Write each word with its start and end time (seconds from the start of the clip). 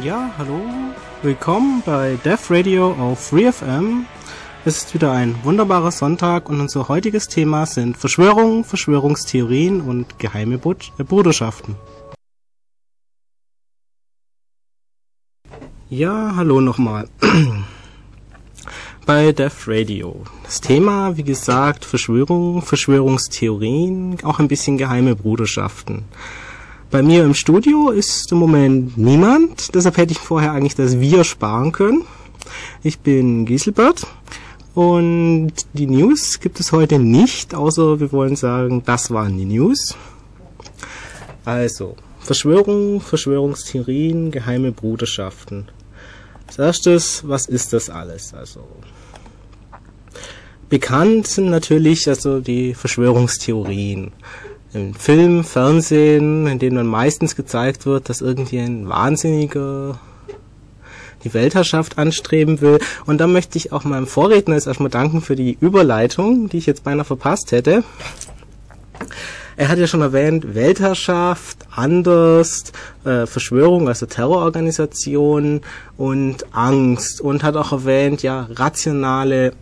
Ja, 0.00 0.30
hallo. 0.38 0.60
Willkommen 1.22 1.82
bei 1.84 2.16
Dev 2.24 2.54
Radio 2.54 2.92
auf 2.92 3.30
FreeFM. 3.30 4.06
Es 4.64 4.76
ist 4.76 4.94
wieder 4.94 5.10
ein 5.10 5.34
wunderbarer 5.42 5.90
Sonntag 5.90 6.48
und 6.48 6.60
unser 6.60 6.86
heutiges 6.86 7.26
Thema 7.26 7.66
sind 7.66 7.96
Verschwörungen, 7.96 8.62
Verschwörungstheorien 8.62 9.80
und 9.80 10.20
geheime 10.20 10.54
äh, 10.54 11.02
Bruderschaften. 11.02 11.74
Ja, 15.90 16.34
hallo 16.36 16.60
nochmal. 16.60 17.08
bei 19.04 19.32
Dev 19.32 19.64
Radio. 19.66 20.22
Das 20.44 20.60
Thema, 20.60 21.16
wie 21.16 21.24
gesagt, 21.24 21.84
Verschwörungen, 21.84 22.62
Verschwörungstheorien, 22.62 24.18
auch 24.22 24.38
ein 24.38 24.46
bisschen 24.46 24.78
geheime 24.78 25.16
Bruderschaften. 25.16 26.04
Bei 26.90 27.02
mir 27.02 27.22
im 27.22 27.34
Studio 27.34 27.90
ist 27.90 28.32
im 28.32 28.38
Moment 28.38 28.96
niemand, 28.96 29.74
deshalb 29.74 29.98
hätte 29.98 30.12
ich 30.12 30.18
vorher 30.18 30.52
eigentlich 30.52 30.74
das 30.74 30.98
Wir 30.98 31.22
sparen 31.22 31.70
können. 31.70 32.04
Ich 32.82 33.00
bin 33.00 33.44
Giselbert 33.44 34.06
und 34.74 35.52
die 35.74 35.86
News 35.86 36.40
gibt 36.40 36.58
es 36.60 36.72
heute 36.72 36.98
nicht, 36.98 37.54
außer 37.54 38.00
wir 38.00 38.10
wollen 38.10 38.36
sagen, 38.36 38.84
das 38.86 39.10
waren 39.10 39.36
die 39.36 39.44
News. 39.44 39.96
Also, 41.44 41.94
Verschwörung, 42.20 43.02
Verschwörungstheorien, 43.02 44.30
geheime 44.30 44.72
Bruderschaften. 44.72 45.68
Als 46.46 46.58
erstes, 46.58 47.28
was 47.28 47.44
ist 47.44 47.74
das 47.74 47.90
alles? 47.90 48.32
Also, 48.32 48.66
bekannt 50.70 51.26
sind 51.26 51.50
natürlich 51.50 52.08
also 52.08 52.40
die 52.40 52.72
Verschwörungstheorien 52.72 54.12
im 54.78 54.94
Film, 54.94 55.44
Fernsehen, 55.44 56.46
in 56.46 56.58
denen 56.58 56.76
dann 56.76 56.86
meistens 56.86 57.36
gezeigt 57.36 57.86
wird, 57.86 58.08
dass 58.08 58.20
irgendwie 58.20 58.58
ein 58.58 58.88
Wahnsinniger 58.88 59.98
die 61.24 61.34
Weltherrschaft 61.34 61.98
anstreben 61.98 62.60
will. 62.60 62.78
Und 63.06 63.18
da 63.18 63.26
möchte 63.26 63.58
ich 63.58 63.72
auch 63.72 63.84
meinem 63.84 64.06
Vorredner 64.06 64.54
jetzt 64.54 64.66
erstmal 64.66 64.90
danken 64.90 65.20
für 65.20 65.36
die 65.36 65.58
Überleitung, 65.60 66.48
die 66.48 66.58
ich 66.58 66.66
jetzt 66.66 66.84
beinahe 66.84 67.04
verpasst 67.04 67.52
hätte. 67.52 67.82
Er 69.56 69.68
hat 69.68 69.78
ja 69.78 69.88
schon 69.88 70.02
erwähnt, 70.02 70.54
Weltherrschaft, 70.54 71.66
anders, 71.74 72.72
äh, 73.04 73.26
Verschwörung, 73.26 73.88
also 73.88 74.06
Terrororganisation 74.06 75.62
und 75.96 76.46
Angst. 76.54 77.20
Und 77.20 77.42
hat 77.42 77.56
auch 77.56 77.72
erwähnt, 77.72 78.22
ja, 78.22 78.48
rationale, 78.52 79.52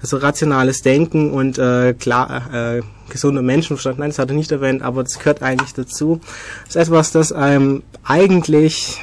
also 0.00 0.18
rationales 0.18 0.82
Denken 0.82 1.30
und 1.30 1.58
äh, 1.58 1.94
klar, 1.94 2.52
äh, 2.52 2.82
gesunder 3.08 3.42
Menschenverstand. 3.42 3.98
Nein, 3.98 4.10
das 4.10 4.18
hat 4.18 4.28
er 4.28 4.36
nicht 4.36 4.52
erwähnt, 4.52 4.82
aber 4.82 5.02
das 5.02 5.18
gehört 5.18 5.42
eigentlich 5.42 5.74
dazu. 5.74 6.20
Das 6.66 6.76
ist 6.76 6.88
etwas, 6.88 7.12
das 7.12 7.32
einem 7.32 7.82
eigentlich 8.04 9.00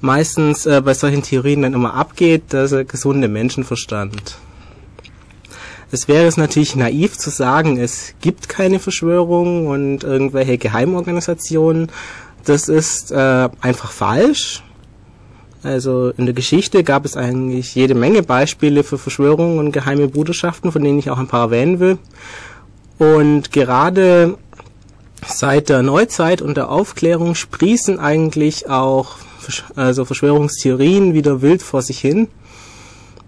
meistens 0.00 0.66
äh, 0.66 0.80
bei 0.84 0.94
solchen 0.94 1.22
Theorien 1.22 1.62
dann 1.62 1.74
immer 1.74 1.94
abgeht, 1.94 2.44
das 2.50 2.72
ist 2.72 2.88
gesunde 2.88 3.28
Menschenverstand. 3.28 4.38
Es 5.92 6.06
wäre 6.06 6.26
es 6.26 6.36
natürlich 6.36 6.76
naiv 6.76 7.18
zu 7.18 7.30
sagen, 7.30 7.76
es 7.76 8.14
gibt 8.20 8.48
keine 8.48 8.78
Verschwörung 8.78 9.66
und 9.66 10.04
irgendwelche 10.04 10.56
Geheimorganisationen. 10.56 11.90
Das 12.44 12.68
ist 12.68 13.10
äh, 13.10 13.48
einfach 13.60 13.90
falsch. 13.90 14.62
Also 15.62 16.10
in 16.16 16.24
der 16.24 16.34
Geschichte 16.34 16.84
gab 16.84 17.04
es 17.04 17.16
eigentlich 17.16 17.74
jede 17.74 17.94
Menge 17.94 18.22
Beispiele 18.22 18.82
für 18.82 18.98
Verschwörungen 18.98 19.58
und 19.58 19.72
geheime 19.72 20.08
Bruderschaften, 20.08 20.72
von 20.72 20.82
denen 20.82 20.98
ich 20.98 21.10
auch 21.10 21.18
ein 21.18 21.28
paar 21.28 21.46
erwähnen 21.46 21.80
will. 21.80 21.98
Und 22.98 23.52
gerade 23.52 24.38
seit 25.26 25.68
der 25.68 25.82
Neuzeit 25.82 26.40
und 26.42 26.56
der 26.56 26.70
Aufklärung 26.70 27.34
sprießen 27.34 27.98
eigentlich 27.98 28.68
auch 28.68 29.16
also 29.76 30.04
Verschwörungstheorien 30.04 31.14
wieder 31.14 31.42
wild 31.42 31.62
vor 31.62 31.82
sich 31.82 31.98
hin. 31.98 32.28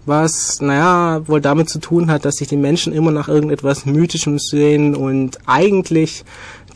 Was, 0.05 0.59
naja, 0.59 1.21
wohl 1.27 1.39
damit 1.39 1.69
zu 1.69 1.79
tun 1.79 2.11
hat, 2.11 2.25
dass 2.25 2.35
sich 2.35 2.49
die 2.49 2.57
Menschen 2.57 2.91
immer 2.91 3.11
nach 3.11 3.29
irgendetwas 3.29 3.85
Mythischem 3.85 4.37
sehen 4.37 4.95
und 4.95 5.39
eigentlich 5.45 6.25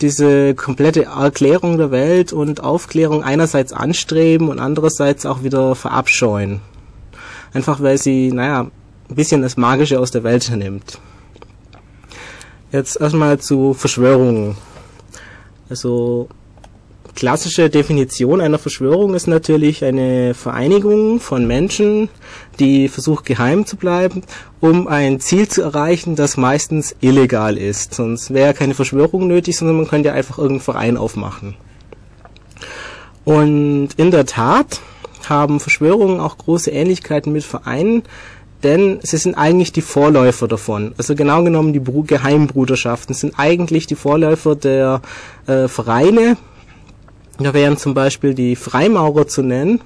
diese 0.01 0.55
komplette 0.55 1.05
Erklärung 1.05 1.77
der 1.77 1.91
Welt 1.91 2.33
und 2.33 2.63
Aufklärung 2.63 3.23
einerseits 3.23 3.73
anstreben 3.73 4.49
und 4.49 4.59
andererseits 4.59 5.25
auch 5.25 5.43
wieder 5.43 5.75
verabscheuen. 5.75 6.61
Einfach 7.53 7.81
weil 7.81 7.97
sie, 7.97 8.31
naja, 8.31 8.67
ein 9.09 9.15
bisschen 9.15 9.41
das 9.41 9.57
Magische 9.57 9.99
aus 9.99 10.11
der 10.11 10.23
Welt 10.23 10.51
nimmt. 10.55 10.99
Jetzt 12.71 12.99
erstmal 12.99 13.39
zu 13.39 13.73
Verschwörungen. 13.73 14.57
Also 15.69 16.27
klassische 17.17 17.71
Definition 17.71 18.41
einer 18.41 18.59
Verschwörung 18.59 19.15
ist 19.15 19.25
natürlich 19.25 19.83
eine 19.83 20.35
Vereinigung 20.35 21.19
von 21.19 21.47
Menschen, 21.47 22.09
die 22.59 22.89
versucht 22.89 23.25
geheim 23.25 23.65
zu 23.65 23.75
bleiben, 23.75 24.21
um 24.59 24.87
ein 24.87 25.19
Ziel 25.19 25.47
zu 25.47 25.63
erreichen, 25.63 26.15
das 26.15 26.37
meistens 26.37 26.95
illegal 27.01 27.57
ist. 27.57 27.95
Sonst 27.95 28.35
wäre 28.35 28.53
keine 28.53 28.75
Verschwörung 28.75 29.25
nötig, 29.25 29.57
sondern 29.57 29.77
man 29.77 29.87
könnte 29.87 30.09
ja 30.09 30.13
einfach 30.13 30.37
irgendeinen 30.37 30.61
Verein 30.61 30.95
aufmachen. 30.95 31.55
Und 33.25 33.89
in 33.97 34.11
der 34.11 34.27
Tat 34.27 34.79
haben 35.27 35.59
Verschwörungen 35.59 36.19
auch 36.19 36.37
große 36.37 36.69
Ähnlichkeiten 36.69 37.33
mit 37.33 37.43
Vereinen, 37.43 38.03
denn 38.61 38.99
sie 39.01 39.17
sind 39.17 39.33
eigentlich 39.33 39.71
die 39.71 39.81
Vorläufer 39.81 40.47
davon. 40.47 40.93
Also 40.99 41.15
genau 41.15 41.43
genommen 41.43 41.73
die 41.73 41.81
Geheimbruderschaften 41.81 43.15
sind 43.15 43.39
eigentlich 43.39 43.87
die 43.87 43.95
Vorläufer 43.95 44.55
der 44.55 45.01
äh, 45.47 45.67
Vereine, 45.67 46.37
da 47.39 47.53
wären 47.53 47.77
zum 47.77 47.93
Beispiel 47.93 48.33
die 48.33 48.55
Freimaurer 48.55 49.27
zu 49.27 49.43
nennen, 49.43 49.81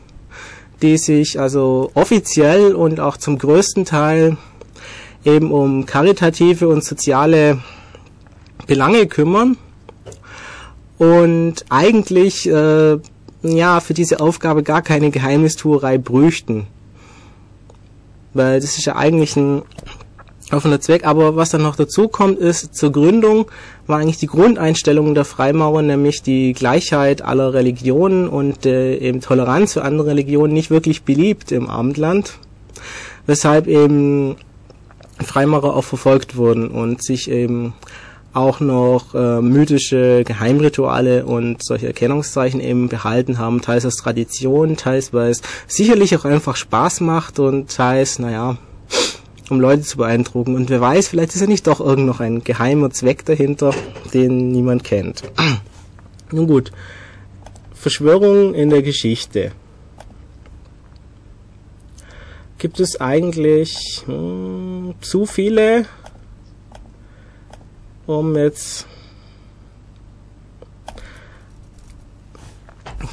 die 0.81 0.97
sich 0.97 1.39
also 1.39 1.91
offiziell 1.93 2.73
und 2.73 2.99
auch 2.99 3.17
zum 3.17 3.37
größten 3.37 3.85
Teil 3.85 4.37
eben 5.25 5.51
um 5.51 5.85
karitative 5.85 6.67
und 6.67 6.83
soziale 6.83 7.59
Belange 8.67 9.05
kümmern 9.07 9.57
und 10.97 11.65
eigentlich 11.69 12.47
äh, 12.47 12.97
ja 13.43 13.79
für 13.79 13.93
diese 13.93 14.19
Aufgabe 14.19 14.63
gar 14.63 14.81
keine 14.81 15.11
Geheimnistuerei 15.11 15.97
brüchten. 15.97 16.67
Weil 18.33 18.61
das 18.61 18.77
ist 18.77 18.85
ja 18.85 18.95
eigentlich 18.95 19.35
ein 19.35 19.63
offener 20.53 20.81
Zweck. 20.81 21.05
Aber 21.05 21.35
was 21.35 21.49
dann 21.49 21.63
noch 21.63 21.75
dazu 21.75 22.07
kommt, 22.07 22.39
ist, 22.39 22.75
zur 22.75 22.91
Gründung 22.91 23.45
war 23.87 23.99
eigentlich 23.99 24.17
die 24.17 24.27
Grundeinstellung 24.27 25.13
der 25.15 25.25
Freimaurer, 25.25 25.81
nämlich 25.81 26.21
die 26.21 26.53
Gleichheit 26.53 27.21
aller 27.21 27.53
Religionen 27.53 28.27
und 28.27 28.65
äh, 28.65 28.97
eben 28.97 29.21
Toleranz 29.21 29.73
für 29.73 29.83
andere 29.83 30.07
Religionen 30.07 30.53
nicht 30.53 30.71
wirklich 30.71 31.03
beliebt 31.03 31.51
im 31.51 31.69
Abendland. 31.69 32.33
Weshalb 33.25 33.67
eben 33.67 34.35
Freimaurer 35.19 35.75
auch 35.75 35.83
verfolgt 35.83 36.35
wurden 36.35 36.69
und 36.69 37.03
sich 37.03 37.29
eben 37.29 37.73
auch 38.33 38.59
noch 38.59 39.13
äh, 39.13 39.41
mythische 39.41 40.23
Geheimrituale 40.23 41.25
und 41.25 41.63
solche 41.63 41.87
Erkennungszeichen 41.87 42.61
eben 42.61 42.87
behalten 42.87 43.37
haben, 43.37 43.61
teils 43.61 43.85
als 43.85 43.97
Tradition, 43.97 44.77
teils 44.77 45.13
weil 45.13 45.31
es 45.31 45.41
sicherlich 45.67 46.15
auch 46.15 46.25
einfach 46.25 46.55
Spaß 46.55 47.01
macht 47.01 47.39
und 47.39 47.75
teils, 47.75 48.19
naja, 48.19 48.57
um 49.51 49.59
Leute 49.59 49.83
zu 49.83 49.97
beeindrucken. 49.97 50.55
Und 50.55 50.69
wer 50.69 50.79
weiß, 50.79 51.09
vielleicht 51.09 51.35
ist 51.35 51.41
ja 51.41 51.47
nicht 51.47 51.67
doch 51.67 51.81
irgend 51.81 52.05
noch 52.05 52.21
ein 52.21 52.43
geheimer 52.43 52.89
Zweck 52.89 53.25
dahinter, 53.25 53.73
den 54.13 54.51
niemand 54.51 54.85
kennt. 54.85 55.23
Nun 56.31 56.47
gut, 56.47 56.71
Verschwörungen 57.73 58.53
in 58.55 58.69
der 58.69 58.81
Geschichte. 58.81 59.51
Gibt 62.57 62.79
es 62.79 63.01
eigentlich 63.01 64.03
hm, 64.05 64.95
zu 65.01 65.25
viele, 65.25 65.85
um 68.07 68.37
jetzt 68.37 68.87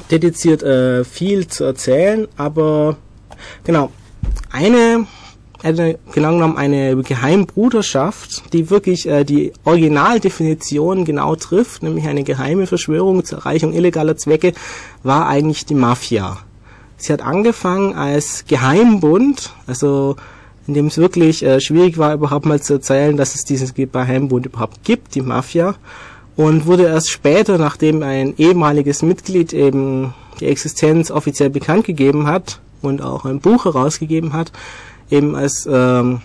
dediziert 0.09 0.63
äh, 0.63 1.03
viel 1.03 1.47
zu 1.47 1.65
erzählen, 1.65 2.27
aber 2.37 2.95
genau, 3.63 3.91
eine 4.51 5.05
eine, 5.63 5.99
genau 6.13 6.31
genommen 6.31 6.57
eine 6.57 6.95
Geheimbruderschaft, 6.97 8.53
die 8.53 8.69
wirklich 8.69 9.07
äh, 9.07 9.23
die 9.23 9.51
Originaldefinition 9.65 11.05
genau 11.05 11.35
trifft, 11.35 11.83
nämlich 11.83 12.07
eine 12.07 12.23
geheime 12.23 12.67
Verschwörung 12.67 13.25
zur 13.25 13.39
Erreichung 13.39 13.73
illegaler 13.73 14.17
Zwecke, 14.17 14.53
war 15.03 15.27
eigentlich 15.27 15.65
die 15.65 15.75
Mafia. 15.75 16.37
Sie 16.97 17.13
hat 17.13 17.21
angefangen 17.21 17.93
als 17.93 18.45
Geheimbund, 18.47 19.53
also 19.67 20.15
in 20.67 20.73
dem 20.73 20.87
es 20.87 20.97
wirklich 20.97 21.43
äh, 21.43 21.59
schwierig 21.59 21.97
war, 21.97 22.13
überhaupt 22.13 22.45
mal 22.45 22.61
zu 22.61 22.73
erzählen, 22.73 23.17
dass 23.17 23.35
es 23.35 23.43
diesen 23.43 23.73
Geheimbund 23.73 24.45
überhaupt 24.45 24.83
gibt, 24.83 25.15
die 25.15 25.21
Mafia, 25.21 25.75
und 26.35 26.65
wurde 26.65 26.83
erst 26.83 27.09
später, 27.09 27.57
nachdem 27.57 28.01
ein 28.01 28.33
ehemaliges 28.37 29.01
Mitglied 29.01 29.51
eben 29.51 30.13
die 30.39 30.45
Existenz 30.45 31.11
offiziell 31.11 31.49
bekannt 31.49 31.85
gegeben 31.85 32.27
hat 32.27 32.61
und 32.81 33.01
auch 33.01 33.25
ein 33.25 33.39
Buch 33.39 33.65
herausgegeben 33.65 34.31
hat, 34.33 34.51
eben 35.09 35.35
als 35.35 35.67
ähm, 35.71 36.21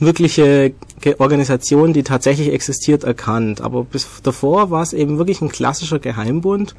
wirkliche 0.00 0.72
Organisation, 1.18 1.92
die 1.92 2.02
tatsächlich 2.02 2.52
existiert, 2.52 3.04
erkannt. 3.04 3.60
Aber 3.60 3.84
bis 3.84 4.08
davor 4.22 4.70
war 4.70 4.82
es 4.82 4.92
eben 4.92 5.18
wirklich 5.18 5.40
ein 5.40 5.50
klassischer 5.50 5.98
Geheimbund. 5.98 6.74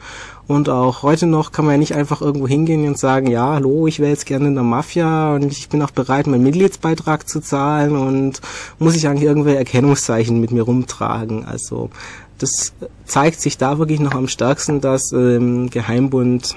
Und 0.47 0.69
auch 0.69 1.03
heute 1.03 1.25
noch 1.25 1.51
kann 1.51 1.65
man 1.65 1.75
ja 1.75 1.77
nicht 1.77 1.95
einfach 1.95 2.21
irgendwo 2.21 2.47
hingehen 2.47 2.87
und 2.87 2.97
sagen, 2.97 3.27
ja, 3.27 3.53
hallo, 3.53 3.87
ich 3.87 3.99
wäre 3.99 4.09
jetzt 4.09 4.25
gerne 4.25 4.47
in 4.47 4.55
der 4.55 4.63
Mafia 4.63 5.35
und 5.35 5.51
ich 5.51 5.69
bin 5.69 5.81
auch 5.81 5.91
bereit, 5.91 6.27
meinen 6.27 6.43
Mitgliedsbeitrag 6.43 7.27
zu 7.27 7.41
zahlen 7.41 7.95
und 7.95 8.41
muss 8.79 8.95
ich 8.95 9.07
eigentlich 9.07 9.23
irgendwelche 9.23 9.59
Erkennungszeichen 9.59 10.39
mit 10.39 10.51
mir 10.51 10.63
rumtragen. 10.63 11.45
Also 11.45 11.89
das 12.37 12.73
zeigt 13.05 13.41
sich 13.41 13.57
da 13.57 13.79
wirklich 13.79 13.99
noch 13.99 14.13
am 14.13 14.27
stärksten, 14.27 14.81
dass 14.81 15.11
ähm, 15.11 15.69
Geheimbund 15.69 16.55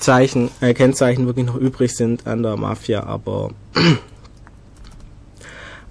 Zeichen, 0.00 0.50
äh, 0.60 0.74
Kennzeichen 0.74 1.26
wirklich 1.26 1.46
noch 1.46 1.56
übrig 1.56 1.94
sind 1.94 2.26
an 2.26 2.42
der 2.42 2.56
Mafia, 2.56 3.04
aber 3.04 3.50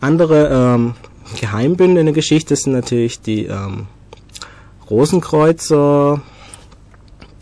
andere 0.01 0.49
ähm, 0.75 0.95
Geheimbünde 1.39 2.01
in 2.01 2.07
der 2.07 2.15
Geschichte 2.15 2.55
sind 2.55 2.73
natürlich 2.73 3.21
die 3.21 3.45
ähm, 3.45 3.87
Rosenkreuzer, 4.89 6.21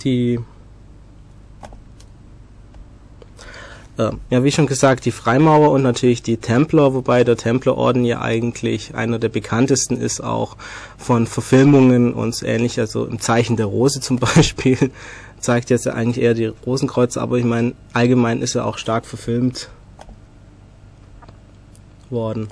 die 0.04 0.40
äh, 3.98 4.12
ja, 4.30 4.44
wie 4.44 4.52
schon 4.52 4.68
gesagt, 4.68 5.06
die 5.06 5.12
Freimaurer 5.12 5.72
und 5.72 5.82
natürlich 5.82 6.22
die 6.22 6.38
Templer, 6.38 6.94
wobei 6.94 7.24
der 7.24 7.38
Templerorden 7.38 8.04
ja 8.06 8.22
eigentlich 8.22 8.96
einer 8.96 9.20
der 9.20 9.30
bekanntesten 9.30 9.98
ist, 10.00 10.22
auch 10.22 10.58
von 10.98 11.28
Verfilmungen 11.28 12.14
und 12.14 12.42
ähnlich, 12.44 12.80
also 12.80 13.06
im 13.06 13.20
Zeichen 13.20 13.58
der 13.58 13.66
Rose 13.68 14.02
zum 14.02 14.20
Beispiel, 14.20 14.92
zeigt 15.40 15.70
jetzt 15.70 15.86
ja 15.86 15.94
eigentlich 15.94 16.24
eher 16.24 16.34
die 16.34 16.52
Rosenkreuzer, 16.66 17.22
aber 17.22 17.38
ich 17.38 17.46
meine, 17.46 17.74
allgemein 17.94 18.42
ist 18.42 18.56
er 18.56 18.66
auch 18.66 18.78
stark 18.78 19.06
verfilmt 19.06 19.70
worden. 22.10 22.48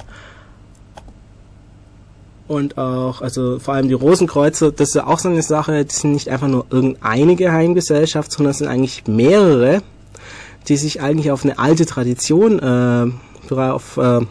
Und 2.48 2.78
auch, 2.78 3.22
also 3.22 3.58
vor 3.58 3.74
allem 3.74 3.88
die 3.88 3.96
Rosenkreuzer, 3.96 4.72
das 4.72 4.90
ist 4.90 4.96
ja 4.96 5.08
auch 5.08 5.18
so 5.18 5.30
eine 5.30 5.42
Sache, 5.42 5.84
die 5.84 5.94
sind 5.94 6.14
nicht 6.14 6.30
einfach 6.30 6.48
nur 6.48 6.68
irgendeine 6.70 7.36
Geheimgesellschaft, 7.36 8.32
sondern 8.32 8.52
es 8.52 8.60
sind 8.60 8.68
eigentlich 8.68 9.08
mehrere, 9.08 9.82
die 10.68 10.78
sich 10.78 11.02
eigentlich 11.02 11.32
auf 11.32 11.44
eine 11.44 11.58
alte 11.58 11.88
Tradition 11.88 12.60
äh, 12.60 13.56
auf, 13.56 13.98
äh, 13.98 14.22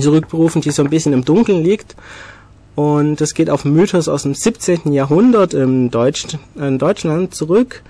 zurückberufen, 0.00 0.62
die 0.62 0.70
so 0.70 0.82
ein 0.82 0.90
bisschen 0.90 1.12
im 1.12 1.24
Dunkeln 1.24 1.62
liegt. 1.62 1.94
Und 2.76 3.20
das 3.20 3.34
geht 3.34 3.50
auf 3.50 3.64
Mythos 3.64 4.06
aus 4.06 4.22
dem 4.22 4.34
17. 4.34 4.92
Jahrhundert 4.92 5.54
im 5.54 5.90
Deutsch, 5.90 6.26
in 6.54 6.78
Deutschland 6.78 7.34
zurück 7.34 7.82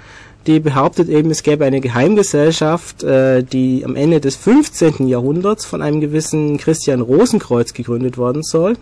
die 0.47 0.61
behauptet 0.61 1.09
eben, 1.09 1.31
es 1.31 1.43
gäbe 1.43 1.65
eine 1.65 1.81
Geheimgesellschaft, 1.81 3.03
äh, 3.03 3.43
die 3.43 3.85
am 3.85 3.97
Ende 3.97 4.21
des 4.21 4.37
15. 4.37 5.09
Jahrhunderts 5.09 5.65
von 5.65 5.83
einem 5.83 6.00
gewissen 6.00 6.56
Christian 6.59 7.00
Rosenkreuz 7.00 7.73
gegründet 7.73 8.17
worden 8.17 8.43
soll. 8.43 8.77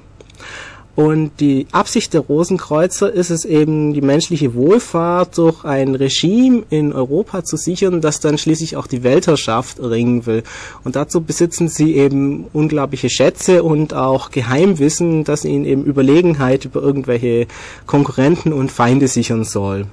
Und 0.96 1.40
die 1.40 1.66
Absicht 1.72 2.14
der 2.14 2.20
Rosenkreuzer 2.20 3.12
ist 3.12 3.30
es 3.30 3.44
eben, 3.44 3.94
die 3.94 4.00
menschliche 4.00 4.54
Wohlfahrt 4.54 5.36
durch 5.38 5.64
ein 5.64 5.96
Regime 5.96 6.62
in 6.70 6.92
Europa 6.92 7.42
zu 7.42 7.56
sichern, 7.56 8.00
das 8.00 8.20
dann 8.20 8.38
schließlich 8.38 8.76
auch 8.76 8.86
die 8.86 9.02
Weltherrschaft 9.02 9.80
erringen 9.80 10.24
will. 10.26 10.44
Und 10.84 10.94
dazu 10.94 11.20
besitzen 11.20 11.68
sie 11.68 11.96
eben 11.96 12.46
unglaubliche 12.52 13.10
Schätze 13.10 13.64
und 13.64 13.92
auch 13.92 14.30
Geheimwissen, 14.30 15.24
das 15.24 15.44
ihnen 15.44 15.64
eben 15.64 15.84
Überlegenheit 15.84 16.64
über 16.64 16.80
irgendwelche 16.80 17.48
Konkurrenten 17.86 18.52
und 18.52 18.70
Feinde 18.70 19.08
sichern 19.08 19.42
soll. 19.42 19.86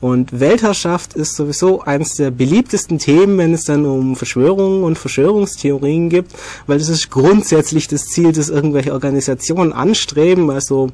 Und 0.00 0.38
Weltherrschaft 0.38 1.14
ist 1.14 1.34
sowieso 1.34 1.82
eines 1.82 2.14
der 2.14 2.30
beliebtesten 2.30 2.98
Themen, 2.98 3.36
wenn 3.38 3.52
es 3.52 3.64
dann 3.64 3.84
um 3.84 4.14
Verschwörungen 4.14 4.84
und 4.84 4.96
Verschwörungstheorien 4.96 6.08
gibt, 6.08 6.32
weil 6.66 6.78
das 6.78 6.88
ist 6.88 7.10
grundsätzlich 7.10 7.88
das 7.88 8.06
Ziel, 8.06 8.32
das 8.32 8.48
irgendwelche 8.48 8.92
Organisationen 8.92 9.72
anstreben. 9.72 10.50
Also 10.50 10.90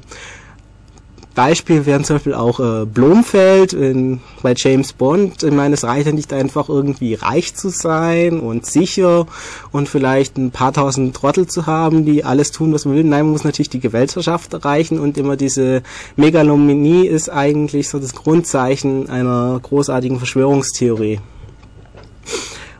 Beispiel 1.35 1.85
wären 1.85 2.03
zum 2.03 2.15
Beispiel 2.15 2.33
auch 2.33 2.59
äh, 2.59 2.85
Blomfeld 2.85 3.73
in, 3.73 4.21
bei 4.41 4.53
James 4.55 4.93
Bond. 4.93 5.43
Ich 5.43 5.51
meine, 5.51 5.75
es 5.75 5.83
reicht 5.83 6.07
ja 6.07 6.13
nicht 6.13 6.33
einfach 6.33 6.69
irgendwie 6.69 7.13
reich 7.13 7.53
zu 7.53 7.69
sein 7.69 8.39
und 8.39 8.65
sicher 8.65 9.27
und 9.71 9.87
vielleicht 9.87 10.37
ein 10.37 10.51
paar 10.51 10.73
tausend 10.73 11.15
Trottel 11.15 11.45
zu 11.45 11.67
haben, 11.67 12.05
die 12.05 12.23
alles 12.23 12.51
tun, 12.51 12.73
was 12.73 12.85
man 12.85 12.95
will. 12.95 13.03
Nein, 13.03 13.25
man 13.25 13.33
muss 13.33 13.43
natürlich 13.43 13.69
die 13.69 13.79
Gewaltschaft 13.79 14.53
erreichen 14.53 14.97
und 14.97 15.17
immer 15.17 15.35
diese 15.35 15.83
Megalomanie 16.15 17.05
ist 17.05 17.29
eigentlich 17.29 17.89
so 17.89 17.99
das 17.99 18.15
Grundzeichen 18.15 19.09
einer 19.09 19.59
großartigen 19.61 20.17
Verschwörungstheorie. 20.17 21.19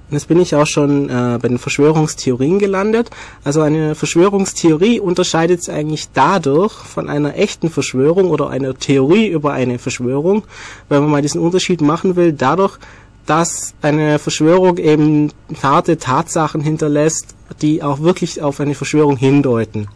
Und 0.09 0.13
jetzt 0.13 0.27
bin 0.27 0.39
ich 0.39 0.55
auch 0.55 0.67
schon 0.67 1.09
äh, 1.09 1.39
bei 1.41 1.47
den 1.47 1.57
Verschwörungstheorien 1.57 2.59
gelandet. 2.59 3.09
Also 3.43 3.61
eine 3.61 3.95
Verschwörungstheorie 3.95 4.99
unterscheidet 4.99 5.63
sich 5.63 5.73
eigentlich 5.73 6.09
dadurch 6.13 6.73
von 6.73 7.09
einer 7.09 7.35
echten 7.35 7.69
Verschwörung 7.69 8.29
oder 8.29 8.49
einer 8.49 8.75
Theorie 8.75 9.27
über 9.27 9.53
eine 9.53 9.79
Verschwörung, 9.79 10.43
wenn 10.89 11.01
man 11.01 11.11
mal 11.11 11.21
diesen 11.23 11.41
Unterschied 11.41 11.81
machen 11.81 12.15
will, 12.15 12.33
dadurch, 12.33 12.77
dass 13.25 13.73
eine 13.81 14.19
Verschwörung 14.19 14.77
eben 14.77 15.31
harte 15.63 15.97
Tatsachen 15.97 16.61
hinterlässt, 16.61 17.35
die 17.61 17.81
auch 17.81 17.99
wirklich 18.01 18.41
auf 18.41 18.59
eine 18.59 18.75
Verschwörung 18.75 19.17
hindeuten. 19.17 19.87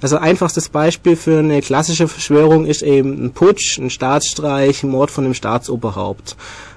Also 0.00 0.18
einfachstes 0.18 0.68
Beispiel 0.68 1.16
für 1.16 1.38
eine 1.38 1.62
klassische 1.62 2.08
Verschwörung 2.08 2.66
ist 2.66 2.82
eben 2.82 3.24
ein 3.24 3.32
Putsch, 3.32 3.78
ein 3.78 3.90
Staatsstreich, 3.90 4.82
ein 4.82 4.90
Mord 4.90 5.10
von 5.10 5.24
einem 5.24 5.34
Staatsoberhaupt. 5.34 6.36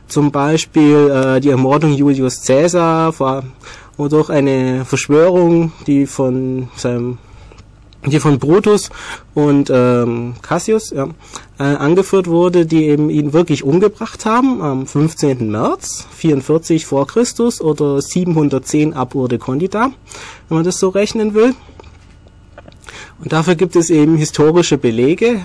Zum 0.10 0.32
Beispiel 0.32 1.10
äh, 1.10 1.40
die 1.40 1.50
Ermordung 1.50 1.94
Julius 1.94 2.44
Caesar 2.46 3.18
war 3.20 3.44
durch 3.98 4.30
eine 4.30 4.86
Verschwörung, 4.86 5.72
die 5.86 6.06
von 6.06 6.70
seinem 6.76 7.20
die 8.06 8.20
von 8.20 8.40
Brutus 8.40 8.90
und 9.34 9.70
ähm, 9.70 10.36
Cassius 10.42 10.92
ja, 10.92 11.10
äh, 11.60 11.64
angeführt 11.64 12.28
wurde, 12.28 12.66
die 12.66 12.86
eben 12.86 13.10
ihn 13.10 13.34
wirklich 13.34 13.64
umgebracht 13.64 14.26
haben 14.26 14.62
am 14.62 14.88
15. 14.88 15.52
März 15.52 16.08
44 16.12 16.86
vor 16.86 17.08
Christus 17.08 17.60
oder 17.60 18.02
710 18.02 18.94
ab 18.94 19.16
Urde 19.16 19.38
Condita, 19.38 19.92
wenn 20.48 20.56
man 20.56 20.64
das 20.64 20.80
so 20.80 20.90
rechnen 20.90 21.34
will. 21.34 21.54
Und 23.22 23.34
dafür 23.34 23.56
gibt 23.56 23.76
es 23.76 23.90
eben 23.90 24.16
historische 24.16 24.78
Belege, 24.78 25.42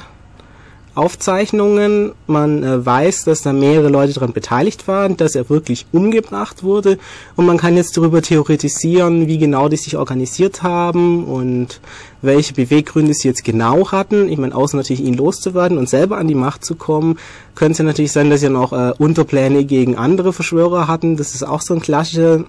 Aufzeichnungen. 0.94 2.12
Man 2.26 2.62
äh, 2.62 2.84
weiß, 2.84 3.24
dass 3.24 3.42
da 3.42 3.52
mehrere 3.52 3.88
Leute 3.88 4.12
daran 4.12 4.32
beteiligt 4.32 4.86
waren, 4.86 5.16
dass 5.16 5.34
er 5.34 5.48
wirklich 5.48 5.86
umgebracht 5.92 6.62
wurde. 6.62 6.98
Und 7.36 7.46
man 7.46 7.58
kann 7.58 7.76
jetzt 7.76 7.96
darüber 7.96 8.22
theoretisieren, 8.22 9.26
wie 9.26 9.38
genau 9.38 9.68
die 9.68 9.76
sich 9.76 9.96
organisiert 9.96 10.62
haben 10.62 11.24
und 11.24 11.80
welche 12.22 12.54
Beweggründe 12.54 13.14
sie 13.14 13.28
jetzt 13.28 13.44
genau 13.44 13.90
hatten. 13.90 14.28
Ich 14.28 14.38
meine, 14.38 14.54
außer 14.54 14.76
natürlich 14.76 15.02
ihn 15.02 15.14
loszuwerden 15.14 15.78
und 15.78 15.88
selber 15.88 16.18
an 16.18 16.28
die 16.28 16.34
Macht 16.34 16.64
zu 16.64 16.74
kommen, 16.74 17.18
könnte 17.54 17.72
es 17.72 17.78
ja 17.78 17.84
natürlich 17.84 18.12
sein, 18.12 18.30
dass 18.30 18.40
sie 18.40 18.48
noch 18.48 18.72
äh, 18.72 18.92
Unterpläne 18.98 19.64
gegen 19.64 19.96
andere 19.96 20.32
Verschwörer 20.32 20.88
hatten. 20.88 21.16
Das 21.16 21.34
ist 21.34 21.42
auch 21.42 21.60
so 21.60 21.74
ein 21.74 21.80
klassisches 21.80 22.44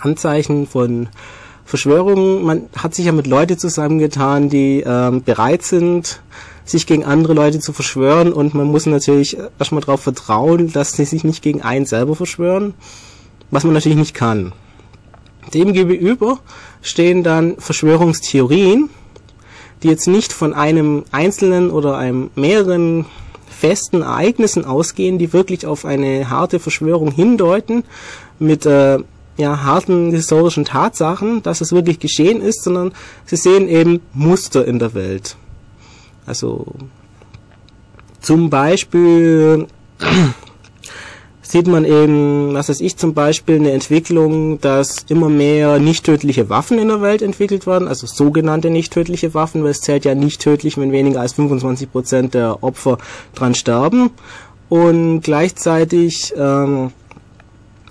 Anzeichen 0.00 0.66
von 0.66 1.08
Verschwörungen. 1.64 2.44
Man 2.44 2.62
hat 2.76 2.94
sich 2.94 3.06
ja 3.06 3.12
mit 3.12 3.26
Leuten 3.26 3.58
zusammengetan, 3.58 4.48
die 4.48 4.82
ähm, 4.86 5.22
bereit 5.22 5.62
sind, 5.62 6.22
sich 6.70 6.86
gegen 6.86 7.04
andere 7.04 7.34
Leute 7.34 7.60
zu 7.60 7.72
verschwören 7.72 8.32
und 8.32 8.54
man 8.54 8.66
muss 8.66 8.86
natürlich 8.86 9.36
erstmal 9.58 9.80
darauf 9.80 10.02
vertrauen, 10.02 10.72
dass 10.72 10.92
sie 10.92 11.04
sich 11.04 11.24
nicht 11.24 11.42
gegen 11.42 11.62
einen 11.62 11.86
selber 11.86 12.14
verschwören, 12.14 12.74
was 13.50 13.64
man 13.64 13.74
natürlich 13.74 13.98
nicht 13.98 14.14
kann. 14.14 14.52
Demgegenüber 15.54 16.40
stehen 16.82 17.22
dann 17.22 17.56
Verschwörungstheorien, 17.58 18.90
die 19.82 19.88
jetzt 19.88 20.08
nicht 20.08 20.32
von 20.32 20.54
einem 20.54 21.04
einzelnen 21.12 21.70
oder 21.70 21.96
einem 21.96 22.30
mehreren 22.34 23.06
festen 23.48 24.02
Ereignissen 24.02 24.64
ausgehen, 24.64 25.18
die 25.18 25.32
wirklich 25.32 25.66
auf 25.66 25.84
eine 25.84 26.30
harte 26.30 26.58
Verschwörung 26.58 27.10
hindeuten, 27.10 27.84
mit 28.38 28.66
äh, 28.66 28.98
ja, 29.36 29.62
harten 29.62 30.10
historischen 30.10 30.64
Tatsachen, 30.64 31.42
dass 31.42 31.60
es 31.60 31.72
wirklich 31.72 31.98
geschehen 31.98 32.40
ist, 32.40 32.62
sondern 32.62 32.92
sie 33.24 33.36
sehen 33.36 33.68
eben 33.68 34.00
Muster 34.12 34.64
in 34.64 34.78
der 34.78 34.94
Welt. 34.94 35.36
Also 36.28 36.66
zum 38.20 38.50
Beispiel 38.50 39.66
sieht 41.40 41.66
man 41.66 41.86
eben, 41.86 42.52
was 42.52 42.68
weiß 42.68 42.82
ich, 42.82 42.98
zum 42.98 43.14
Beispiel 43.14 43.56
eine 43.56 43.72
Entwicklung, 43.72 44.60
dass 44.60 45.06
immer 45.08 45.30
mehr 45.30 45.78
nicht 45.78 46.04
tödliche 46.04 46.50
Waffen 46.50 46.78
in 46.78 46.88
der 46.88 47.00
Welt 47.00 47.22
entwickelt 47.22 47.66
werden, 47.66 47.88
also 47.88 48.06
sogenannte 48.06 48.68
nicht 48.68 48.92
tödliche 48.92 49.32
Waffen, 49.32 49.62
weil 49.62 49.70
es 49.70 49.80
zählt 49.80 50.04
ja 50.04 50.14
nicht 50.14 50.42
tödlich, 50.42 50.76
wenn 50.76 50.92
weniger 50.92 51.22
als 51.22 51.32
25 51.32 51.90
Prozent 51.90 52.34
der 52.34 52.62
Opfer 52.62 52.98
dran 53.34 53.54
sterben. 53.54 54.10
Und 54.68 55.22
gleichzeitig 55.22 56.34
ähm, 56.36 56.92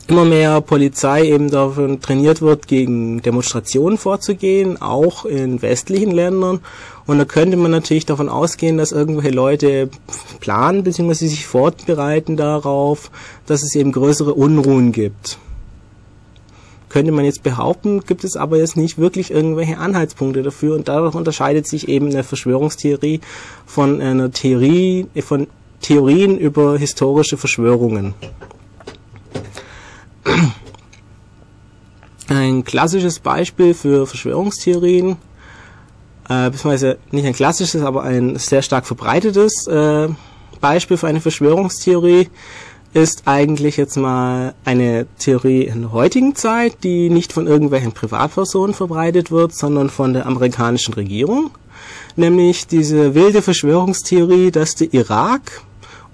immer 0.07 0.25
mehr 0.25 0.61
Polizei 0.61 1.25
eben 1.25 1.49
dafür 1.49 1.99
trainiert 1.99 2.41
wird, 2.41 2.67
gegen 2.67 3.23
Demonstrationen 3.23 3.97
vorzugehen, 3.97 4.79
auch 4.79 5.25
in 5.25 5.63
westlichen 5.63 6.11
Ländern. 6.11 6.59
Und 7.07 7.17
da 7.19 7.25
könnte 7.25 7.55
man 7.55 7.71
natürlich 7.71 8.05
davon 8.05 8.27
ausgehen, 8.27 8.77
dass 8.77 8.91
irgendwelche 8.91 9.31
Leute 9.31 9.89
planen 10.41 10.83
bzw. 10.83 11.13
sich 11.13 11.47
fortbereiten 11.47 12.35
darauf, 12.35 13.09
dass 13.45 13.63
es 13.63 13.73
eben 13.75 13.93
größere 13.93 14.33
Unruhen 14.33 14.91
gibt. 14.91 15.39
könnte 16.89 17.11
man 17.11 17.25
jetzt 17.25 17.43
behaupten, 17.43 18.01
gibt 18.01 18.23
es 18.23 18.35
aber 18.35 18.57
jetzt 18.57 18.75
nicht 18.75 18.97
wirklich 18.97 19.31
irgendwelche 19.31 19.77
Anhaltspunkte 19.77 20.43
dafür 20.43 20.75
und 20.75 20.87
dadurch 20.87 21.15
unterscheidet 21.15 21.67
sich 21.67 21.87
eben 21.87 22.07
eine 22.07 22.23
Verschwörungstheorie 22.23 23.21
von 23.65 24.01
einer 24.01 24.31
Theorie, 24.31 25.07
von 25.21 25.47
Theorien 25.81 26.37
über 26.37 26.77
historische 26.77 27.37
Verschwörungen. 27.37 28.13
Ein 32.29 32.65
klassisches 32.65 33.19
Beispiel 33.19 33.73
für 33.73 34.05
Verschwörungstheorien, 34.05 35.17
äh, 36.29 36.49
beziehungsweise 36.49 36.97
nicht 37.11 37.25
ein 37.25 37.33
klassisches, 37.33 37.81
aber 37.81 38.03
ein 38.03 38.37
sehr 38.37 38.61
stark 38.61 38.85
verbreitetes 38.85 39.67
äh, 39.67 40.09
Beispiel 40.59 40.97
für 40.97 41.07
eine 41.07 41.21
Verschwörungstheorie 41.21 42.29
ist 42.93 43.23
eigentlich 43.25 43.77
jetzt 43.77 43.97
mal 43.97 44.55
eine 44.65 45.05
Theorie 45.19 45.63
in 45.63 45.81
der 45.81 45.91
heutigen 45.91 46.35
Zeit, 46.35 46.83
die 46.83 47.09
nicht 47.09 47.33
von 47.33 47.45
irgendwelchen 47.45 47.91
Privatpersonen 47.91 48.73
verbreitet 48.73 49.29
wird, 49.29 49.53
sondern 49.53 49.89
von 49.89 50.13
der 50.13 50.25
amerikanischen 50.25 50.93
Regierung. 50.93 51.51
Nämlich 52.15 52.65
diese 52.65 53.13
wilde 53.13 53.41
Verschwörungstheorie, 53.41 54.51
dass 54.51 54.75
der 54.75 54.93
Irak 54.93 55.61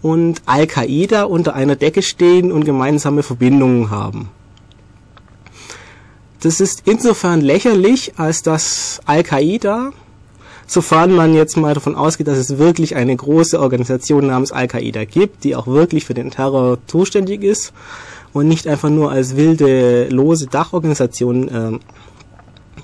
und 0.01 0.41
Al-Qaida 0.45 1.23
unter 1.23 1.53
einer 1.53 1.77
Decke 1.77 2.01
stehen 2.01 2.51
und 2.51 2.65
gemeinsame 2.65 3.23
Verbindungen 3.23 3.89
haben. 3.89 4.29
Das 6.41 6.59
ist 6.59 6.83
insofern 6.85 7.39
lächerlich, 7.39 8.13
als 8.17 8.41
dass 8.41 8.99
Al-Qaida 9.05 9.93
sofern 10.65 11.13
man 11.13 11.33
jetzt 11.33 11.57
mal 11.57 11.73
davon 11.73 11.95
ausgeht, 11.95 12.27
dass 12.27 12.37
es 12.37 12.57
wirklich 12.57 12.95
eine 12.95 13.15
große 13.15 13.59
Organisation 13.59 14.27
namens 14.27 14.51
Al-Qaida 14.51 15.05
gibt, 15.05 15.43
die 15.43 15.55
auch 15.55 15.67
wirklich 15.67 16.05
für 16.05 16.13
den 16.13 16.31
Terror 16.31 16.77
zuständig 16.87 17.43
ist 17.43 17.73
und 18.33 18.47
nicht 18.47 18.67
einfach 18.67 18.89
nur 18.89 19.11
als 19.11 19.35
wilde, 19.35 20.07
lose 20.09 20.47
Dachorganisation 20.47 21.47
äh, 21.47 21.79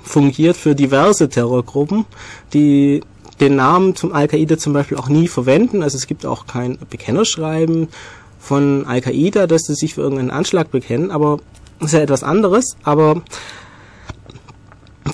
fungiert 0.02 0.56
für 0.56 0.74
diverse 0.74 1.28
Terrorgruppen, 1.28 2.06
die 2.52 3.02
den 3.40 3.56
Namen 3.56 3.96
zum 3.96 4.12
Al-Qaida 4.12 4.58
zum 4.58 4.72
Beispiel 4.72 4.98
auch 4.98 5.08
nie 5.08 5.28
verwenden. 5.28 5.82
Also 5.82 5.96
es 5.96 6.06
gibt 6.06 6.26
auch 6.26 6.46
kein 6.46 6.78
Bekennerschreiben 6.90 7.88
von 8.38 8.86
Al-Qaida, 8.86 9.46
dass 9.46 9.62
sie 9.62 9.74
sich 9.74 9.94
für 9.94 10.02
irgendeinen 10.02 10.30
Anschlag 10.30 10.70
bekennen, 10.70 11.10
aber 11.10 11.38
ist 11.80 11.94
ja 11.94 12.00
etwas 12.00 12.22
anderes. 12.22 12.76
Aber 12.82 13.22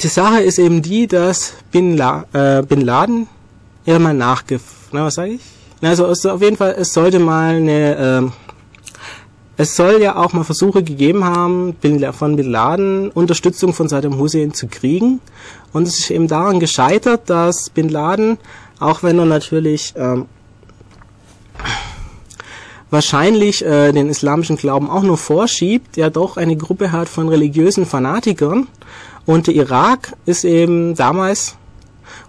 die 0.02 0.08
Sache 0.08 0.42
ist 0.42 0.58
eben 0.58 0.82
die, 0.82 1.06
dass 1.06 1.54
Bin, 1.70 1.96
La 1.96 2.24
äh, 2.32 2.62
Bin 2.62 2.80
Laden 2.80 3.28
ja 3.84 3.98
mal 3.98 4.14
nachgef... 4.14 4.62
Na, 4.92 5.04
was 5.04 5.14
sage 5.14 5.32
ich? 5.32 5.40
Also 5.80 6.06
es, 6.06 6.24
auf 6.26 6.42
jeden 6.42 6.56
Fall, 6.56 6.74
es 6.78 6.92
sollte 6.92 7.18
mal 7.18 7.56
eine... 7.56 8.30
Äh, 8.30 8.30
es 9.58 9.74
soll 9.74 10.02
ja 10.02 10.16
auch 10.16 10.34
mal 10.34 10.44
Versuche 10.44 10.82
gegeben 10.82 11.24
haben, 11.24 11.74
von 12.12 12.36
Bin 12.36 12.50
Laden 12.50 13.10
Unterstützung 13.10 13.72
von 13.72 13.88
Saddam 13.88 14.18
Hussein 14.18 14.52
zu 14.52 14.66
kriegen. 14.66 15.20
Und 15.72 15.88
es 15.88 15.98
ist 15.98 16.10
eben 16.10 16.28
daran 16.28 16.60
gescheitert, 16.60 17.30
dass 17.30 17.70
Bin 17.70 17.88
Laden, 17.88 18.36
auch 18.80 19.02
wenn 19.02 19.18
er 19.18 19.24
natürlich 19.24 19.94
ähm, 19.96 20.26
wahrscheinlich 22.90 23.64
äh, 23.64 23.92
den 23.92 24.10
islamischen 24.10 24.56
Glauben 24.56 24.90
auch 24.90 25.02
nur 25.02 25.16
vorschiebt, 25.16 25.96
ja 25.96 26.10
doch 26.10 26.36
eine 26.36 26.56
Gruppe 26.56 26.92
hat 26.92 27.08
von 27.08 27.28
religiösen 27.28 27.86
Fanatikern, 27.86 28.66
und 29.26 29.48
der 29.48 29.54
Irak 29.54 30.16
ist 30.24 30.44
eben 30.44 30.94
damals 30.94 31.56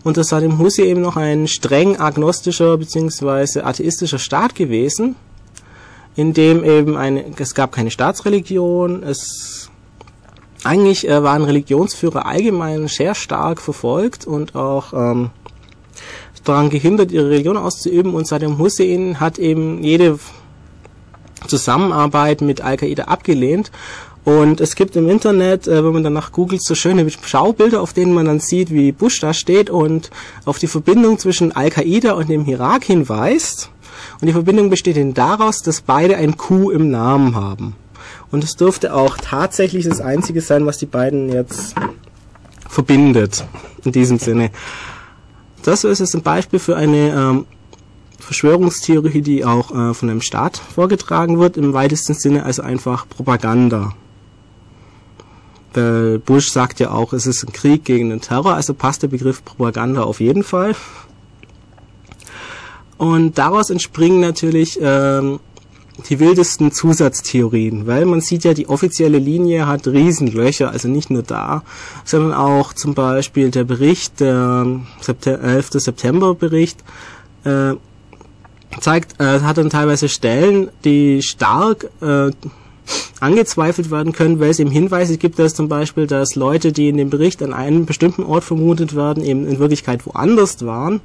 unter 0.04 0.24
Saddam 0.24 0.58
Hussein 0.58 0.86
eben 0.86 1.02
noch 1.02 1.16
ein 1.16 1.48
streng 1.48 1.98
agnostischer 1.98 2.78
bzw. 2.78 3.62
atheistischer 3.62 4.20
Staat 4.20 4.56
gewesen, 4.56 5.16
in 6.16 6.34
dem 6.34 6.64
eben 6.64 6.98
eine, 6.98 7.26
es 7.38 7.54
gab 7.54 7.72
keine 7.72 7.92
Staatsreligion, 7.92 9.04
es 9.04 9.70
eigentlich 10.64 11.08
äh, 11.08 11.24
waren 11.24 11.44
Religionsführer 11.44 12.26
allgemein 12.26 12.88
sehr 12.88 13.14
stark 13.14 13.62
verfolgt 13.62 14.26
und 14.26 14.56
auch 14.56 14.92
ähm, 14.94 15.30
daran 16.44 16.70
gehindert, 16.70 17.12
ihre 17.12 17.30
Religion 17.30 17.58
auszuüben 17.58 18.16
und 18.16 18.28
Saddam 18.28 18.58
Hussein 18.58 19.20
hat 19.20 19.38
eben 19.38 19.84
jede 19.84 20.18
Zusammenarbeit 21.48 22.42
mit 22.42 22.62
Al-Qaida 22.62 23.04
abgelehnt 23.04 23.72
und 24.28 24.60
es 24.60 24.76
gibt 24.76 24.98
im 24.98 25.10
Internet, 25.10 25.70
äh, 25.70 25.86
wenn 25.86 25.94
man 25.94 26.04
danach 26.04 26.34
googelt, 26.34 26.62
so 26.62 26.76
schöne 26.76 27.10
Schaubilder, 27.10 27.80
auf 27.82 27.94
denen 27.94 28.14
man 28.14 28.26
dann 28.26 28.42
sieht, 28.42 28.72
wie 28.72 28.92
Bush 28.92 29.22
da 29.22 29.34
steht 29.34 29.70
und 29.70 30.10
auf 30.44 30.60
die 30.60 30.68
Verbindung 30.68 31.18
zwischen 31.18 31.54
Al-Qaida 31.54 32.12
und 32.12 32.28
dem 32.28 32.46
Irak 32.46 32.84
hinweist. 32.84 33.72
Und 34.20 34.28
die 34.28 34.34
Verbindung 34.34 34.70
besteht 34.70 34.98
eben 34.98 35.14
daraus, 35.14 35.62
dass 35.62 35.80
beide 35.80 36.18
ein 36.18 36.36
Q 36.36 36.72
im 36.72 36.92
Namen 36.92 37.36
haben. 37.36 37.78
Und 38.30 38.44
es 38.44 38.58
dürfte 38.58 38.94
auch 38.94 39.16
tatsächlich 39.16 39.86
das 39.86 40.02
Einzige 40.02 40.42
sein, 40.42 40.66
was 40.66 40.78
die 40.78 40.88
beiden 40.88 41.30
jetzt 41.32 41.76
verbindet. 42.68 43.46
In 43.86 43.94
diesem 43.94 44.20
Sinne. 44.20 44.52
Das 45.64 45.86
ist 45.86 46.00
jetzt 46.00 46.16
ein 46.16 46.22
Beispiel 46.22 46.60
für 46.60 46.76
eine 46.76 47.14
ähm, 47.16 47.46
Verschwörungstheorie, 48.20 49.22
die 49.22 49.46
auch 49.46 49.72
äh, 49.72 49.94
von 49.94 50.10
einem 50.10 50.20
Staat 50.20 50.58
vorgetragen 50.58 51.40
wird, 51.40 51.56
im 51.56 51.72
weitesten 51.72 52.14
Sinne 52.14 52.44
also 52.44 52.62
einfach 52.62 53.08
Propaganda. 53.08 53.94
Äh, 55.78 56.18
Bush 56.18 56.52
sagt 56.52 56.80
ja 56.80 56.92
auch, 56.92 57.14
es 57.14 57.28
ist 57.28 57.44
ein 57.44 57.54
Krieg 57.54 57.86
gegen 57.86 58.10
den 58.10 58.22
Terror, 58.22 58.56
also 58.56 58.74
passt 58.74 59.04
der 59.04 59.08
Begriff 59.08 59.46
Propaganda 59.46 60.02
auf 60.04 60.20
jeden 60.20 60.44
Fall. 60.44 60.76
Und 62.98 63.38
daraus 63.38 63.70
entspringen 63.70 64.20
natürlich 64.20 64.80
ähm, 64.82 65.40
die 66.10 66.20
wildesten 66.20 66.72
Zusatztheorien, 66.72 67.86
weil 67.86 68.06
man 68.06 68.22
sieht 68.22 68.44
ja, 68.44 68.54
die 68.54 68.68
offizielle 68.68 69.20
Linie 69.20 69.68
hat 69.68 69.88
Riesenlöcher, 69.88 70.72
also 70.72 70.88
nicht 70.88 71.10
nur 71.10 71.24
da, 71.24 71.64
sondern 72.06 72.34
auch 72.34 72.74
zum 72.74 72.96
Beispiel 72.96 73.52
der 73.52 73.64
Bericht, 73.64 74.20
der 74.20 74.82
11. 75.26 75.70
September 75.74 76.34
Bericht, 76.34 76.84
äh, 77.44 77.74
zeigt, 78.80 79.20
äh, 79.20 79.42
hat 79.42 79.58
dann 79.58 79.70
teilweise 79.70 80.10
Stellen, 80.10 80.70
die 80.84 81.22
stark 81.22 81.90
äh, 82.02 82.32
angezweifelt 83.20 83.92
werden 83.92 84.14
können, 84.14 84.40
weil 84.40 84.50
es 84.50 84.60
eben 84.60 84.72
Hinweise 84.72 85.18
gibt, 85.18 85.40
dass 85.40 85.54
zum 85.54 85.68
Beispiel, 85.68 86.08
dass 86.08 86.36
Leute, 86.36 86.72
die 86.72 86.90
in 86.90 86.98
dem 86.98 87.10
Bericht 87.10 87.42
an 87.44 87.54
einem 87.54 87.86
bestimmten 87.86 88.24
Ort 88.24 88.44
vermutet 88.44 88.96
werden, 88.96 89.24
eben 89.24 89.48
in 89.48 89.60
Wirklichkeit 89.60 90.06
woanders 90.06 90.66
waren. 90.66 91.02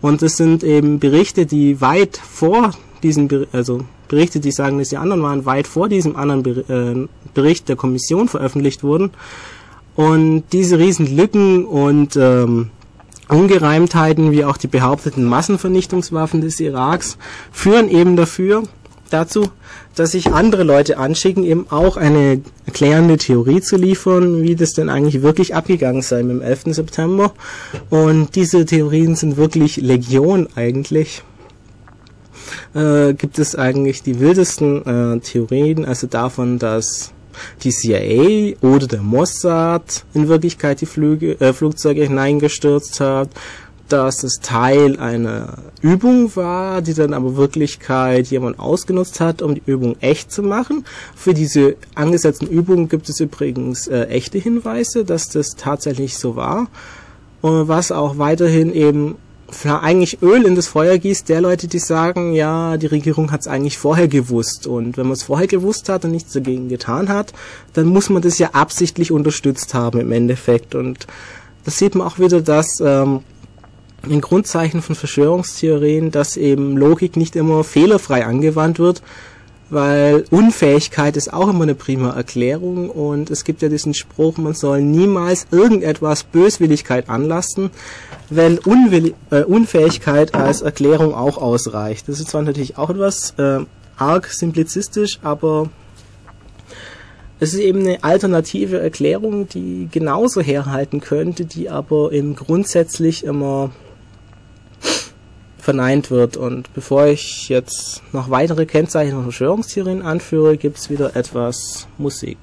Und 0.00 0.22
es 0.22 0.36
sind 0.36 0.62
eben 0.62 1.00
Berichte, 1.00 1.46
die 1.46 1.80
weit 1.80 2.16
vor 2.16 2.72
diesen, 3.02 3.46
also 3.52 3.80
Berichte, 4.06 4.40
die 4.40 4.52
sagen, 4.52 4.78
dass 4.78 4.88
die 4.88 4.96
anderen 4.96 5.22
waren, 5.22 5.44
weit 5.44 5.66
vor 5.66 5.88
diesem 5.88 6.16
anderen 6.16 6.44
äh, 6.46 7.08
Bericht 7.34 7.68
der 7.68 7.76
Kommission 7.76 8.28
veröffentlicht 8.28 8.82
wurden. 8.82 9.10
Und 9.96 10.44
diese 10.52 10.78
riesen 10.78 11.16
Lücken 11.16 11.64
und 11.64 12.16
ähm, 12.16 12.70
Ungereimtheiten, 13.28 14.30
wie 14.30 14.44
auch 14.44 14.56
die 14.56 14.68
behaupteten 14.68 15.24
Massenvernichtungswaffen 15.24 16.40
des 16.40 16.60
Iraks, 16.60 17.18
führen 17.52 17.90
eben 17.90 18.16
dafür, 18.16 18.62
dazu, 19.08 19.48
dass 19.94 20.12
sich 20.12 20.32
andere 20.32 20.62
Leute 20.62 20.98
anschicken, 20.98 21.44
eben 21.44 21.66
auch 21.70 21.96
eine 21.96 22.40
erklärende 22.66 23.16
Theorie 23.16 23.60
zu 23.60 23.76
liefern, 23.76 24.42
wie 24.42 24.54
das 24.54 24.72
denn 24.72 24.88
eigentlich 24.88 25.22
wirklich 25.22 25.54
abgegangen 25.54 26.02
sei 26.02 26.20
im 26.20 26.40
11. 26.40 26.64
September. 26.66 27.32
Und 27.90 28.34
diese 28.36 28.64
Theorien 28.64 29.16
sind 29.16 29.36
wirklich 29.36 29.76
Legion 29.76 30.48
eigentlich. 30.54 31.22
Äh, 32.74 33.14
gibt 33.14 33.38
es 33.38 33.56
eigentlich 33.56 34.02
die 34.02 34.20
wildesten 34.20 34.86
äh, 34.86 35.20
Theorien, 35.20 35.84
also 35.84 36.06
davon, 36.06 36.58
dass 36.58 37.12
die 37.62 37.70
CIA 37.70 38.56
oder 38.62 38.86
der 38.86 39.02
Mossad 39.02 40.04
in 40.14 40.28
Wirklichkeit 40.28 40.80
die 40.80 40.86
Flüge, 40.86 41.40
äh, 41.40 41.52
Flugzeuge 41.52 42.02
hineingestürzt 42.02 43.00
hat 43.00 43.30
dass 43.88 44.22
es 44.22 44.40
Teil 44.40 44.98
einer 44.98 45.58
Übung 45.80 46.34
war, 46.36 46.82
die 46.82 46.94
dann 46.94 47.14
aber 47.14 47.36
Wirklichkeit 47.36 48.28
jemand 48.28 48.58
ausgenutzt 48.58 49.20
hat, 49.20 49.42
um 49.42 49.54
die 49.54 49.62
Übung 49.66 49.96
echt 50.00 50.30
zu 50.32 50.42
machen. 50.42 50.84
Für 51.16 51.34
diese 51.34 51.76
angesetzten 51.94 52.46
Übungen 52.46 52.88
gibt 52.88 53.08
es 53.08 53.20
übrigens 53.20 53.88
äh, 53.88 54.04
echte 54.04 54.38
Hinweise, 54.38 55.04
dass 55.04 55.28
das 55.28 55.56
tatsächlich 55.56 56.18
so 56.18 56.36
war. 56.36 56.68
Und 57.40 57.68
was 57.68 57.92
auch 57.92 58.18
weiterhin 58.18 58.72
eben 58.72 59.16
eigentlich 59.64 60.22
Öl 60.22 60.44
in 60.44 60.54
das 60.54 60.66
Feuer 60.66 60.98
gießt, 60.98 61.28
der 61.28 61.40
Leute, 61.40 61.68
die 61.68 61.78
sagen, 61.78 62.34
ja, 62.34 62.76
die 62.76 62.86
Regierung 62.86 63.32
hat 63.32 63.40
es 63.40 63.48
eigentlich 63.48 63.78
vorher 63.78 64.08
gewusst. 64.08 64.66
Und 64.66 64.96
wenn 64.96 65.06
man 65.06 65.14
es 65.14 65.22
vorher 65.22 65.46
gewusst 65.46 65.88
hat 65.88 66.04
und 66.04 66.10
nichts 66.10 66.32
dagegen 66.32 66.68
getan 66.68 67.08
hat, 67.08 67.32
dann 67.72 67.86
muss 67.86 68.10
man 68.10 68.22
das 68.22 68.38
ja 68.38 68.50
absichtlich 68.52 69.10
unterstützt 69.10 69.72
haben 69.74 70.00
im 70.00 70.12
Endeffekt. 70.12 70.74
Und 70.74 71.06
das 71.64 71.78
sieht 71.78 71.94
man 71.94 72.06
auch 72.06 72.18
wieder, 72.18 72.40
dass 72.40 72.80
ähm, 72.84 73.20
ein 74.10 74.20
Grundzeichen 74.20 74.82
von 74.82 74.96
Verschwörungstheorien, 74.96 76.10
dass 76.10 76.36
eben 76.36 76.76
Logik 76.76 77.16
nicht 77.16 77.36
immer 77.36 77.64
fehlerfrei 77.64 78.24
angewandt 78.24 78.78
wird, 78.78 79.02
weil 79.70 80.24
Unfähigkeit 80.30 81.16
ist 81.16 81.32
auch 81.32 81.48
immer 81.48 81.64
eine 81.64 81.74
prima 81.74 82.10
Erklärung 82.10 82.88
und 82.88 83.30
es 83.30 83.44
gibt 83.44 83.60
ja 83.60 83.68
diesen 83.68 83.94
Spruch, 83.94 84.38
man 84.38 84.54
soll 84.54 84.80
niemals 84.82 85.46
irgendetwas 85.50 86.24
Böswilligkeit 86.24 87.08
anlassen, 87.08 87.70
wenn 88.30 88.58
Unwill 88.58 89.14
äh, 89.30 89.42
Unfähigkeit 89.42 90.34
als 90.34 90.62
Erklärung 90.62 91.14
auch 91.14 91.36
ausreicht. 91.36 92.08
Das 92.08 92.20
ist 92.20 92.30
zwar 92.30 92.42
natürlich 92.42 92.78
auch 92.78 92.90
etwas 92.90 93.34
äh, 93.38 93.60
arg 93.96 94.28
simplizistisch, 94.28 95.18
aber 95.22 95.68
es 97.40 97.52
ist 97.52 97.60
eben 97.60 97.80
eine 97.80 98.02
alternative 98.02 98.80
Erklärung, 98.80 99.48
die 99.48 99.88
genauso 99.92 100.40
herhalten 100.40 101.00
könnte, 101.00 101.44
die 101.44 101.70
aber 101.70 102.12
eben 102.12 102.34
grundsätzlich 102.34 103.24
immer 103.24 103.70
verneint 105.58 106.10
wird. 106.10 106.36
Und 106.36 106.72
bevor 106.72 107.06
ich 107.06 107.48
jetzt 107.48 108.02
noch 108.12 108.30
weitere 108.30 108.64
Kennzeichen 108.66 109.12
von 109.12 109.24
Verschwörungstheorien 109.24 110.02
anführe, 110.02 110.56
gibt 110.56 110.78
es 110.78 110.88
wieder 110.88 111.14
etwas 111.14 111.86
Musik. 111.98 112.38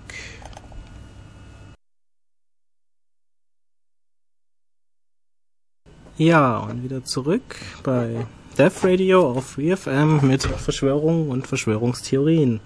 Ja, 6.18 6.60
und 6.60 6.84
wieder 6.84 7.04
zurück 7.04 7.58
bei 7.84 8.26
Death 8.58 8.84
Radio 8.84 9.32
auf 9.32 9.48
FreeFM 9.48 10.26
mit 10.26 10.44
Verschwörungen 10.44 11.28
und 11.30 11.46
Verschwörungstheorien. 11.46 12.62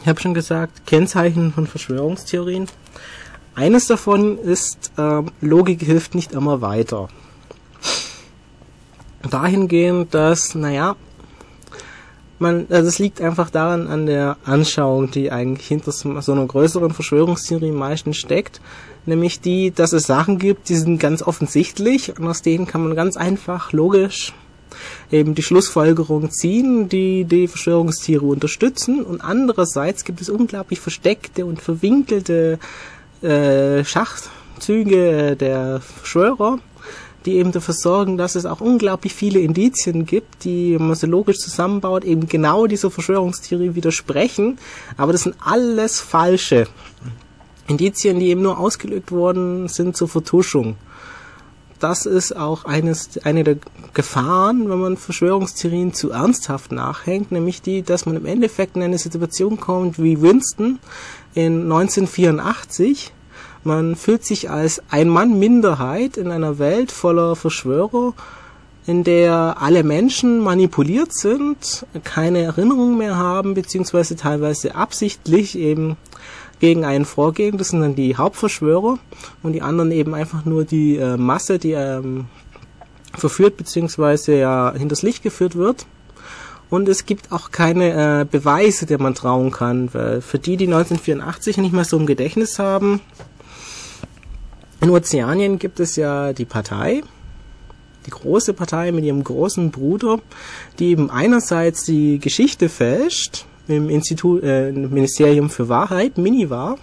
Ich 0.00 0.08
habe 0.08 0.20
schon 0.20 0.32
gesagt, 0.32 0.86
Kennzeichen 0.86 1.52
von 1.52 1.66
Verschwörungstheorien. 1.66 2.68
Eines 3.54 3.86
davon 3.86 4.38
ist, 4.38 4.92
äh, 4.96 5.22
Logik 5.40 5.82
hilft 5.82 6.14
nicht 6.14 6.32
immer 6.32 6.62
weiter. 6.62 7.08
Dahingehend, 9.30 10.14
dass, 10.14 10.54
naja, 10.54 10.96
man, 12.38 12.66
also 12.68 12.88
es 12.88 12.98
liegt 12.98 13.20
einfach 13.20 13.50
daran 13.50 13.88
an 13.88 14.06
der 14.06 14.36
Anschauung, 14.44 15.10
die 15.10 15.32
eigentlich 15.32 15.66
hinter 15.66 15.92
so 15.92 16.32
einer 16.32 16.46
größeren 16.46 16.92
Verschwörungstheorie 16.92 17.70
meistens 17.70 18.18
steckt, 18.18 18.60
nämlich 19.06 19.40
die, 19.40 19.70
dass 19.70 19.92
es 19.92 20.06
Sachen 20.06 20.38
gibt, 20.38 20.68
die 20.68 20.76
sind 20.76 20.98
ganz 20.98 21.22
offensichtlich 21.22 22.18
und 22.18 22.26
aus 22.26 22.42
denen 22.42 22.66
kann 22.66 22.82
man 22.82 22.94
ganz 22.94 23.16
einfach 23.16 23.72
logisch 23.72 24.34
eben 25.10 25.34
die 25.34 25.42
Schlussfolgerung 25.42 26.30
ziehen, 26.30 26.88
die 26.88 27.24
die 27.24 27.48
Verschwörungstheorie 27.48 28.26
unterstützen. 28.26 29.02
Und 29.02 29.20
andererseits 29.20 30.04
gibt 30.04 30.20
es 30.20 30.28
unglaublich 30.28 30.80
versteckte 30.80 31.46
und 31.46 31.62
verwinkelte 31.62 32.58
äh, 33.22 33.84
Schachzüge 33.84 35.36
der 35.36 35.80
Verschwörer, 35.80 36.58
die 37.26 37.34
eben 37.34 37.52
dafür 37.52 37.74
sorgen, 37.74 38.16
dass 38.16 38.36
es 38.36 38.46
auch 38.46 38.60
unglaublich 38.60 39.12
viele 39.12 39.40
Indizien 39.40 40.06
gibt, 40.06 40.44
die, 40.44 40.78
wenn 40.78 40.86
man 40.86 40.96
sie 40.96 41.06
logisch 41.06 41.38
zusammenbaut, 41.38 42.04
eben 42.04 42.28
genau 42.28 42.66
dieser 42.66 42.90
Verschwörungstheorie 42.90 43.74
widersprechen. 43.74 44.58
Aber 44.96 45.12
das 45.12 45.22
sind 45.22 45.36
alles 45.44 46.00
falsche 46.00 46.68
Indizien, 47.66 48.20
die 48.20 48.28
eben 48.28 48.42
nur 48.42 48.58
ausgelegt 48.58 49.10
worden 49.10 49.68
sind 49.68 49.96
zur 49.96 50.08
Vertuschung. 50.08 50.76
Das 51.78 52.06
ist 52.06 52.34
auch 52.34 52.64
eines, 52.64 53.18
eine 53.24 53.44
der 53.44 53.58
Gefahren, 53.92 54.70
wenn 54.70 54.78
man 54.78 54.96
Verschwörungstheorien 54.96 55.92
zu 55.92 56.10
ernsthaft 56.10 56.72
nachhängt, 56.72 57.32
nämlich 57.32 57.60
die, 57.60 57.82
dass 57.82 58.06
man 58.06 58.16
im 58.16 58.24
Endeffekt 58.24 58.76
in 58.76 58.82
eine 58.82 58.98
Situation 58.98 59.60
kommt 59.60 60.02
wie 60.02 60.22
Winston 60.22 60.78
in 61.34 61.64
1984, 61.70 63.12
man 63.66 63.96
fühlt 63.96 64.24
sich 64.24 64.48
als 64.50 64.82
Ein-Mann-Minderheit 64.90 66.16
in 66.16 66.30
einer 66.30 66.58
Welt 66.58 66.92
voller 66.92 67.36
Verschwörer, 67.36 68.14
in 68.86 69.04
der 69.04 69.56
alle 69.60 69.82
Menschen 69.82 70.38
manipuliert 70.38 71.12
sind, 71.12 71.84
keine 72.04 72.42
Erinnerung 72.42 72.96
mehr 72.96 73.16
haben, 73.16 73.54
beziehungsweise 73.54 74.16
teilweise 74.16 74.76
absichtlich 74.76 75.58
eben 75.58 75.96
gegen 76.60 76.84
einen 76.84 77.04
vorgehen. 77.04 77.58
Das 77.58 77.68
sind 77.68 77.80
dann 77.80 77.96
die 77.96 78.16
Hauptverschwörer 78.16 78.98
und 79.42 79.52
die 79.52 79.62
anderen 79.62 79.90
eben 79.90 80.14
einfach 80.14 80.44
nur 80.44 80.64
die 80.64 80.96
äh, 80.96 81.16
Masse, 81.16 81.58
die 81.58 81.72
ähm, 81.72 82.26
verführt 83.12 83.56
beziehungsweise 83.56 84.36
ja 84.36 84.72
hinters 84.76 85.02
Licht 85.02 85.22
geführt 85.22 85.56
wird. 85.56 85.86
Und 86.68 86.88
es 86.88 87.06
gibt 87.06 87.30
auch 87.30 87.50
keine 87.50 88.22
äh, 88.22 88.24
Beweise, 88.24 88.86
der 88.86 89.00
man 89.00 89.14
trauen 89.14 89.52
kann, 89.52 89.92
weil 89.94 90.20
für 90.20 90.38
die, 90.38 90.56
die 90.56 90.66
1984 90.66 91.58
nicht 91.58 91.72
mehr 91.72 91.84
so 91.84 91.96
im 91.96 92.06
Gedächtnis 92.06 92.58
haben, 92.58 93.00
in 94.86 94.92
Ozeanien 94.92 95.58
gibt 95.58 95.80
es 95.80 95.96
ja 95.96 96.32
die 96.32 96.44
Partei, 96.44 97.02
die 98.06 98.10
große 98.10 98.54
Partei 98.54 98.92
mit 98.92 99.04
ihrem 99.04 99.24
großen 99.24 99.72
Bruder, 99.72 100.20
die 100.78 100.90
eben 100.90 101.10
einerseits 101.10 101.84
die 101.84 102.20
Geschichte 102.20 102.68
fälscht, 102.68 103.46
im 103.66 103.90
Institut, 103.90 104.44
äh, 104.44 104.70
Ministerium 104.70 105.50
für 105.50 105.68
Wahrheit, 105.68 106.18
Minivar, 106.18 106.76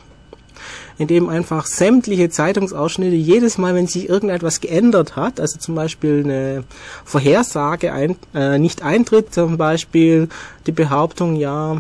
in 0.98 1.08
dem 1.08 1.30
einfach 1.30 1.66
sämtliche 1.66 2.30
Zeitungsausschnitte 2.30 3.16
jedes 3.16 3.58
Mal, 3.58 3.74
wenn 3.74 3.88
sich 3.88 4.10
irgendetwas 4.10 4.60
geändert 4.60 5.16
hat, 5.16 5.40
also 5.40 5.58
zum 5.58 5.76
Beispiel 5.76 6.24
eine 6.26 6.66
Vorhersage 7.06 7.94
ein, 7.94 8.18
äh, 8.36 8.60
nicht 8.60 8.84
eintritt, 8.84 9.34
zum 9.34 9.56
Beispiel 9.56 10.28
die 10.68 10.74
Behauptung, 10.74 11.38
ja, 11.38 11.78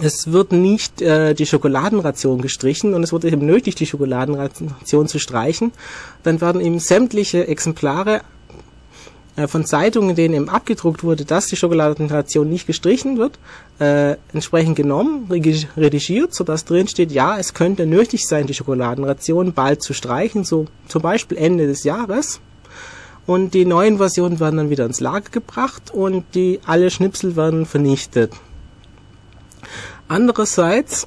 es 0.00 0.32
wird 0.32 0.52
nicht 0.52 1.02
äh, 1.02 1.34
die 1.34 1.46
Schokoladenration 1.46 2.40
gestrichen 2.40 2.94
und 2.94 3.02
es 3.02 3.12
wurde 3.12 3.28
eben 3.28 3.44
nötig, 3.44 3.74
die 3.74 3.86
Schokoladenration 3.86 5.08
zu 5.08 5.18
streichen. 5.18 5.72
Dann 6.22 6.40
werden 6.40 6.60
eben 6.60 6.78
sämtliche 6.78 7.48
Exemplare 7.48 8.20
äh, 9.36 9.46
von 9.46 9.64
Zeitungen, 9.64 10.10
in 10.10 10.16
denen 10.16 10.34
eben 10.34 10.48
abgedruckt 10.48 11.02
wurde, 11.02 11.24
dass 11.24 11.46
die 11.46 11.56
Schokoladenration 11.56 12.48
nicht 12.48 12.66
gestrichen 12.66 13.18
wird, 13.18 13.38
äh, 13.80 14.16
entsprechend 14.32 14.76
genommen, 14.76 15.28
redigiert, 15.30 16.34
sodass 16.34 16.64
drin 16.64 16.88
steht, 16.88 17.12
ja, 17.12 17.38
es 17.38 17.54
könnte 17.54 17.86
nötig 17.86 18.26
sein, 18.26 18.46
die 18.46 18.54
Schokoladenration 18.54 19.52
bald 19.52 19.82
zu 19.82 19.94
streichen, 19.94 20.44
so 20.44 20.66
zum 20.86 21.02
Beispiel 21.02 21.38
Ende 21.38 21.66
des 21.66 21.84
Jahres. 21.84 22.40
Und 23.26 23.52
die 23.52 23.66
neuen 23.66 23.98
Versionen 23.98 24.40
werden 24.40 24.56
dann 24.56 24.70
wieder 24.70 24.86
ins 24.86 25.00
Lager 25.00 25.30
gebracht 25.30 25.90
und 25.92 26.24
die 26.34 26.60
alle 26.64 26.90
Schnipsel 26.90 27.36
werden 27.36 27.66
vernichtet. 27.66 28.32
Andererseits 30.08 31.06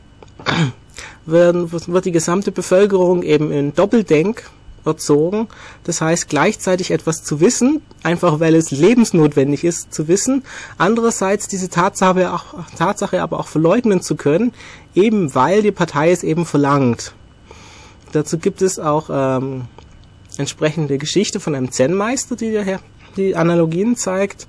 werden, 1.26 1.72
wird 1.72 2.06
die 2.06 2.12
gesamte 2.12 2.52
Bevölkerung 2.52 3.24
eben 3.24 3.52
in 3.52 3.74
Doppeldenk 3.74 4.50
erzogen. 4.86 5.48
Das 5.84 6.02
heißt, 6.02 6.30
gleichzeitig 6.30 6.92
etwas 6.92 7.24
zu 7.24 7.40
wissen, 7.40 7.82
einfach 8.04 8.40
weil 8.40 8.56
es 8.56 8.72
lebensnotwendig 8.72 9.64
ist 9.64 9.94
zu 9.94 10.08
wissen. 10.08 10.44
Andererseits 10.78 11.48
diese 11.48 11.70
Tatsache, 11.70 12.34
auch, 12.34 12.56
Tatsache 12.78 13.22
aber 13.22 13.40
auch 13.40 13.48
verleugnen 13.48 14.02
zu 14.02 14.16
können, 14.16 14.54
eben 14.96 15.36
weil 15.36 15.62
die 15.62 15.72
Partei 15.72 16.12
es 16.12 16.24
eben 16.24 16.46
verlangt. 16.46 17.14
Dazu 18.12 18.40
gibt 18.40 18.62
es 18.62 18.80
auch 18.80 19.10
ähm, 19.12 19.66
entsprechende 20.38 20.98
Geschichte 20.98 21.40
von 21.40 21.56
einem 21.56 21.72
Zen-Meister, 21.72 22.36
die 22.36 22.78
die 23.18 23.36
Analogien 23.36 23.96
zeigt 23.96 24.48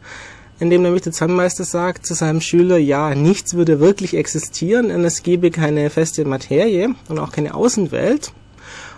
in 0.62 0.70
dem 0.70 0.82
nämlich 0.82 1.02
der 1.02 1.10
Zahnmeister 1.10 1.64
sagt 1.64 2.06
zu 2.06 2.14
seinem 2.14 2.40
Schüler, 2.40 2.78
ja, 2.78 3.16
nichts 3.16 3.54
würde 3.54 3.80
wirklich 3.80 4.14
existieren 4.14 4.92
und 4.92 5.04
es 5.04 5.24
gäbe 5.24 5.50
keine 5.50 5.90
feste 5.90 6.24
Materie 6.24 6.94
und 7.08 7.18
auch 7.18 7.32
keine 7.32 7.56
Außenwelt. 7.56 8.32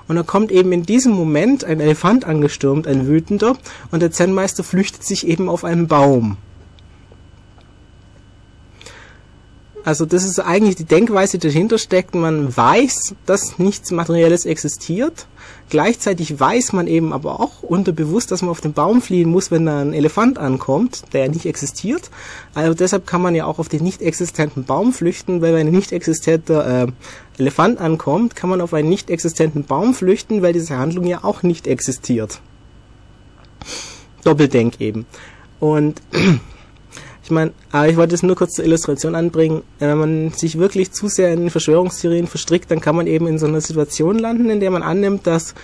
Und 0.07 0.17
da 0.17 0.23
kommt 0.23 0.53
eben 0.53 0.73
in 0.73 0.83
diesem 0.83 1.13
Moment 1.13 1.65
ein 1.65 1.81
Elefant 1.81 2.27
angestürmt, 2.27 2.87
ein 2.87 3.07
wütender, 3.07 3.57
und 3.91 4.03
der 4.03 4.11
Zen-Meister 4.11 4.63
flüchtet 4.63 5.05
sich 5.05 5.27
eben 5.27 5.49
auf 5.49 5.65
einen 5.65 5.89
Baum. 5.89 6.37
Also 9.85 10.07
das 10.07 10.25
ist 10.25 10.41
eigentlich 10.41 10.77
die 10.77 10.87
Denkweise, 10.87 11.39
die 11.39 11.49
dahinter 11.49 11.77
steckt. 11.77 12.15
Man 12.15 12.57
weiß, 12.57 13.15
dass 13.27 13.59
nichts 13.59 13.91
Materielles 13.91 14.47
existiert. 14.47 15.27
Gleichzeitig 15.69 16.41
weiß 16.41 16.73
man 16.73 16.87
eben 16.87 17.13
aber 17.13 17.39
auch 17.39 17.63
unterbewusst, 17.63 18.31
dass 18.31 18.41
man 18.41 18.51
auf 18.51 18.63
den 18.63 18.73
Baum 18.73 19.03
fliehen 19.03 19.29
muss, 19.31 19.51
wenn 19.51 19.67
da 19.67 19.81
ein 19.81 19.93
Elefant 19.93 20.39
ankommt, 20.39 21.03
der 21.13 21.25
ja 21.25 21.29
nicht 21.29 21.45
existiert. 21.45 22.11
Also 22.55 22.73
deshalb 22.73 23.07
kann 23.07 23.21
man 23.21 23.35
ja 23.35 23.45
auch 23.45 23.59
auf 23.59 23.69
den 23.69 23.83
nicht 23.83 24.01
existenten 24.01 24.65
Baum 24.65 24.95
flüchten, 24.95 25.43
weil 25.43 25.53
wenn 25.53 25.67
ein 25.67 25.73
nicht 25.73 25.93
existenter 25.93 26.85
äh, 26.85 26.87
Elefant 27.39 27.79
ankommt, 27.79 28.37
kann 28.37 28.49
man 28.49 28.63
auf 28.63 28.73
einen 28.73 28.89
nicht 28.89 29.11
existenten 29.11 29.65
Baum 29.65 29.93
flüchten, 29.93 30.41
weil 30.41 30.55
diese 30.55 30.79
Handlung 30.79 31.07
ja 31.07 31.25
auch 31.25 31.43
nicht 31.43 31.67
existiert. 31.67 32.41
Doppeldenk 34.23 34.81
eben. 34.81 35.05
Und 35.61 36.01
Ich 37.25 37.31
meine, 37.31 37.53
aber 37.73 37.89
ich 37.89 37.97
wollte 37.97 38.15
es 38.15 38.23
nur 38.23 38.37
kurz 38.37 38.53
zur 38.53 38.67
Illustration 38.67 39.15
anbringen. 39.15 39.63
Wenn 39.79 39.97
man 39.97 40.31
sich 40.33 40.59
wirklich 40.59 40.93
zu 40.93 41.09
sehr 41.09 41.33
in 41.33 41.49
Verschwörungstheorien 41.49 42.27
verstrickt, 42.27 42.71
dann 42.71 42.83
kann 42.83 42.97
man 42.97 43.07
eben 43.07 43.27
in 43.27 43.39
so 43.39 43.47
einer 43.47 43.63
Situation 43.63 44.19
landen, 44.19 44.51
in 44.51 44.61
der 44.61 44.71
man 44.71 44.83
annimmt, 44.83 45.27
dass 45.27 45.55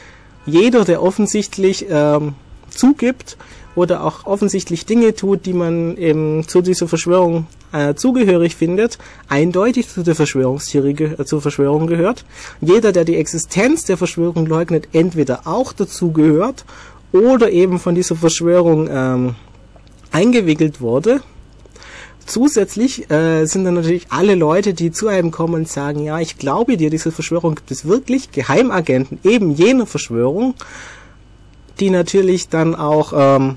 jeder, 0.47 0.87
der 0.87 1.03
offensichtlich 1.03 1.85
ähm, 1.91 2.33
zugibt 2.71 3.37
oder 3.75 4.05
auch 4.05 4.25
offensichtlich 4.25 4.87
Dinge 4.87 5.15
tut, 5.15 5.45
die 5.45 5.53
man 5.53 5.99
eben 5.99 6.49
zu 6.49 6.63
dieser 6.63 6.89
Verschwörung 6.89 7.47
äh, 7.73 7.93
zugehörig 7.93 8.57
findet, 8.57 8.97
eindeutig 9.29 9.87
zu 9.87 10.03
der 10.03 10.15
Verschwörungstheorie 10.15 11.15
äh, 11.19 11.25
zur 11.27 11.43
Verschwörung 11.43 11.87
gehört. 11.87 12.25
Jeder, 12.63 12.93
der 12.93 13.05
die 13.05 13.17
Existenz 13.17 13.85
der 13.85 13.99
Verschwörung 13.99 14.47
leugnet, 14.47 14.89
entweder 14.95 15.47
auch 15.47 15.75
dazu 15.75 16.11
gehört 16.11 16.65
oder 17.13 17.51
eben 17.51 17.79
von 17.79 17.95
dieser 17.95 18.17
Verschwörung 18.17 18.89
ähm, 18.91 19.35
eingewickelt 20.11 20.81
wurde 20.81 21.21
Zusätzlich 22.27 23.11
äh, 23.11 23.45
sind 23.47 23.65
dann 23.65 23.75
natürlich 23.75 24.07
alle 24.11 24.35
Leute, 24.35 24.75
die 24.75 24.93
zu 24.93 25.09
einem 25.09 25.31
kommen 25.31 25.55
und 25.55 25.69
sagen, 25.69 26.05
ja, 26.05 26.21
ich 26.21 26.39
glaube 26.39 26.77
dir, 26.77 26.91
diese 26.91 27.11
Verschwörung 27.11 27.57
gibt 27.57 27.71
es 27.71 27.85
wirklich, 27.85 28.31
Geheimagenten 28.31 29.19
eben 29.25 29.51
jener 29.51 29.87
Verschwörung, 29.87 30.55
die 31.81 31.91
natürlich 31.91 32.49
dann 32.49 32.75
auch 32.75 33.13
ähm, 33.17 33.57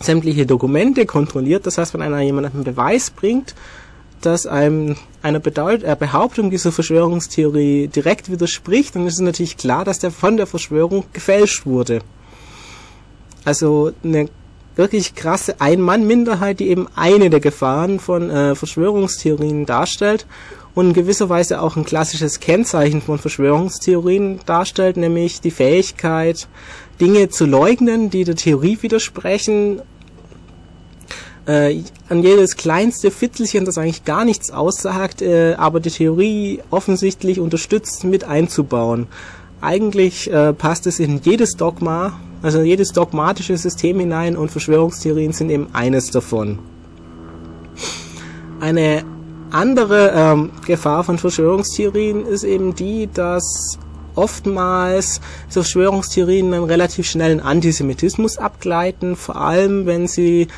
sämtliche 0.00 0.46
Dokumente 0.46 1.06
kontrolliert. 1.06 1.66
Das 1.66 1.78
heißt, 1.78 1.94
wenn 1.94 2.02
einer 2.02 2.20
jemand 2.20 2.52
einen 2.52 2.64
Beweis 2.64 3.10
bringt, 3.10 3.54
das 4.20 4.46
einem 4.46 4.96
einer 5.22 5.40
äh, 5.44 5.96
Behauptung 5.98 6.50
dieser 6.50 6.72
Verschwörungstheorie 6.72 7.88
direkt 7.88 8.30
widerspricht, 8.30 8.96
dann 8.96 9.06
ist 9.06 9.14
es 9.14 9.20
natürlich 9.20 9.56
klar, 9.56 9.84
dass 9.84 9.98
der 9.98 10.10
von 10.10 10.36
der 10.36 10.46
Verschwörung 10.46 11.04
gefälscht 11.12 11.66
wurde. 11.66 12.00
Also 13.44 13.92
eine 14.02 14.28
wirklich 14.76 15.14
krasse 15.14 15.60
Ein-Mann-Minderheit, 15.60 16.60
die 16.60 16.68
eben 16.68 16.88
eine 16.96 17.30
der 17.30 17.40
Gefahren 17.40 18.00
von 18.00 18.30
äh, 18.30 18.54
Verschwörungstheorien 18.54 19.66
darstellt 19.66 20.26
und 20.74 20.88
in 20.88 20.92
gewisser 20.92 21.28
Weise 21.28 21.60
auch 21.60 21.76
ein 21.76 21.84
klassisches 21.84 22.40
Kennzeichen 22.40 23.00
von 23.00 23.18
Verschwörungstheorien 23.18 24.40
darstellt, 24.46 24.96
nämlich 24.96 25.40
die 25.40 25.52
Fähigkeit, 25.52 26.48
Dinge 27.00 27.28
zu 27.28 27.46
leugnen, 27.46 28.10
die 28.10 28.24
der 28.24 28.36
Theorie 28.36 28.78
widersprechen, 28.80 29.82
äh, 31.46 31.82
an 32.08 32.22
jedes 32.22 32.56
kleinste 32.56 33.10
Fitzelchen, 33.10 33.64
das 33.64 33.78
eigentlich 33.78 34.04
gar 34.04 34.24
nichts 34.24 34.50
aussagt, 34.50 35.22
äh, 35.22 35.54
aber 35.54 35.80
die 35.80 35.90
Theorie 35.90 36.60
offensichtlich 36.70 37.38
unterstützt, 37.38 38.04
mit 38.04 38.24
einzubauen. 38.24 39.06
Eigentlich 39.64 40.30
äh, 40.30 40.52
passt 40.52 40.86
es 40.86 41.00
in 41.00 41.22
jedes 41.22 41.56
Dogma, 41.56 42.20
also 42.42 42.60
jedes 42.60 42.92
dogmatische 42.92 43.56
System 43.56 43.98
hinein 43.98 44.36
und 44.36 44.50
Verschwörungstheorien 44.50 45.32
sind 45.32 45.48
eben 45.48 45.68
eines 45.72 46.10
davon. 46.10 46.58
Eine 48.60 49.04
andere 49.50 50.12
ähm, 50.14 50.50
Gefahr 50.66 51.02
von 51.02 51.16
Verschwörungstheorien 51.16 52.26
ist 52.26 52.44
eben 52.44 52.74
die, 52.74 53.08
dass 53.10 53.78
oftmals 54.14 55.22
Verschwörungstheorien 55.48 56.50
dann 56.50 56.64
relativ 56.64 57.06
schnell 57.06 57.32
in 57.32 57.40
Antisemitismus 57.40 58.36
abgleiten, 58.36 59.16
vor 59.16 59.36
allem 59.36 59.86
wenn 59.86 60.08
sie 60.08 60.48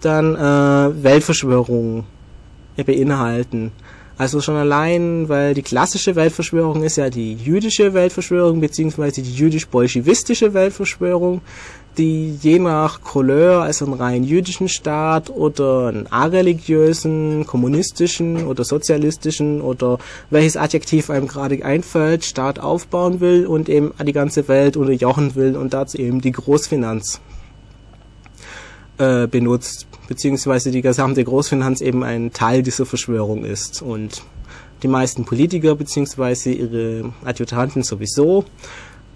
dann 0.00 0.36
äh, 0.36 1.02
Weltverschwörungen 1.04 2.04
beinhalten. 2.76 3.72
Also 4.18 4.40
schon 4.40 4.56
allein, 4.56 5.28
weil 5.28 5.54
die 5.54 5.62
klassische 5.62 6.14
Weltverschwörung 6.14 6.82
ist 6.82 6.96
ja 6.96 7.08
die 7.08 7.34
jüdische 7.34 7.94
Weltverschwörung 7.94 8.60
beziehungsweise 8.60 9.22
die 9.22 9.34
jüdisch-bolschewistische 9.34 10.52
Weltverschwörung, 10.54 11.40
die 11.98 12.34
je 12.40 12.58
nach 12.58 13.02
Couleur, 13.02 13.62
also 13.62 13.84
einen 13.84 13.94
rein 13.94 14.24
jüdischen 14.24 14.68
Staat 14.68 15.30
oder 15.30 15.88
einen 15.88 16.06
areligiösen, 16.06 17.46
kommunistischen 17.46 18.46
oder 18.46 18.64
sozialistischen 18.64 19.60
oder 19.60 19.98
welches 20.30 20.56
Adjektiv 20.56 21.10
einem 21.10 21.26
gerade 21.26 21.64
einfällt, 21.64 22.24
Staat 22.24 22.58
aufbauen 22.58 23.20
will 23.20 23.46
und 23.46 23.68
eben 23.68 23.92
die 24.06 24.12
ganze 24.12 24.48
Welt 24.48 24.76
unterjochen 24.76 25.34
will 25.34 25.56
und 25.56 25.74
dazu 25.74 25.98
eben 25.98 26.20
die 26.20 26.32
Großfinanz 26.32 27.20
äh, 28.98 29.26
benutzt, 29.26 29.86
beziehungsweise 30.12 30.70
die 30.70 30.82
gesamte 30.82 31.24
Großfinanz 31.24 31.80
eben 31.80 32.04
ein 32.04 32.34
Teil 32.34 32.62
dieser 32.62 32.84
Verschwörung 32.84 33.46
ist 33.46 33.80
und 33.80 34.22
die 34.82 34.88
meisten 34.88 35.24
Politiker 35.24 35.74
beziehungsweise 35.74 36.50
ihre 36.50 37.14
Adjutanten 37.24 37.82
sowieso 37.82 38.44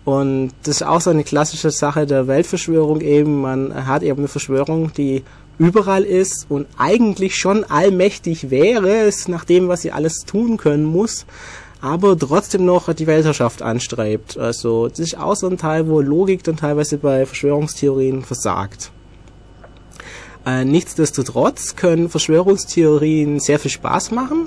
und 0.07 0.53
das 0.63 0.77
ist 0.77 0.83
auch 0.87 1.03
so 1.03 1.11
eine 1.11 1.23
klassische 1.23 1.71
Sache 1.71 2.07
der 2.07 2.29
Weltverschwörung 2.29 3.03
eben. 3.03 3.43
Man 3.43 3.87
hat 3.87 4.03
eben 4.03 4.21
eine 4.21 4.29
Verschwörung, 4.29 4.93
die 4.95 5.23
überall 5.59 6.05
ist 6.05 6.47
und 6.49 6.67
eigentlich 6.79 7.37
schon 7.37 7.65
allmächtig 7.65 8.49
wäre, 8.49 9.11
nach 9.27 9.45
dem, 9.45 9.69
was 9.69 9.83
sie 9.83 9.93
alles 9.93 10.21
tun 10.21 10.57
können 10.57 10.85
muss, 10.85 11.27
aber 11.83 12.17
trotzdem 12.17 12.65
noch 12.65 12.91
die 12.95 13.07
Weltherrschaft 13.07 13.61
anstrebt. 13.61 14.39
Also 14.39 14.89
das 14.89 15.01
ist 15.01 15.19
auch 15.19 15.37
so 15.37 15.49
ein 15.49 15.59
Teil, 15.59 15.89
wo 15.89 16.01
Logik 16.01 16.43
dann 16.45 16.57
teilweise 16.57 16.97
bei 16.97 17.27
Verschwörungstheorien 17.27 18.23
versagt. 18.23 18.93
Äh, 20.47 20.65
nichtsdestotrotz 20.65 21.75
können 21.75 22.09
Verschwörungstheorien 22.09 23.41
sehr 23.41 23.59
viel 23.59 23.73
Spaß 23.73 24.13
machen 24.13 24.47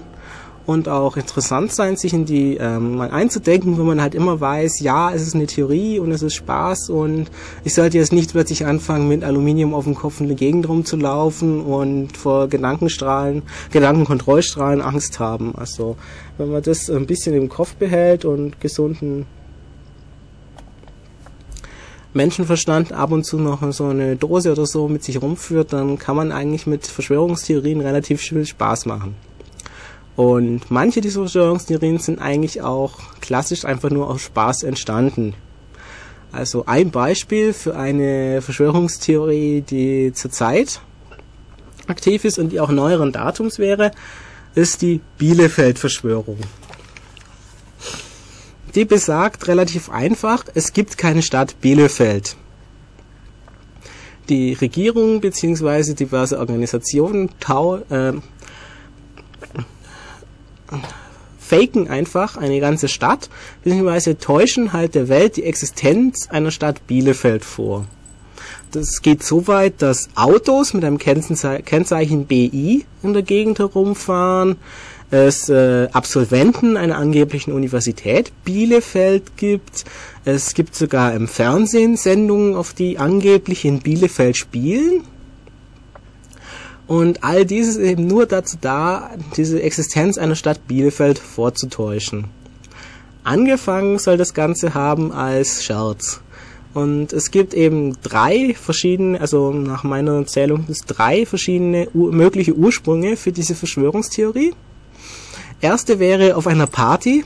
und 0.65 0.88
auch 0.88 1.17
interessant 1.17 1.73
sein, 1.73 1.97
sich 1.97 2.13
in 2.13 2.25
die 2.25 2.55
ähm, 2.55 2.95
mal 2.95 3.12
einzudenken, 3.12 3.77
wenn 3.77 3.85
man 3.85 4.01
halt 4.01 4.15
immer 4.15 4.39
weiß, 4.39 4.79
ja, 4.79 5.12
es 5.12 5.23
ist 5.23 5.35
eine 5.35 5.47
Theorie 5.47 5.99
und 5.99 6.12
es 6.12 6.21
ist 6.21 6.35
Spaß 6.35 6.89
und 6.89 7.29
ich 7.65 7.73
sollte 7.73 7.97
jetzt 7.97 8.13
nicht 8.13 8.31
plötzlich 8.31 8.65
anfangen, 8.65 9.09
mit 9.09 9.25
Aluminium 9.25 9.73
auf 9.73 9.83
dem 9.83 9.95
Kopf 9.95 10.21
in 10.21 10.27
der 10.27 10.38
Gegend 10.38 10.69
rumzulaufen 10.69 11.62
und 11.62 12.15
vor 12.15 12.47
Gedankenstrahlen, 12.47 13.41
Gedankenkontrollstrahlen 13.71 14.81
Angst 14.81 15.19
haben. 15.19 15.53
Also 15.55 15.97
wenn 16.38 16.51
man 16.51 16.63
das 16.63 16.89
ein 16.89 17.07
bisschen 17.07 17.35
im 17.35 17.49
Kopf 17.49 17.73
behält 17.75 18.23
und 18.23 18.62
gesunden 18.62 19.25
Menschenverstand 22.13 22.91
ab 22.91 23.12
und 23.12 23.24
zu 23.24 23.38
noch 23.38 23.62
so 23.72 23.86
eine 23.86 24.15
Dose 24.15 24.52
oder 24.52 24.65
so 24.65 24.88
mit 24.88 25.04
sich 25.04 25.22
rumführt, 25.22 25.74
dann 25.74 26.00
kann 26.00 26.15
man 26.15 26.32
eigentlich 26.32 26.65
mit 26.65 26.88
Verschwörungstheorien 26.88 27.82
relativ 27.82 28.22
viel 28.22 28.45
Spaß 28.45 28.86
machen. 28.88 29.15
Und 30.15 30.69
manche 30.69 31.02
dieser 31.02 31.22
Verschwörungstheorien 31.22 32.00
sind 32.00 32.19
eigentlich 32.19 32.62
auch 32.62 32.93
klassisch 33.22 33.63
einfach 33.63 33.89
nur 33.89 34.10
aus 34.10 34.22
Spaß 34.22 34.63
entstanden. 34.63 35.34
Also 36.32 36.65
ein 36.65 36.91
Beispiel 36.91 37.54
für 37.54 37.76
eine 37.76 38.41
Verschwörungstheorie, 38.41 39.62
die 39.62 40.12
zurzeit 40.13 40.82
aktiv 41.88 42.26
ist 42.26 42.38
und 42.38 42.52
die 42.52 42.60
auch 42.60 42.69
neueren 42.69 43.12
Datums 43.12 43.60
wäre, 43.60 43.91
ist 44.56 44.82
die 44.82 45.02
Bielefeld-Verschwörung. 45.17 46.38
Die 48.75 48.86
besagt 48.86 49.47
relativ 49.47 49.89
einfach, 49.89 50.45
es 50.53 50.73
gibt 50.73 50.97
keine 50.97 51.21
Stadt 51.21 51.60
Bielefeld. 51.62 52.36
Die 54.29 54.53
Regierung 54.53 55.21
bzw. 55.21 55.95
diverse 55.95 56.38
Organisationen 56.38 57.32
tau, 57.39 57.77
äh, 57.89 58.13
faken 61.39 61.88
einfach 61.88 62.38
eine 62.38 62.60
ganze 62.60 62.88
Stadt, 62.88 63.29
beziehungsweise 63.63 64.19
täuschen 64.19 64.71
halt 64.71 64.93
der 64.93 65.10
Welt 65.10 65.38
die 65.38 65.45
Existenz 65.45 66.27
einer 66.29 66.51
Stadt 66.51 66.86
Bielefeld 66.86 67.43
vor. 67.43 67.88
Das 68.71 69.01
geht 69.01 69.23
so 69.23 69.47
weit, 69.47 69.82
dass 69.82 70.10
Autos 70.13 70.75
mit 70.75 70.86
einem 70.86 70.99
Kennzeichen 70.99 72.27
BI 72.27 72.86
in 73.01 73.13
der 73.13 73.23
Gegend 73.23 73.58
herumfahren, 73.58 74.58
es 75.12 75.50
äh, 75.50 75.88
Absolventen 75.91 76.78
einer 76.78 76.98
angeblichen 76.98 77.52
Universität 77.52 78.32
Bielefeld 78.43 79.38
gibt, 79.38 79.86
es 80.26 80.54
gibt 80.54 80.76
sogar 80.76 81.13
im 81.13 81.28
Fernsehen 81.28 81.98
Sendungen, 81.98 82.56
auf 82.56 82.74
die 82.74 83.00
angeblich 83.00 83.65
in 83.65 83.80
Bielefeld 83.80 84.38
spielen, 84.38 85.04
und 86.89 87.24
all 87.24 87.45
dieses 87.45 87.76
ist 87.76 87.84
eben 87.84 88.08
nur 88.08 88.26
dazu 88.26 88.58
da, 88.60 89.12
diese 89.38 89.62
Existenz 89.62 90.17
einer 90.17 90.34
Stadt 90.34 90.67
Bielefeld 90.67 91.19
vorzutäuschen. 91.19 92.26
Angefangen 93.24 94.00
soll 94.00 94.17
das 94.17 94.34
Ganze 94.34 94.74
haben 94.74 95.12
als 95.12 95.63
Scherz. 95.63 96.19
Und 96.74 97.13
es 97.13 97.30
gibt 97.30 97.54
eben 97.54 97.95
drei 98.02 98.56
verschiedene, 98.60 99.22
also 99.22 99.52
nach 99.52 99.84
meiner 99.84 100.26
Zählung 100.26 100.65
es 100.67 100.80
drei 100.80 101.28
verschiedene 101.28 101.89
mögliche 101.93 102.56
Ursprünge 102.56 103.17
für 103.17 103.32
diese 103.32 103.54
Verschwörungstheorie. 103.54 104.54
Erste 105.62 106.00
wäre 106.00 106.36
auf 106.36 106.48
einer 106.48 106.67
Party, 106.67 107.26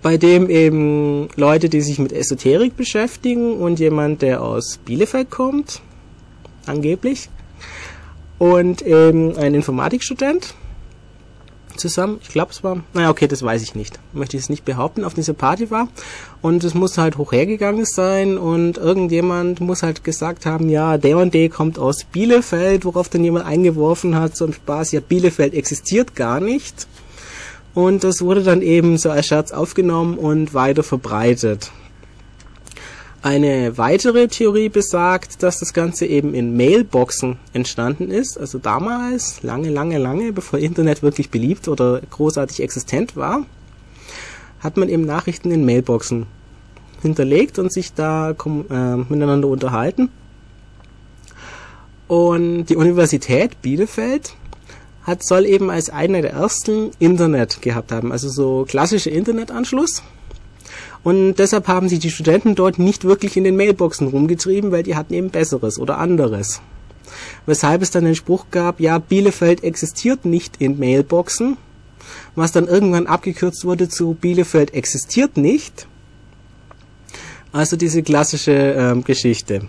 bei 0.00 0.16
dem 0.16 0.48
eben 0.48 1.28
Leute, 1.36 1.68
die 1.68 1.80
sich 1.80 1.98
mit 1.98 2.12
Esoterik 2.12 2.76
beschäftigen 2.76 3.58
und 3.58 3.78
jemand, 3.78 4.22
der 4.22 4.42
aus 4.42 4.78
Bielefeld 4.84 5.30
kommt, 5.30 5.82
angeblich, 6.66 7.28
und 8.38 8.84
ähm, 8.86 9.34
ein 9.36 9.54
Informatikstudent 9.54 10.54
zusammen. 11.78 12.18
Ich 12.22 12.28
glaube, 12.28 12.52
es 12.52 12.62
war, 12.64 12.82
naja, 12.94 13.10
okay, 13.10 13.26
das 13.26 13.42
weiß 13.42 13.62
ich 13.62 13.74
nicht. 13.74 13.98
Möchte 14.12 14.36
ich 14.36 14.44
es 14.44 14.48
nicht 14.48 14.64
behaupten, 14.64 15.04
auf 15.04 15.14
dieser 15.14 15.32
Party 15.32 15.70
war. 15.70 15.88
Und 16.40 16.64
es 16.64 16.74
muss 16.74 16.98
halt 16.98 17.18
hochhergegangen 17.18 17.84
sein 17.84 18.38
und 18.38 18.78
irgendjemand 18.78 19.60
muss 19.60 19.82
halt 19.82 20.04
gesagt 20.04 20.46
haben, 20.46 20.68
ja, 20.68 20.98
der 20.98 21.18
und 21.18 21.34
der 21.34 21.48
kommt 21.48 21.78
aus 21.78 22.04
Bielefeld, 22.04 22.84
worauf 22.84 23.08
dann 23.08 23.24
jemand 23.24 23.46
eingeworfen 23.46 24.16
hat, 24.16 24.36
zum 24.36 24.52
Spaß, 24.52 24.92
ja, 24.92 25.00
Bielefeld 25.00 25.54
existiert 25.54 26.14
gar 26.16 26.40
nicht. 26.40 26.86
Und 27.74 28.04
das 28.04 28.20
wurde 28.20 28.42
dann 28.42 28.60
eben 28.60 28.98
so 28.98 29.10
als 29.10 29.26
Scherz 29.26 29.52
aufgenommen 29.52 30.18
und 30.18 30.52
weiter 30.52 30.82
verbreitet. 30.82 31.70
Eine 33.22 33.78
weitere 33.78 34.26
Theorie 34.26 34.68
besagt, 34.68 35.44
dass 35.44 35.60
das 35.60 35.72
Ganze 35.72 36.06
eben 36.06 36.34
in 36.34 36.56
Mailboxen 36.56 37.38
entstanden 37.52 38.10
ist. 38.10 38.36
Also 38.36 38.58
damals, 38.58 39.44
lange, 39.44 39.70
lange, 39.70 39.96
lange, 39.98 40.32
bevor 40.32 40.58
Internet 40.58 41.04
wirklich 41.04 41.30
beliebt 41.30 41.68
oder 41.68 42.00
großartig 42.00 42.60
existent 42.60 43.14
war, 43.14 43.46
hat 44.58 44.76
man 44.76 44.88
eben 44.88 45.04
Nachrichten 45.04 45.52
in 45.52 45.64
Mailboxen 45.64 46.26
hinterlegt 47.00 47.60
und 47.60 47.72
sich 47.72 47.94
da 47.94 48.30
äh, 48.30 48.96
miteinander 48.96 49.46
unterhalten. 49.46 50.08
Und 52.08 52.66
die 52.66 52.76
Universität 52.76 53.62
Bielefeld 53.62 54.34
hat, 55.04 55.22
soll 55.22 55.46
eben 55.46 55.70
als 55.70 55.90
eine 55.90 56.22
der 56.22 56.32
ersten 56.32 56.90
Internet 56.98 57.62
gehabt 57.62 57.92
haben, 57.92 58.10
also 58.10 58.28
so 58.28 58.64
klassische 58.68 59.10
Internetanschluss. 59.10 60.02
Und 61.04 61.34
deshalb 61.34 61.66
haben 61.66 61.88
sich 61.88 61.98
die 61.98 62.10
Studenten 62.10 62.54
dort 62.54 62.78
nicht 62.78 63.04
wirklich 63.04 63.36
in 63.36 63.44
den 63.44 63.56
Mailboxen 63.56 64.06
rumgetrieben, 64.06 64.70
weil 64.70 64.84
die 64.84 64.94
hatten 64.94 65.14
eben 65.14 65.30
Besseres 65.30 65.78
oder 65.78 65.98
anderes. 65.98 66.60
weshalb 67.46 67.82
es 67.82 67.90
dann 67.90 68.04
den 68.04 68.14
Spruch 68.14 68.46
gab, 68.50 68.80
ja, 68.80 68.98
Bielefeld 68.98 69.64
existiert 69.64 70.24
nicht 70.24 70.56
in 70.60 70.78
Mailboxen, 70.78 71.56
was 72.34 72.52
dann 72.52 72.68
irgendwann 72.68 73.06
abgekürzt 73.06 73.64
wurde 73.64 73.88
zu 73.88 74.14
Bielefeld 74.14 74.74
existiert 74.74 75.36
nicht. 75.36 75.86
Also 77.52 77.76
diese 77.76 78.02
klassische 78.02 78.52
ähm, 78.52 79.04
Geschichte. 79.04 79.62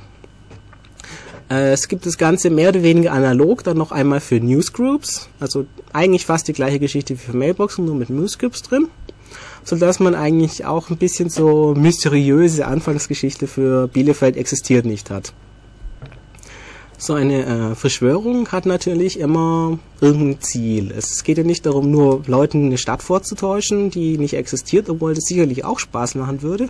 Äh, 1.50 1.74
es 1.74 1.90
gibt 1.90 2.06
das 2.06 2.18
Ganze 2.18 2.50
mehr 2.50 2.70
oder 2.70 2.82
weniger 2.82 3.12
analog, 3.12 3.64
dann 3.64 3.78
noch 3.78 3.92
einmal 3.92 4.22
für 4.22 4.40
Newsgroups, 4.40 5.28
also 5.40 5.66
eigentlich 5.92 6.26
fast 6.26 6.48
die 6.48 6.54
gleiche 6.54 6.80
Geschichte 6.80 7.16
wie 7.16 7.18
für 7.18 7.36
Mailboxen, 7.36 7.86
nur 7.86 7.96
mit 7.96 8.10
Newsgroups 8.10 8.62
drin, 8.62 8.88
so 9.64 9.76
dass 9.76 10.00
man 10.00 10.16
eigentlich 10.16 10.66
auch 10.66 10.90
ein 10.90 10.98
bisschen 10.98 11.30
so 11.30 11.74
mysteriöse 11.76 12.66
Anfangsgeschichte 12.66 13.48
für 13.48 13.88
Bielefeld 13.88 14.38
existiert 14.38 14.86
nicht 14.86 15.10
hat 15.10 15.34
so 17.04 17.14
eine 17.14 17.46
äh, 17.46 17.76
Verschwörung 17.76 18.48
hat 18.50 18.66
natürlich 18.66 19.20
immer 19.20 19.78
irgendein 20.00 20.42
Ziel. 20.42 20.92
Es 20.96 21.24
geht 21.24 21.38
ja 21.38 21.44
nicht 21.44 21.66
darum, 21.66 21.92
nur 21.92 22.24
Leuten 22.28 22.68
eine 22.68 22.78
Stadt 22.78 23.04
vorzutäuschen, 23.04 23.90
die 23.90 24.18
nicht 24.18 24.36
existiert, 24.36 24.90
obwohl 24.90 25.14
das 25.14 25.26
sicherlich 25.26 25.66
auch 25.66 25.80
Spaß 25.80 26.16
machen 26.16 26.42
würde. 26.42 26.70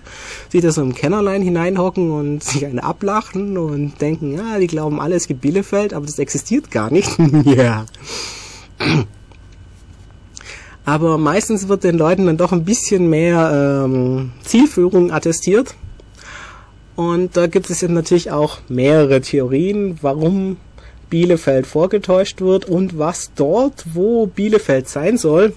Sie 0.50 0.62
da 0.62 0.72
so 0.72 0.82
im 0.82 0.96
Kennerlein 0.96 1.42
hineinhocken 1.42 2.12
und 2.12 2.44
sich 2.44 2.66
eine 2.66 2.84
ablachen 2.84 3.58
und 3.58 4.02
denken, 4.02 4.34
ja, 4.34 4.58
die 4.60 4.68
glauben 4.68 5.00
alle, 5.00 5.16
es 5.16 5.28
gibt 5.28 5.42
Bielefeld, 5.42 5.94
aber 5.94 6.06
das 6.06 6.20
existiert 6.20 6.72
gar 6.72 6.92
nicht. 6.92 7.10
ja. 7.46 7.86
Aber 10.86 11.18
meistens 11.18 11.70
wird 11.70 11.84
den 11.84 11.98
Leuten 11.98 12.26
dann 12.26 12.38
doch 12.38 12.52
ein 12.52 12.66
bisschen 12.66 13.10
mehr 13.10 13.86
ähm, 13.86 14.32
Zielführung 14.44 15.12
attestiert 15.12 15.76
und 16.96 17.36
da 17.36 17.48
gibt 17.48 17.70
es 17.70 17.82
jetzt 17.82 17.92
natürlich 17.92 18.32
auch 18.32 18.60
mehrere 18.70 19.22
Theorien, 19.22 19.98
warum 20.02 20.58
Bielefeld 21.10 21.66
vorgetäuscht 21.66 22.42
wird 22.42 22.66
und 22.66 22.98
was 23.00 23.32
dort, 23.36 23.86
wo 23.94 24.28
Bielefeld 24.28 24.88
sein 24.88 25.18
soll, 25.18 25.54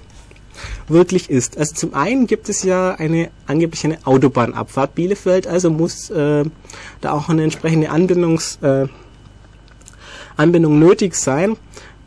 wirklich 0.88 1.28
ist. 1.28 1.58
Also 1.58 1.74
zum 1.74 1.94
einen 1.94 2.26
gibt 2.26 2.48
es 2.48 2.62
ja 2.62 2.94
eine 2.94 3.30
angeblich 3.46 3.84
eine 3.84 3.98
Autobahnabfahrt 4.06 4.94
Bielefeld, 4.94 5.46
also 5.46 5.70
muss 5.70 6.08
äh, 6.10 6.44
da 7.02 7.12
auch 7.12 7.28
eine 7.28 7.42
entsprechende 7.44 7.90
Anbindungs, 7.90 8.58
äh, 8.62 8.86
Anbindung 10.36 10.78
nötig 10.78 11.14
sein. 11.14 11.56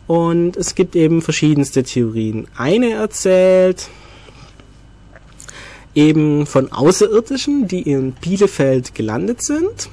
Und 0.09 0.57
es 0.57 0.73
gibt 0.73 0.95
eben 0.95 1.21
verschiedenste 1.21 1.83
Theorien. 1.83 2.47
Eine 2.57 2.93
erzählt, 2.93 3.89
eben 5.93 6.47
von 6.47 6.71
Außerirdischen, 6.71 7.67
die 7.67 7.83
in 7.83 8.13
Bielefeld 8.13 8.95
gelandet 8.95 9.43
sind 9.43 9.91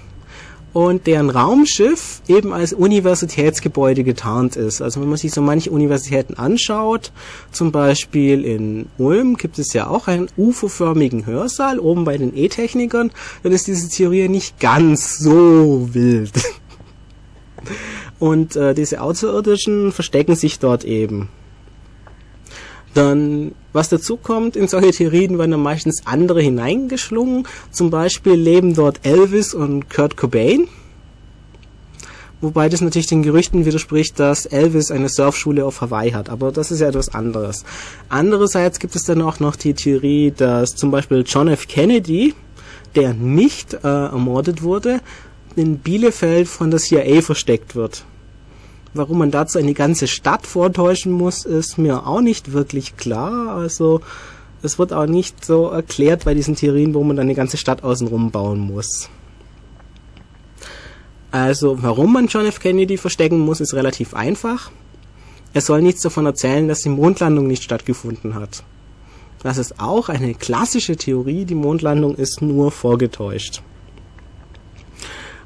und 0.72 1.06
deren 1.06 1.28
Raumschiff 1.28 2.22
eben 2.28 2.54
als 2.54 2.72
Universitätsgebäude 2.72 4.04
getarnt 4.04 4.56
ist. 4.56 4.80
Also 4.80 5.02
wenn 5.02 5.10
man 5.10 5.18
sich 5.18 5.32
so 5.32 5.42
manche 5.42 5.70
Universitäten 5.70 6.32
anschaut, 6.32 7.12
zum 7.52 7.70
Beispiel 7.70 8.42
in 8.42 8.86
Ulm 8.96 9.36
gibt 9.36 9.58
es 9.58 9.74
ja 9.74 9.86
auch 9.86 10.08
einen 10.08 10.28
UFO-förmigen 10.38 11.26
Hörsaal 11.26 11.78
oben 11.78 12.04
bei 12.04 12.16
den 12.16 12.34
E-Technikern, 12.34 13.10
dann 13.42 13.52
ist 13.52 13.66
diese 13.66 13.90
Theorie 13.90 14.30
nicht 14.30 14.60
ganz 14.60 15.18
so 15.18 15.90
wild. 15.92 16.32
Und 18.18 18.56
äh, 18.56 18.74
diese 18.74 19.00
Außerirdischen 19.00 19.92
verstecken 19.92 20.36
sich 20.36 20.58
dort 20.58 20.84
eben. 20.84 21.28
Dann, 22.94 23.52
was 23.74 23.90
dazu 23.90 24.16
kommt, 24.16 24.56
in 24.56 24.68
solche 24.68 24.90
Theorien 24.90 25.38
werden 25.38 25.50
dann 25.50 25.62
meistens 25.62 26.06
andere 26.06 26.40
hineingeschlungen. 26.40 27.46
Zum 27.70 27.90
Beispiel 27.90 28.32
leben 28.32 28.74
dort 28.74 29.04
Elvis 29.04 29.52
und 29.52 29.90
Kurt 29.90 30.16
Cobain. 30.16 30.66
Wobei 32.40 32.68
das 32.68 32.80
natürlich 32.80 33.06
den 33.06 33.22
Gerüchten 33.22 33.66
widerspricht, 33.66 34.18
dass 34.18 34.46
Elvis 34.46 34.90
eine 34.90 35.08
Surfschule 35.08 35.64
auf 35.66 35.80
Hawaii 35.82 36.12
hat. 36.12 36.30
Aber 36.30 36.52
das 36.52 36.70
ist 36.70 36.80
ja 36.80 36.88
etwas 36.88 37.10
anderes. 37.10 37.64
Andererseits 38.08 38.78
gibt 38.78 38.96
es 38.96 39.04
dann 39.04 39.20
auch 39.20 39.40
noch 39.40 39.56
die 39.56 39.74
Theorie, 39.74 40.32
dass 40.36 40.74
zum 40.74 40.90
Beispiel 40.90 41.22
John 41.26 41.48
F. 41.48 41.66
Kennedy, 41.68 42.34
der 42.94 43.12
nicht 43.12 43.74
äh, 43.74 43.78
ermordet 43.86 44.62
wurde, 44.62 45.00
in 45.56 45.78
Bielefeld 45.78 46.48
von 46.48 46.70
der 46.70 46.80
CIA 46.80 47.22
versteckt 47.22 47.74
wird. 47.74 48.04
Warum 48.94 49.18
man 49.18 49.30
dazu 49.30 49.58
eine 49.58 49.74
ganze 49.74 50.06
Stadt 50.06 50.46
vortäuschen 50.46 51.12
muss, 51.12 51.44
ist 51.44 51.76
mir 51.76 52.06
auch 52.06 52.20
nicht 52.20 52.52
wirklich 52.52 52.96
klar. 52.96 53.54
Also 53.54 54.00
es 54.62 54.78
wird 54.78 54.92
auch 54.92 55.06
nicht 55.06 55.44
so 55.44 55.68
erklärt 55.68 56.24
bei 56.24 56.34
diesen 56.34 56.56
Theorien, 56.56 56.94
wo 56.94 57.02
man 57.02 57.16
dann 57.16 57.26
eine 57.26 57.34
ganze 57.34 57.56
Stadt 57.56 57.84
außenrum 57.84 58.30
bauen 58.30 58.60
muss. 58.60 59.10
Also 61.30 61.82
warum 61.82 62.12
man 62.12 62.28
John 62.28 62.46
F. 62.46 62.60
Kennedy 62.60 62.96
verstecken 62.96 63.38
muss, 63.38 63.60
ist 63.60 63.74
relativ 63.74 64.14
einfach. 64.14 64.70
Er 65.52 65.60
soll 65.60 65.82
nichts 65.82 66.02
davon 66.02 66.26
erzählen, 66.26 66.68
dass 66.68 66.80
die 66.80 66.88
Mondlandung 66.88 67.46
nicht 67.46 67.62
stattgefunden 67.62 68.34
hat. 68.34 68.62
Das 69.42 69.58
ist 69.58 69.78
auch 69.78 70.08
eine 70.08 70.34
klassische 70.34 70.96
Theorie, 70.96 71.44
die 71.44 71.54
Mondlandung 71.54 72.14
ist 72.14 72.42
nur 72.42 72.72
vorgetäuscht. 72.72 73.62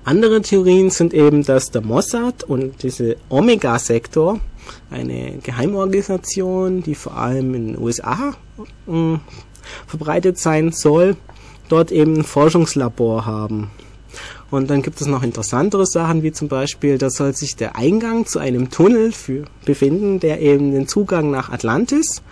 Andere 0.04 0.40
Theorien 0.40 0.90
sind 0.90 1.12
eben, 1.12 1.44
dass 1.44 1.70
der 1.70 1.82
Mossad 1.82 2.42
und 2.44 2.82
diese 2.82 3.16
Omega-Sektor, 3.28 4.40
eine 4.90 5.38
Geheimorganisation, 5.42 6.82
die 6.82 6.94
vor 6.94 7.16
allem 7.16 7.54
in 7.54 7.66
den 7.68 7.78
USA 7.78 8.34
äh, 8.88 9.18
verbreitet 9.86 10.38
sein 10.38 10.72
soll, 10.72 11.16
dort 11.68 11.92
eben 11.92 12.16
ein 12.16 12.24
Forschungslabor 12.24 13.26
haben. 13.26 13.70
Und 14.50 14.70
dann 14.70 14.82
gibt 14.82 15.00
es 15.00 15.06
noch 15.06 15.22
interessantere 15.22 15.86
Sachen, 15.86 16.22
wie 16.22 16.32
zum 16.32 16.48
Beispiel, 16.48 16.98
da 16.98 17.10
soll 17.10 17.34
sich 17.34 17.54
der 17.54 17.76
Eingang 17.76 18.26
zu 18.26 18.40
einem 18.40 18.70
Tunnel 18.70 19.12
für 19.12 19.44
befinden, 19.64 20.18
der 20.18 20.40
eben 20.40 20.72
den 20.72 20.88
Zugang 20.88 21.30
nach 21.30 21.50
Atlantis 21.50 22.22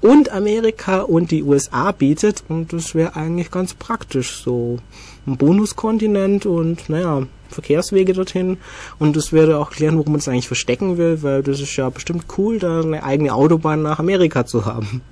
und 0.00 0.30
Amerika 0.30 1.02
und 1.02 1.30
die 1.30 1.44
USA 1.44 1.92
bietet. 1.92 2.42
Und 2.48 2.72
das 2.72 2.94
wäre 2.96 3.14
eigentlich 3.14 3.52
ganz 3.52 3.74
praktisch, 3.74 4.42
so 4.42 4.78
ein 5.26 5.36
Bonuskontinent 5.36 6.46
und 6.46 6.88
naja, 6.88 7.26
Verkehrswege 7.52 8.12
dorthin. 8.12 8.58
Und 8.98 9.16
das 9.16 9.32
würde 9.32 9.58
auch 9.58 9.70
klären, 9.70 9.98
warum 9.98 10.12
man 10.12 10.18
es 10.18 10.28
eigentlich 10.28 10.48
verstecken 10.48 10.98
will, 10.98 11.22
weil 11.22 11.42
das 11.42 11.60
ist 11.60 11.76
ja 11.76 11.88
bestimmt 11.90 12.24
cool, 12.36 12.58
da 12.58 12.80
eine 12.80 13.04
eigene 13.04 13.34
Autobahn 13.34 13.82
nach 13.82 13.98
Amerika 13.98 14.46
zu 14.46 14.64
haben. 14.64 15.02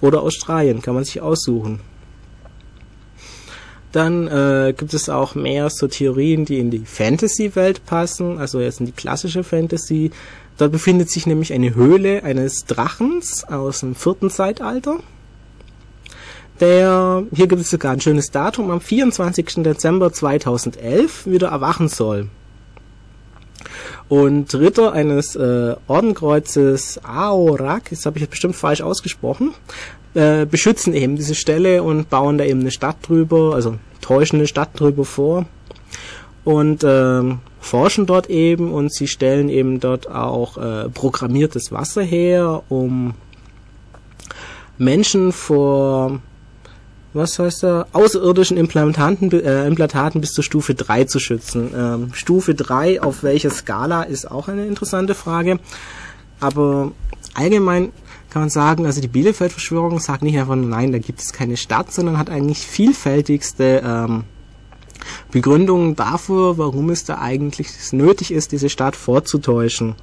Oder 0.00 0.22
Australien, 0.22 0.82
kann 0.82 0.94
man 0.94 1.04
sich 1.04 1.20
aussuchen. 1.20 1.80
Dann 3.92 4.26
äh, 4.26 4.74
gibt 4.76 4.94
es 4.94 5.10
auch 5.10 5.34
mehr 5.34 5.68
so 5.68 5.86
Theorien, 5.86 6.46
die 6.46 6.58
in 6.58 6.70
die 6.70 6.84
Fantasy-Welt 6.84 7.84
passen, 7.84 8.38
also 8.38 8.58
jetzt 8.60 8.80
in 8.80 8.86
die 8.86 8.92
klassische 8.92 9.44
Fantasy. 9.44 10.10
Dort 10.56 10.72
befindet 10.72 11.10
sich 11.10 11.26
nämlich 11.26 11.52
eine 11.52 11.74
Höhle 11.74 12.24
eines 12.24 12.64
Drachens 12.64 13.44
aus 13.44 13.80
dem 13.80 13.94
vierten 13.94 14.30
Zeitalter. 14.30 14.98
Der, 16.62 17.24
hier 17.34 17.48
gibt 17.48 17.60
es 17.60 17.70
sogar 17.70 17.90
ein 17.90 18.00
schönes 18.00 18.30
Datum, 18.30 18.70
am 18.70 18.80
24. 18.80 19.64
Dezember 19.64 20.12
2011 20.12 21.26
wieder 21.26 21.48
erwachen 21.48 21.88
soll. 21.88 22.28
Und 24.08 24.54
Ritter 24.54 24.92
eines 24.92 25.34
äh, 25.34 25.74
Ordenkreuzes 25.88 27.00
Aorak, 27.02 27.90
das 27.90 28.06
habe 28.06 28.18
ich 28.18 28.20
jetzt 28.20 28.30
bestimmt 28.30 28.54
falsch 28.54 28.80
ausgesprochen, 28.80 29.54
äh, 30.14 30.46
beschützen 30.46 30.94
eben 30.94 31.16
diese 31.16 31.34
Stelle 31.34 31.82
und 31.82 32.10
bauen 32.10 32.38
da 32.38 32.44
eben 32.44 32.60
eine 32.60 32.70
Stadt 32.70 32.98
drüber, 33.08 33.56
also 33.56 33.78
täuschen 34.00 34.38
eine 34.38 34.46
Stadt 34.46 34.78
drüber 34.78 35.04
vor 35.04 35.46
und 36.44 36.84
äh, 36.84 37.22
forschen 37.58 38.06
dort 38.06 38.30
eben 38.30 38.70
und 38.70 38.94
sie 38.94 39.08
stellen 39.08 39.48
eben 39.48 39.80
dort 39.80 40.08
auch 40.08 40.58
äh, 40.58 40.88
programmiertes 40.90 41.72
Wasser 41.72 42.02
her, 42.02 42.62
um 42.68 43.14
Menschen 44.78 45.32
vor 45.32 46.20
was 47.14 47.38
heißt 47.38 47.62
da, 47.62 47.86
außerirdischen 47.92 48.56
Implantaten, 48.56 49.30
äh, 49.32 49.66
Implantaten 49.66 50.20
bis 50.20 50.32
zur 50.32 50.44
Stufe 50.44 50.74
3 50.74 51.04
zu 51.04 51.18
schützen. 51.18 51.70
Ähm, 51.76 52.10
Stufe 52.14 52.54
3 52.54 53.02
auf 53.02 53.22
welcher 53.22 53.50
Skala 53.50 54.02
ist 54.04 54.30
auch 54.30 54.48
eine 54.48 54.66
interessante 54.66 55.14
Frage. 55.14 55.58
Aber 56.40 56.92
allgemein 57.34 57.92
kann 58.30 58.42
man 58.42 58.50
sagen, 58.50 58.86
also 58.86 59.00
die 59.00 59.08
Bielefeld-Verschwörung 59.08 60.00
sagt 60.00 60.22
nicht 60.22 60.38
einfach 60.38 60.56
nein, 60.56 60.90
da 60.92 60.98
gibt 60.98 61.20
es 61.20 61.32
keine 61.32 61.58
Stadt, 61.58 61.92
sondern 61.92 62.18
hat 62.18 62.30
eigentlich 62.30 62.66
vielfältigste 62.66 63.82
ähm, 63.84 64.24
Begründungen 65.30 65.96
dafür, 65.96 66.56
warum 66.56 66.90
es 66.90 67.04
da 67.04 67.18
eigentlich 67.18 67.68
nötig 67.92 68.30
ist, 68.32 68.52
diese 68.52 68.70
Stadt 68.70 68.96
vorzutäuschen. 68.96 69.96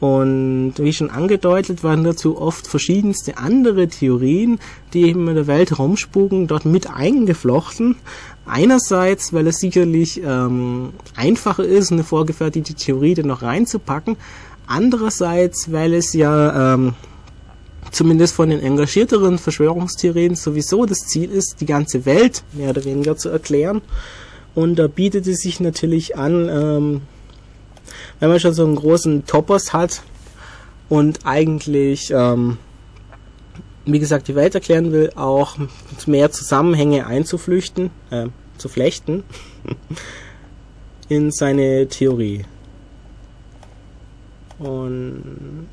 Und 0.00 0.74
wie 0.76 0.92
schon 0.92 1.10
angedeutet, 1.10 1.82
waren 1.82 2.04
dazu 2.04 2.38
oft 2.38 2.66
verschiedenste 2.66 3.38
andere 3.38 3.88
Theorien, 3.88 4.58
die 4.92 5.02
eben 5.02 5.28
in 5.28 5.34
der 5.34 5.46
Welt 5.46 5.78
rumspuken, 5.78 6.46
dort 6.46 6.64
mit 6.64 6.90
eingeflochten. 6.90 7.96
Einerseits, 8.44 9.32
weil 9.32 9.46
es 9.46 9.58
sicherlich 9.58 10.20
ähm, 10.22 10.90
einfacher 11.16 11.64
ist, 11.64 11.92
eine 11.92 12.04
vorgefertigte 12.04 12.74
Theorie 12.74 13.14
dann 13.14 13.28
noch 13.28 13.42
reinzupacken. 13.42 14.16
Andererseits, 14.66 15.72
weil 15.72 15.94
es 15.94 16.12
ja 16.12 16.74
ähm, 16.74 16.94
zumindest 17.90 18.34
von 18.34 18.50
den 18.50 18.60
engagierteren 18.60 19.38
Verschwörungstheorien 19.38 20.34
sowieso 20.34 20.84
das 20.84 21.06
Ziel 21.06 21.30
ist, 21.30 21.60
die 21.60 21.66
ganze 21.66 22.04
Welt 22.04 22.42
mehr 22.52 22.70
oder 22.70 22.84
weniger 22.84 23.16
zu 23.16 23.28
erklären. 23.28 23.80
Und 24.54 24.76
da 24.76 24.86
bietet 24.86 25.26
es 25.26 25.40
sich 25.40 25.60
natürlich 25.60 26.16
an, 26.16 26.48
ähm, 26.48 27.00
wenn 28.24 28.30
man 28.30 28.40
schon 28.40 28.54
so 28.54 28.64
einen 28.64 28.76
großen 28.76 29.26
Topos 29.26 29.74
hat 29.74 30.00
und 30.88 31.26
eigentlich, 31.26 32.10
ähm, 32.10 32.56
wie 33.84 33.98
gesagt, 33.98 34.28
die 34.28 34.34
Welt 34.34 34.54
erklären 34.54 34.92
will, 34.92 35.12
auch 35.14 35.58
mehr 36.06 36.30
Zusammenhänge 36.30 37.06
einzuflüchten, 37.06 37.90
äh, 38.08 38.28
zu 38.56 38.70
flechten 38.70 39.24
in 41.10 41.32
seine 41.32 41.86
Theorie. 41.86 42.46
Und 44.58 45.68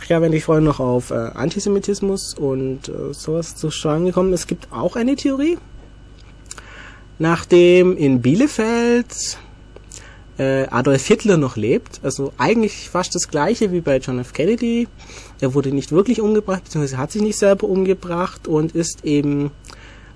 ach 0.00 0.06
ja, 0.06 0.20
wenn 0.20 0.32
ich 0.32 0.42
vorhin 0.42 0.64
noch 0.64 0.80
auf 0.80 1.12
äh, 1.12 1.14
Antisemitismus 1.14 2.34
und 2.34 2.88
äh, 2.88 3.14
sowas 3.14 3.54
zu 3.54 3.70
schauen 3.70 4.06
gekommen, 4.06 4.32
es 4.32 4.48
gibt 4.48 4.72
auch 4.72 4.96
eine 4.96 5.14
Theorie, 5.14 5.58
nachdem 7.20 7.96
in 7.96 8.20
Bielefeld 8.20 9.38
äh, 10.42 10.66
Adolf 10.70 11.06
Hitler 11.06 11.36
noch 11.36 11.56
lebt, 11.56 12.00
also 12.02 12.32
eigentlich 12.38 12.90
fast 12.90 13.14
das 13.14 13.28
gleiche 13.28 13.72
wie 13.72 13.80
bei 13.80 13.98
John 13.98 14.18
F. 14.18 14.32
Kennedy. 14.32 14.88
Er 15.40 15.54
wurde 15.54 15.72
nicht 15.72 15.92
wirklich 15.92 16.20
umgebracht, 16.20 16.64
beziehungsweise 16.64 16.98
hat 16.98 17.12
sich 17.12 17.22
nicht 17.22 17.38
selber 17.38 17.68
umgebracht 17.68 18.48
und 18.48 18.74
ist 18.74 19.04
eben 19.04 19.50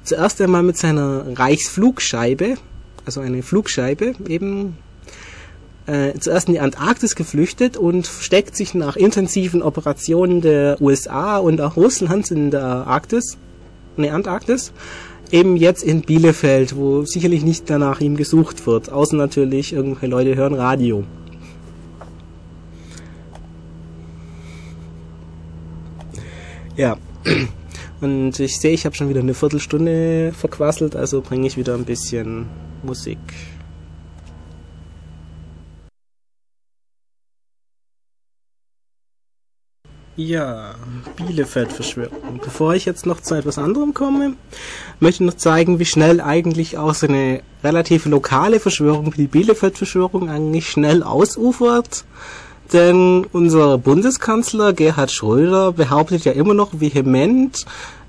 zuerst 0.03 0.41
einmal 0.41 0.62
mit 0.62 0.77
seiner 0.77 1.39
Reichsflugscheibe, 1.39 2.57
also 3.05 3.21
eine 3.21 3.43
Flugscheibe, 3.43 4.15
eben 4.29 4.77
äh, 5.87 6.15
zuerst 6.19 6.49
in 6.49 6.55
die 6.55 6.61
Antarktis 6.61 7.15
geflüchtet 7.15 7.77
und 7.77 8.07
steckt 8.07 8.57
sich 8.57 8.75
nach 8.75 8.97
intensiven 8.97 9.62
Operationen 9.62 10.41
der 10.41 10.81
USA 10.81 11.39
und 11.39 11.61
auch 11.61 11.77
Russlands 11.77 12.31
in 12.31 12.51
der 12.51 12.65
Arktis, 12.65 13.37
in 13.97 14.03
der 14.03 14.15
Antarktis, 14.15 14.73
eben 15.33 15.57
jetzt 15.57 15.83
in 15.83 16.03
Bielefeld, 16.03 16.77
wo 16.77 17.05
sicherlich 17.05 17.45
nicht 17.45 17.69
danach 17.69 18.01
ihm 18.01 18.17
gesucht 18.17 18.67
wird, 18.67 18.91
außer 18.91 19.17
natürlich 19.17 19.73
irgendwelche 19.73 20.07
Leute 20.07 20.37
hören 20.37 20.55
Radio. 20.55 21.05
Ja, 26.77 26.99
und 28.01 28.39
ich 28.39 28.61
sehe, 28.61 28.73
ich 28.73 28.85
habe 28.85 28.95
schon 28.95 29.09
wieder 29.09 29.21
eine 29.21 29.35
Viertelstunde 29.35 30.33
verquasselt, 30.33 30.95
also 30.95 31.23
bringe 31.23 31.47
ich 31.47 31.57
wieder 31.57 31.75
ein 31.75 31.85
bisschen 31.85 32.47
Musik. 32.83 33.19
Ja, 40.16 40.74
Bielefeld-Verschwörung. 41.16 42.40
Bevor 42.42 42.74
ich 42.74 42.87
jetzt 42.87 43.05
noch 43.05 43.20
zu 43.20 43.35
etwas 43.35 43.59
anderem 43.59 43.92
komme, 43.92 44.33
möchte 44.98 45.22
ich 45.22 45.26
noch 45.26 45.37
zeigen, 45.37 45.79
wie 45.79 45.85
schnell 45.85 46.22
eigentlich 46.22 46.79
auch 46.79 46.94
so 46.94 47.07
eine 47.07 47.42
relativ 47.62 48.07
lokale 48.07 48.59
Verschwörung 48.59 49.12
wie 49.12 49.22
die 49.22 49.26
Bielefeld-Verschwörung 49.26 50.31
eigentlich 50.31 50.70
schnell 50.70 51.02
ausufert. 51.02 52.05
Denn 52.72 53.26
unser 53.33 53.76
Bundeskanzler 53.76 54.72
Gerhard 54.72 55.12
Schröder 55.12 55.72
behauptet 55.72 56.24
ja 56.24 56.33
immer 56.33 56.55
noch 56.55 56.81
vehement, 56.81 57.66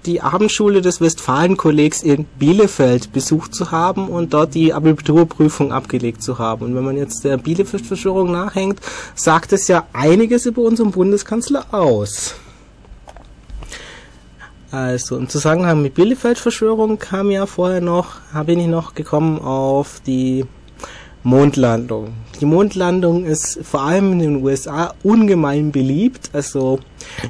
die 0.07 0.21
Abendschule 0.21 0.81
des 0.81 1.01
Westfalenkollegs 1.01 2.01
in 2.01 2.23
Bielefeld 2.39 3.11
besucht 3.11 3.53
zu 3.53 3.71
haben 3.71 4.07
und 4.07 4.33
dort 4.33 4.55
die 4.55 4.73
Abiturprüfung 4.73 5.71
abgelegt 5.71 6.23
zu 6.23 6.39
haben. 6.39 6.65
Und 6.65 6.75
wenn 6.75 6.83
man 6.83 6.97
jetzt 6.97 7.23
der 7.23 7.37
Bielefeld-Verschwörung 7.37 8.31
nachhängt, 8.31 8.79
sagt 9.13 9.53
es 9.53 9.67
ja 9.67 9.85
einiges 9.93 10.45
über 10.45 10.61
unseren 10.61 10.91
Bundeskanzler 10.91 11.65
aus. 11.71 12.35
Also 14.71 15.17
im 15.17 15.29
Zusammenhang 15.29 15.81
mit 15.81 15.93
Bielefeld-Verschwörung 15.93 16.97
kam 16.97 17.29
ja 17.29 17.45
vorher 17.45 17.81
noch, 17.81 18.15
bin 18.45 18.59
ich 18.59 18.67
noch 18.67 18.95
gekommen 18.95 19.39
auf 19.39 20.01
die 20.05 20.45
Mondlandung. 21.23 22.13
Die 22.39 22.45
Mondlandung 22.45 23.25
ist 23.25 23.59
vor 23.63 23.81
allem 23.81 24.11
in 24.13 24.19
den 24.19 24.43
USA 24.43 24.93
ungemein 25.01 25.71
beliebt. 25.71 26.29
Also 26.33 26.79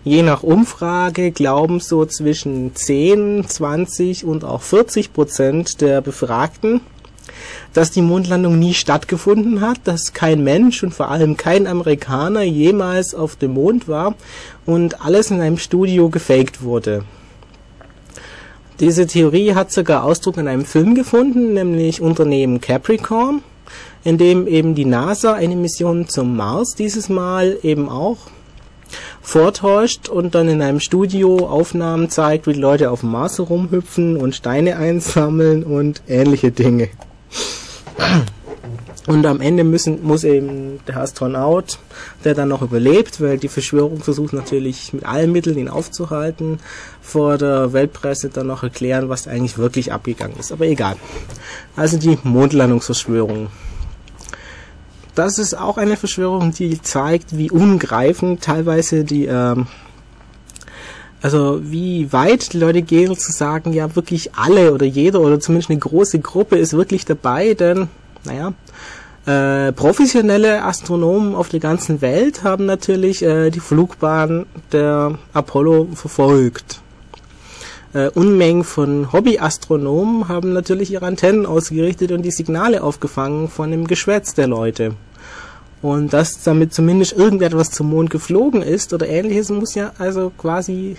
je 0.04 0.22
nach 0.22 0.44
Umfrage 0.44 1.32
glauben 1.32 1.80
so 1.80 2.06
zwischen 2.06 2.76
10, 2.76 3.46
20 3.48 4.26
und 4.26 4.44
auch 4.44 4.62
40 4.62 5.14
Prozent 5.14 5.80
der 5.80 6.02
Befragten, 6.02 6.82
dass 7.74 7.92
die 7.92 8.02
Mondlandung 8.02 8.60
nie 8.60 8.74
stattgefunden 8.74 9.62
hat, 9.62 9.80
dass 9.86 10.12
kein 10.12 10.44
Mensch 10.44 10.84
und 10.84 10.94
vor 10.94 11.10
allem 11.10 11.38
kein 11.38 11.68
Amerikaner 11.68 12.44
jemals 12.44 13.16
auf 13.16 13.38
dem 13.38 13.54
Mond 13.54 13.88
war 13.88 14.16
und 14.66 15.06
alles 15.06 15.32
in 15.32 15.40
einem 15.40 15.58
Studio 15.58 16.10
gefaked 16.10 16.64
wurde. 16.64 17.06
Diese 18.82 19.08
Theorie 19.08 19.56
hat 19.56 19.72
sogar 19.72 20.04
Ausdruck 20.04 20.38
in 20.38 20.50
einem 20.50 20.66
Film 20.66 20.96
gefunden, 20.96 21.54
nämlich 21.54 22.02
Unternehmen 22.02 22.60
Capricorn 22.60 23.42
in 24.04 24.18
dem 24.18 24.48
eben 24.48 24.76
die 24.76 24.86
NASA 24.86 25.34
eine 25.34 25.56
Mission 25.56 26.08
zum 26.08 26.36
Mars 26.36 26.76
dieses 26.76 27.10
Mal 27.10 27.58
eben 27.64 27.90
auch 27.90 28.18
vortäuscht 29.22 30.08
und 30.08 30.36
dann 30.36 30.48
in 30.48 30.62
einem 30.62 30.80
Studio 30.80 31.48
Aufnahmen 31.48 32.10
zeigt, 32.10 32.48
wie 32.48 32.54
die 32.54 32.60
Leute 32.60 32.92
auf 32.92 33.02
dem 33.02 33.12
Mars 33.12 33.38
herumhüpfen 33.38 34.16
und 34.18 34.36
Steine 34.36 34.78
einsammeln 34.78 35.64
und 35.64 36.02
ähnliche 36.08 36.52
Dinge. 36.52 36.90
Und 39.08 39.26
am 39.26 39.42
Ende 39.42 39.64
müssen, 39.64 40.04
muss 40.04 40.24
eben 40.24 40.80
der 40.86 40.98
Astronaut, 40.98 41.80
der 42.24 42.36
dann 42.36 42.50
noch 42.50 42.62
überlebt, 42.62 43.20
weil 43.22 43.38
die 43.38 43.48
Verschwörung 43.48 44.02
versucht 44.02 44.34
natürlich 44.34 44.94
mit 44.94 45.06
allen 45.06 45.32
Mitteln 45.32 45.58
ihn 45.58 45.70
aufzuhalten, 45.70 46.60
vor 47.02 47.38
der 47.38 47.74
Weltpresse 47.74 48.30
dann 48.30 48.48
noch 48.48 48.64
erklären, 48.64 49.10
was 49.10 49.28
eigentlich 49.28 49.58
wirklich 49.58 49.92
abgegangen 49.92 50.38
ist. 50.38 50.52
Aber 50.52 50.66
egal. 50.66 50.98
Also 51.76 51.98
die 51.98 52.20
Mondlandungsverschwörung 52.24 53.48
das 55.18 55.40
ist 55.40 55.58
auch 55.58 55.78
eine 55.78 55.98
Verschwörung, 55.98 56.52
die 56.52 56.80
zeigt, 56.80 57.36
wie 57.36 57.50
ungreifend 57.50 58.44
teilweise 58.44 59.04
die, 59.04 59.26
ähm, 59.26 59.66
also 61.24 61.60
wie 61.64 62.14
weit 62.14 62.54
die 62.54 62.60
Leute 62.60 62.84
gehen 62.84 63.18
zu 63.18 63.32
sagen, 63.32 63.74
ja 63.74 63.96
wirklich 63.96 64.36
alle 64.36 64.74
oder 64.74 64.86
jeder 64.86 65.22
oder 65.22 65.40
zumindest 65.40 65.72
eine 65.72 65.80
große 65.80 66.20
Gruppe 66.20 66.58
ist 66.58 66.74
wirklich 66.74 67.06
dabei, 67.06 67.56
denn, 67.56 67.88
naja, 68.26 68.54
äh, 69.28 69.74
professionelle 69.74 70.64
Astronomen 70.64 71.36
auf 71.36 71.50
der 71.50 71.60
ganzen 71.60 72.02
Welt 72.02 72.44
haben 72.44 72.66
natürlich 72.66 73.22
äh, 73.22 73.50
die 73.50 73.60
Flugbahn 73.60 74.46
der 74.72 75.20
Apollo 75.34 75.90
verfolgt. 75.96 76.80
Äh, 77.94 78.10
Unmengen 78.12 78.64
von 78.64 79.12
Hobbyastronomen 79.12 80.30
haben 80.30 80.54
natürlich 80.54 80.92
ihre 80.92 81.06
Antennen 81.06 81.46
ausgerichtet 81.46 82.14
und 82.14 82.22
die 82.22 82.32
Signale 82.32 82.82
aufgefangen 82.82 83.50
von 83.50 83.70
dem 83.70 83.86
Geschwätz 83.88 84.34
der 84.34 84.48
Leute. 84.48 84.94
Und 85.82 86.14
dass 86.14 86.44
damit 86.44 86.74
zumindest 86.74 87.12
irgendetwas 87.12 87.72
zum 87.72 87.90
Mond 87.90 88.10
geflogen 88.10 88.62
ist 88.62 88.94
oder 88.94 89.10
ähnliches, 89.10 89.50
muss 89.50 89.76
ja 89.76 89.92
also 89.98 90.32
quasi 90.38 90.96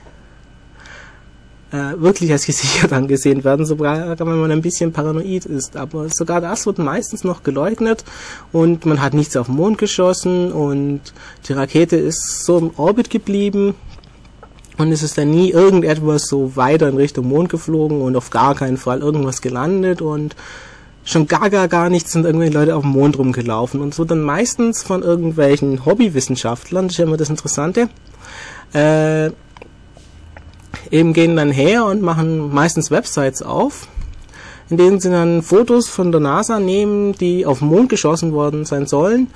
äh, 1.73 2.01
wirklich 2.01 2.33
als 2.33 2.47
gesichert 2.47 2.93
angesehen 2.95 3.45
werden, 3.45 3.67
sogar 3.67 4.19
wenn 4.19 4.41
man 4.41 4.51
ein 4.51 4.63
bisschen 4.63 4.93
paranoid 4.93 5.45
ist. 5.47 5.77
Aber 5.77 6.09
sogar 6.09 6.41
das 6.41 6.67
wird 6.67 6.79
meistens 6.79 7.25
noch 7.25 7.43
geleugnet 7.43 8.05
und 8.53 8.87
man 8.87 9.03
hat 9.03 9.15
nichts 9.15 9.37
auf 9.37 9.47
den 9.47 9.57
Mond 9.57 9.79
geschossen 9.79 10.53
und 10.53 11.01
die 11.47 11.53
Rakete 11.53 11.97
ist 11.97 12.45
so 12.45 12.59
im 12.59 12.71
Orbit 12.77 13.11
geblieben 13.11 13.75
und 14.79 14.93
es 14.93 15.03
ist 15.03 15.19
dann 15.19 15.31
nie 15.31 15.51
irgendetwas 15.51 16.27
so 16.27 16.57
weiter 16.57 16.89
in 16.89 16.97
Richtung 16.97 17.29
Mond 17.29 17.49
geflogen 17.49 18.01
und 18.01 18.17
auf 18.17 18.31
gar 18.31 18.55
keinen 18.55 18.77
Fall 18.77 19.01
irgendwas 19.01 19.43
gelandet 19.43 20.01
und 20.01 20.37
schon 21.05 21.27
gar, 21.27 21.51
gar, 21.51 21.69
gar 21.69 21.91
nichts 21.91 22.13
sind 22.13 22.27
irgendwelche 22.27 22.55
Leute 22.55 22.77
auf 22.77 22.83
dem 22.83 22.93
Mond 22.93 23.19
rumgelaufen 23.19 23.81
und 23.81 23.95
so 23.95 24.05
dann 24.05 24.23
meistens 24.23 24.83
von 24.83 25.03
irgendwelchen 25.03 25.85
Hobbywissenschaftlern, 25.85 26.87
das 26.87 26.95
ist 26.95 26.99
ja 26.99 27.07
immer 27.07 27.17
das 27.17 27.31
Interessante, 27.31 27.89
äh, 28.73 29.31
eben 30.91 31.13
gehen 31.13 31.37
dann 31.37 31.51
her 31.51 31.85
und 31.85 32.03
machen 32.03 32.53
meistens 32.53 32.91
Websites 32.91 33.43
auf, 33.43 33.89
in 34.71 34.77
denen 34.77 35.01
sie 35.01 35.11
dann 35.11 35.43
Fotos 35.43 35.89
von 35.89 36.13
der 36.13 36.21
NASA 36.21 36.61
nehmen, 36.61 37.13
die 37.13 37.47
auf 37.47 37.61
den 37.61 37.69
Mond 37.69 37.89
geschossen 37.89 38.33
worden 38.33 38.65
sein 38.65 38.87
sollen 38.87 39.29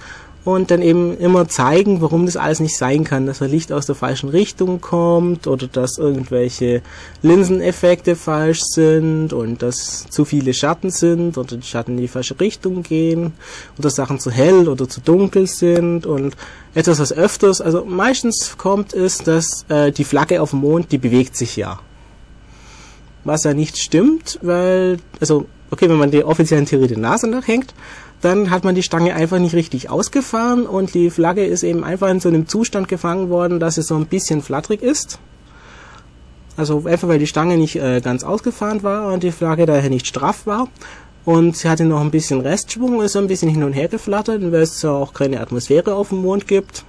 und 0.44 0.72
dann 0.72 0.82
eben 0.82 1.16
immer 1.18 1.46
zeigen, 1.46 2.00
warum 2.00 2.26
das 2.26 2.36
alles 2.36 2.58
nicht 2.58 2.76
sein 2.76 3.04
kann, 3.04 3.26
dass 3.26 3.38
das 3.38 3.50
Licht 3.50 3.72
aus 3.72 3.86
der 3.86 3.94
falschen 3.94 4.28
Richtung 4.28 4.80
kommt 4.80 5.46
oder 5.46 5.68
dass 5.68 5.98
irgendwelche 5.98 6.82
Linseneffekte 7.22 8.16
falsch 8.16 8.60
sind 8.62 9.32
und 9.32 9.62
dass 9.62 10.06
zu 10.10 10.24
viele 10.24 10.52
Schatten 10.52 10.90
sind 10.90 11.38
oder 11.38 11.56
die 11.56 11.66
Schatten 11.66 11.92
in 11.92 11.98
die 11.98 12.08
falsche 12.08 12.38
Richtung 12.40 12.82
gehen 12.82 13.34
oder 13.78 13.90
Sachen 13.90 14.18
zu 14.18 14.30
hell 14.32 14.68
oder 14.68 14.88
zu 14.88 15.00
dunkel 15.00 15.46
sind 15.46 16.06
und 16.06 16.36
etwas, 16.74 16.98
was 16.98 17.12
öfters, 17.12 17.60
also 17.60 17.84
meistens 17.84 18.56
kommt 18.58 18.94
ist, 18.94 19.28
dass 19.28 19.64
äh, 19.68 19.92
die 19.92 20.04
Flagge 20.04 20.42
auf 20.42 20.50
dem 20.50 20.60
Mond, 20.60 20.90
die 20.90 20.98
bewegt 20.98 21.36
sich 21.36 21.56
ja. 21.56 21.78
Was 23.24 23.44
ja 23.44 23.54
nicht 23.54 23.78
stimmt, 23.78 24.40
weil, 24.42 24.98
also, 25.20 25.46
okay, 25.70 25.88
wenn 25.88 25.98
man 25.98 26.10
die 26.10 26.24
offiziellen 26.24 26.66
Theorie 26.66 26.88
der 26.88 26.98
NASA 26.98 27.28
nachhängt, 27.28 27.72
dann 28.22 28.50
hat 28.50 28.64
man 28.64 28.74
die 28.74 28.84
Stange 28.84 29.14
einfach 29.14 29.38
nicht 29.38 29.54
richtig 29.54 29.90
ausgefahren 29.90 30.64
und 30.64 30.94
die 30.94 31.10
Flagge 31.10 31.44
ist 31.44 31.64
eben 31.64 31.84
einfach 31.84 32.08
in 32.08 32.20
so 32.20 32.28
einem 32.28 32.46
Zustand 32.46 32.88
gefangen 32.88 33.28
worden, 33.28 33.60
dass 33.60 33.78
es 33.78 33.88
so 33.88 33.96
ein 33.96 34.06
bisschen 34.06 34.42
flatterig 34.42 34.80
ist. 34.80 35.18
Also 36.56 36.84
einfach 36.86 37.08
weil 37.08 37.18
die 37.18 37.26
Stange 37.26 37.56
nicht 37.56 37.76
äh, 37.76 38.00
ganz 38.00 38.22
ausgefahren 38.22 38.82
war 38.84 39.12
und 39.12 39.24
die 39.24 39.32
Flagge 39.32 39.66
daher 39.66 39.90
nicht 39.90 40.06
straff 40.06 40.46
war. 40.46 40.68
Und 41.24 41.56
sie 41.56 41.68
hatte 41.68 41.84
noch 41.84 42.00
ein 42.00 42.10
bisschen 42.10 42.40
Restschwung, 42.40 43.02
ist 43.02 43.16
ein 43.16 43.26
bisschen 43.26 43.48
hin 43.48 43.64
und 43.64 43.72
her 43.72 43.88
geflattert, 43.88 44.40
weil 44.40 44.62
es 44.62 44.82
ja 44.82 44.90
auch 44.90 45.14
keine 45.14 45.40
Atmosphäre 45.40 45.94
auf 45.94 46.10
dem 46.10 46.22
Mond 46.22 46.46
gibt. 46.46 46.84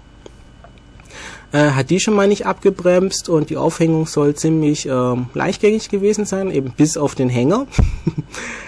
Äh, 1.52 1.72
hat 1.72 1.90
die 1.90 2.00
schon 2.00 2.16
mal 2.16 2.28
nicht 2.28 2.46
abgebremst 2.46 3.30
und 3.30 3.50
die 3.50 3.58
Aufhängung 3.58 4.06
soll 4.06 4.36
ziemlich 4.36 4.88
äh, 4.88 5.16
leichtgängig 5.34 5.90
gewesen 5.90 6.26
sein, 6.26 6.52
eben 6.52 6.74
bis 6.76 6.98
auf 6.98 7.16
den 7.16 7.30
Hänger. 7.30 7.66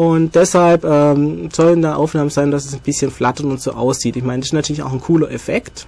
und 0.00 0.34
deshalb 0.34 0.82
ähm, 0.84 1.50
sollen 1.52 1.82
da 1.82 1.94
Aufnahmen 1.94 2.30
sein, 2.30 2.50
dass 2.50 2.64
es 2.64 2.72
ein 2.72 2.80
bisschen 2.80 3.10
flattert 3.10 3.44
und 3.44 3.60
so 3.60 3.72
aussieht. 3.72 4.16
Ich 4.16 4.24
meine, 4.24 4.40
das 4.40 4.46
ist 4.46 4.54
natürlich 4.54 4.82
auch 4.82 4.94
ein 4.94 5.00
cooler 5.02 5.30
Effekt 5.30 5.86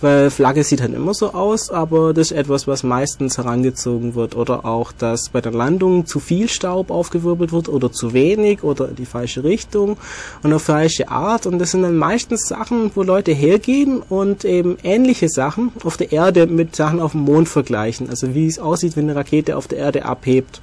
weil 0.00 0.30
Flagge 0.30 0.62
sieht 0.62 0.80
halt 0.80 0.94
immer 0.94 1.12
so 1.12 1.32
aus, 1.34 1.70
aber 1.70 2.14
das 2.14 2.30
ist 2.30 2.36
etwas, 2.36 2.68
was 2.68 2.82
meistens 2.82 3.36
herangezogen 3.36 4.14
wird. 4.14 4.36
Oder 4.36 4.64
auch, 4.64 4.92
dass 4.92 5.28
bei 5.28 5.40
der 5.40 5.52
Landung 5.52 6.06
zu 6.06 6.20
viel 6.20 6.48
Staub 6.48 6.90
aufgewirbelt 6.90 7.52
wird 7.52 7.68
oder 7.68 7.90
zu 7.90 8.12
wenig 8.12 8.62
oder 8.62 8.90
in 8.90 8.96
die 8.96 9.06
falsche 9.06 9.42
Richtung 9.42 9.96
und 10.42 10.52
auf 10.52 10.62
falsche 10.62 11.08
Art. 11.08 11.46
Und 11.46 11.58
das 11.58 11.72
sind 11.72 11.82
dann 11.82 11.96
meistens 11.96 12.46
Sachen, 12.46 12.92
wo 12.94 13.02
Leute 13.02 13.32
hergehen 13.32 14.00
und 14.08 14.44
eben 14.44 14.78
ähnliche 14.84 15.28
Sachen 15.28 15.72
auf 15.82 15.96
der 15.96 16.12
Erde 16.12 16.46
mit 16.46 16.76
Sachen 16.76 17.00
auf 17.00 17.12
dem 17.12 17.22
Mond 17.22 17.48
vergleichen, 17.48 18.08
also 18.08 18.34
wie 18.34 18.46
es 18.46 18.60
aussieht, 18.60 18.96
wenn 18.96 19.10
eine 19.10 19.16
Rakete 19.16 19.56
auf 19.56 19.66
der 19.66 19.78
Erde 19.78 20.04
abhebt 20.04 20.60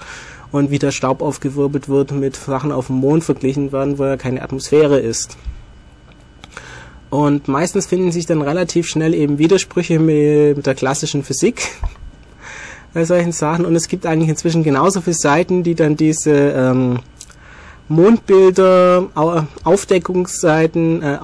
und 0.52 0.72
wie 0.72 0.80
der 0.80 0.92
Staub 0.92 1.22
aufgewirbelt 1.22 1.90
wird 1.90 2.12
mit 2.12 2.36
Sachen 2.36 2.72
auf 2.72 2.88
dem 2.88 2.98
Mond 2.98 3.24
verglichen 3.24 3.72
werden, 3.72 3.98
wo 3.98 4.06
ja 4.06 4.18
keine 4.18 4.42
Atmosphäre 4.42 5.00
ist. 5.00 5.38
Und 7.10 7.48
meistens 7.48 7.86
finden 7.86 8.12
sich 8.12 8.26
dann 8.26 8.42
relativ 8.42 8.88
schnell 8.88 9.14
eben 9.14 9.38
Widersprüche 9.38 10.00
mit, 10.00 10.66
der 10.66 10.76
klassischen 10.76 11.24
Physik 11.24 11.62
bei 12.94 13.06
solchen 13.06 13.32
Sachen. 13.32 13.66
Und 13.66 13.76
es 13.76 13.88
gibt 13.88 14.06
eigentlich 14.06 14.30
inzwischen 14.30 14.64
genauso 14.64 15.02
viele 15.02 15.16
Seiten, 15.16 15.64
die 15.64 15.76
dann 15.76 15.96
diese 15.96 16.32
ähm, 16.32 17.00
Mondbilder, 17.88 19.08
Aufdeckungsseiten 19.64 21.04
äh, 21.04 21.18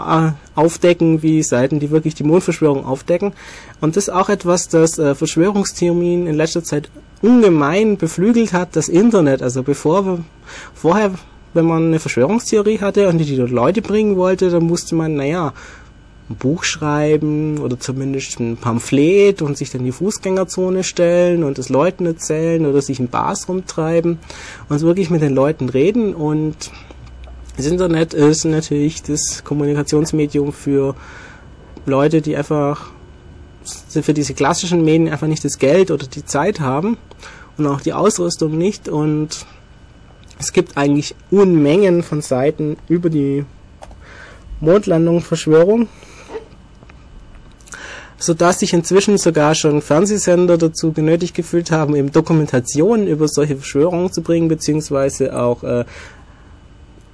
aufdecken, 0.53 1.23
wie 1.23 1.41
Seiten, 1.41 1.79
die 1.79 1.89
wirklich 1.89 2.13
die 2.13 2.23
Mondverschwörung 2.23 2.85
aufdecken. 2.85 3.33
Und 3.81 3.95
das 3.95 4.07
ist 4.07 4.13
auch 4.13 4.29
etwas, 4.29 4.69
das 4.69 4.99
äh, 4.99 5.15
Verschwörungstheorien 5.15 6.27
in 6.27 6.35
letzter 6.35 6.63
Zeit 6.63 6.91
ungemein 7.21 7.97
beflügelt 7.97 8.53
hat, 8.53 8.75
das 8.75 8.89
Internet. 8.89 9.41
Also 9.41 9.63
bevor 9.63 10.19
vorher 10.73 11.11
wenn 11.53 11.65
man 11.65 11.87
eine 11.87 11.99
Verschwörungstheorie 11.99 12.79
hatte 12.79 13.07
und 13.09 13.17
die 13.17 13.25
die 13.25 13.35
Leute 13.35 13.81
bringen 13.81 14.15
wollte, 14.15 14.49
dann 14.49 14.63
musste 14.63 14.95
man, 14.95 15.15
naja, 15.15 15.53
ein 16.29 16.35
Buch 16.35 16.63
schreiben 16.63 17.59
oder 17.59 17.77
zumindest 17.77 18.39
ein 18.39 18.55
Pamphlet 18.55 19.41
und 19.41 19.57
sich 19.57 19.69
dann 19.69 19.81
in 19.81 19.85
die 19.85 19.91
Fußgängerzone 19.91 20.83
stellen 20.83 21.43
und 21.43 21.59
es 21.59 21.67
Leuten 21.67 22.05
erzählen 22.05 22.65
oder 22.65 22.81
sich 22.81 22.99
in 22.99 23.09
Bars 23.09 23.49
rumtreiben 23.49 24.17
und 24.69 24.81
wirklich 24.81 25.09
mit 25.09 25.21
den 25.21 25.35
Leuten 25.35 25.67
reden 25.67 26.15
und 26.15 26.55
das 27.57 27.65
Internet 27.65 28.13
ist 28.13 28.45
natürlich 28.45 29.03
das 29.03 29.43
Kommunikationsmedium 29.43 30.53
für 30.53 30.95
Leute, 31.85 32.21
die 32.21 32.37
einfach 32.37 32.91
für 33.63 34.13
diese 34.13 34.33
klassischen 34.33 34.83
Medien 34.83 35.09
einfach 35.09 35.27
nicht 35.27 35.43
das 35.43 35.59
Geld 35.59 35.91
oder 35.91 36.07
die 36.07 36.25
Zeit 36.25 36.59
haben 36.59 36.97
und 37.57 37.67
auch 37.67 37.81
die 37.81 37.93
Ausrüstung 37.93 38.57
nicht. 38.57 38.89
Und 38.89 39.45
es 40.39 40.53
gibt 40.53 40.77
eigentlich 40.77 41.15
Unmengen 41.29 42.03
von 42.03 42.21
Seiten 42.21 42.77
über 42.87 43.09
die 43.09 43.45
Mondlandung 44.59 45.21
Verschwörung, 45.21 45.87
sodass 48.17 48.59
sich 48.59 48.73
inzwischen 48.73 49.17
sogar 49.17 49.55
schon 49.55 49.81
Fernsehsender 49.81 50.57
dazu 50.57 50.91
genötigt 50.91 51.35
gefühlt 51.35 51.71
haben, 51.71 51.95
eben 51.95 52.11
Dokumentationen 52.11 53.07
über 53.07 53.27
solche 53.27 53.57
Verschwörungen 53.57 54.11
zu 54.11 54.21
bringen, 54.21 54.47
beziehungsweise 54.47 55.37
auch 55.37 55.63
äh, 55.63 55.85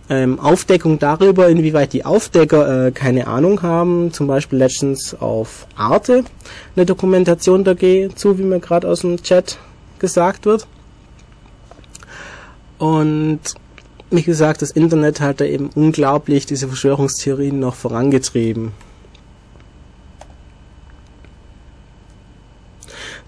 ähm, 0.09 0.39
Aufdeckung 0.39 0.99
darüber, 0.99 1.49
inwieweit 1.49 1.93
die 1.93 2.05
Aufdecker 2.05 2.87
äh, 2.87 2.91
keine 2.91 3.27
Ahnung 3.27 3.61
haben. 3.61 4.13
Zum 4.13 4.27
Beispiel 4.27 4.59
letztens 4.59 5.15
auf 5.19 5.67
Arte 5.75 6.23
eine 6.75 6.85
Dokumentation 6.85 7.63
dazu, 7.63 8.37
wie 8.37 8.43
mir 8.43 8.59
gerade 8.59 8.87
aus 8.87 9.01
dem 9.01 9.21
Chat 9.21 9.57
gesagt 9.99 10.45
wird. 10.45 10.67
Und 12.77 13.39
wie 14.09 14.23
gesagt, 14.23 14.61
das 14.61 14.71
Internet 14.71 15.19
hat 15.19 15.41
da 15.41 15.45
eben 15.45 15.69
unglaublich 15.75 16.45
diese 16.45 16.67
Verschwörungstheorien 16.67 17.59
noch 17.59 17.75
vorangetrieben. 17.75 18.71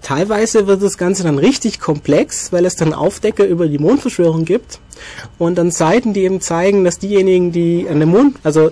Teilweise 0.01 0.67
wird 0.67 0.81
das 0.81 0.97
Ganze 0.97 1.23
dann 1.23 1.37
richtig 1.37 1.79
komplex, 1.79 2.51
weil 2.51 2.65
es 2.65 2.75
dann 2.75 2.93
Aufdecker 2.93 3.45
über 3.45 3.67
die 3.67 3.79
Mondverschwörung 3.79 4.45
gibt. 4.45 4.79
Und 5.37 5.57
dann 5.57 5.71
Seiten, 5.71 6.13
die 6.13 6.21
eben 6.21 6.41
zeigen, 6.41 6.83
dass 6.83 6.99
diejenigen, 6.99 7.51
die 7.51 7.87
an 7.89 7.99
dem 7.99 8.09
Mond, 8.09 8.37
also 8.43 8.71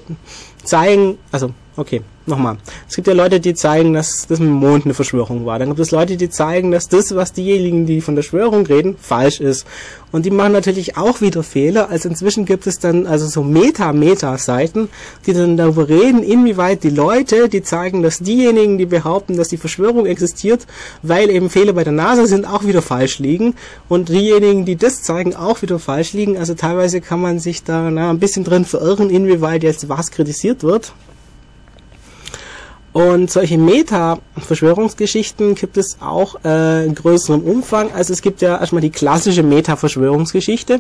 zeigen, 0.64 1.18
also 1.32 1.52
okay, 1.78 2.02
nochmal. 2.26 2.58
Es 2.90 2.96
gibt 2.96 3.08
ja 3.08 3.14
Leute, 3.14 3.40
die 3.40 3.54
zeigen, 3.54 3.94
dass 3.94 4.26
das 4.28 4.40
mit 4.40 4.50
dem 4.50 4.56
Mond 4.56 4.86
eine 4.86 4.94
Verschwörung 4.94 5.46
war. 5.46 5.60
Dann 5.60 5.70
gibt 5.70 5.80
es 5.80 5.92
Leute, 5.92 6.18
die 6.18 6.30
zeigen, 6.30 6.72
dass 6.72 6.90
das, 6.90 7.16
was 7.16 7.34
diejenigen, 7.34 7.86
die 7.86 8.02
von 8.02 8.16
der 8.16 8.24
Verschwörung 8.24 8.66
reden, 8.66 8.98
falsch 9.00 9.40
ist. 9.40 9.66
Und 10.12 10.26
die 10.26 10.32
machen 10.32 10.54
natürlich 10.54 10.98
auch 10.98 11.22
wieder 11.22 11.44
Fehler. 11.44 11.90
Also 11.90 12.10
inzwischen 12.10 12.46
gibt 12.46 12.66
es 12.66 12.80
dann 12.80 13.06
also 13.06 13.28
so 13.28 13.44
Meta-Meta-Seiten, 13.44 14.90
die 15.26 15.34
dann 15.34 15.58
darüber 15.58 15.88
reden, 15.88 16.24
inwieweit 16.24 16.84
die 16.84 16.90
Leute, 16.90 17.50
die 17.50 17.62
zeigen, 17.62 18.02
dass 18.02 18.20
diejenigen, 18.20 18.78
die 18.78 18.86
behaupten, 18.86 19.38
dass 19.38 19.50
die 19.50 19.58
Verschwörung 19.58 20.06
existiert, 20.06 20.66
weil 21.04 21.30
eben 21.30 21.50
Fehler 21.50 21.74
bei 21.74 21.84
der 21.84 21.94
NASA 21.94 22.26
sind, 22.26 22.46
auch 22.46 22.66
wieder 22.66 22.82
falsch 22.82 23.20
liegen. 23.20 23.56
Und 23.88 24.10
diejenigen, 24.10 24.66
die 24.66 24.78
das 24.78 25.04
zeigen, 25.04 25.36
auch 25.36 25.62
wieder 25.62 25.78
falsch 25.78 26.14
liegen. 26.14 26.38
Also 26.38 26.56
teilweise 26.56 27.02
kann 27.02 27.22
man 27.22 27.40
sich 27.40 27.64
da 27.64 27.92
na, 27.92 28.10
ein 28.10 28.20
bisschen 28.20 28.44
drin 28.44 28.66
verirren, 28.66 29.10
inwieweit 29.10 29.64
jetzt 29.64 29.90
was 29.90 30.12
kritisiert 30.12 30.64
wird. 30.64 30.94
Und 32.98 33.30
solche 33.30 33.60
Meta-Verschwörungsgeschichten 33.60 35.54
gibt 35.54 35.78
es 35.78 35.98
auch 36.02 36.44
äh, 36.44 36.84
in 36.84 36.96
größerem 36.96 37.42
Umfang. 37.42 37.92
Also 37.94 38.12
es 38.12 38.24
gibt 38.24 38.42
ja 38.42 38.60
erstmal 38.60 38.82
die 38.82 38.90
klassische 38.90 39.44
Meta-Verschwörungsgeschichte. 39.44 40.80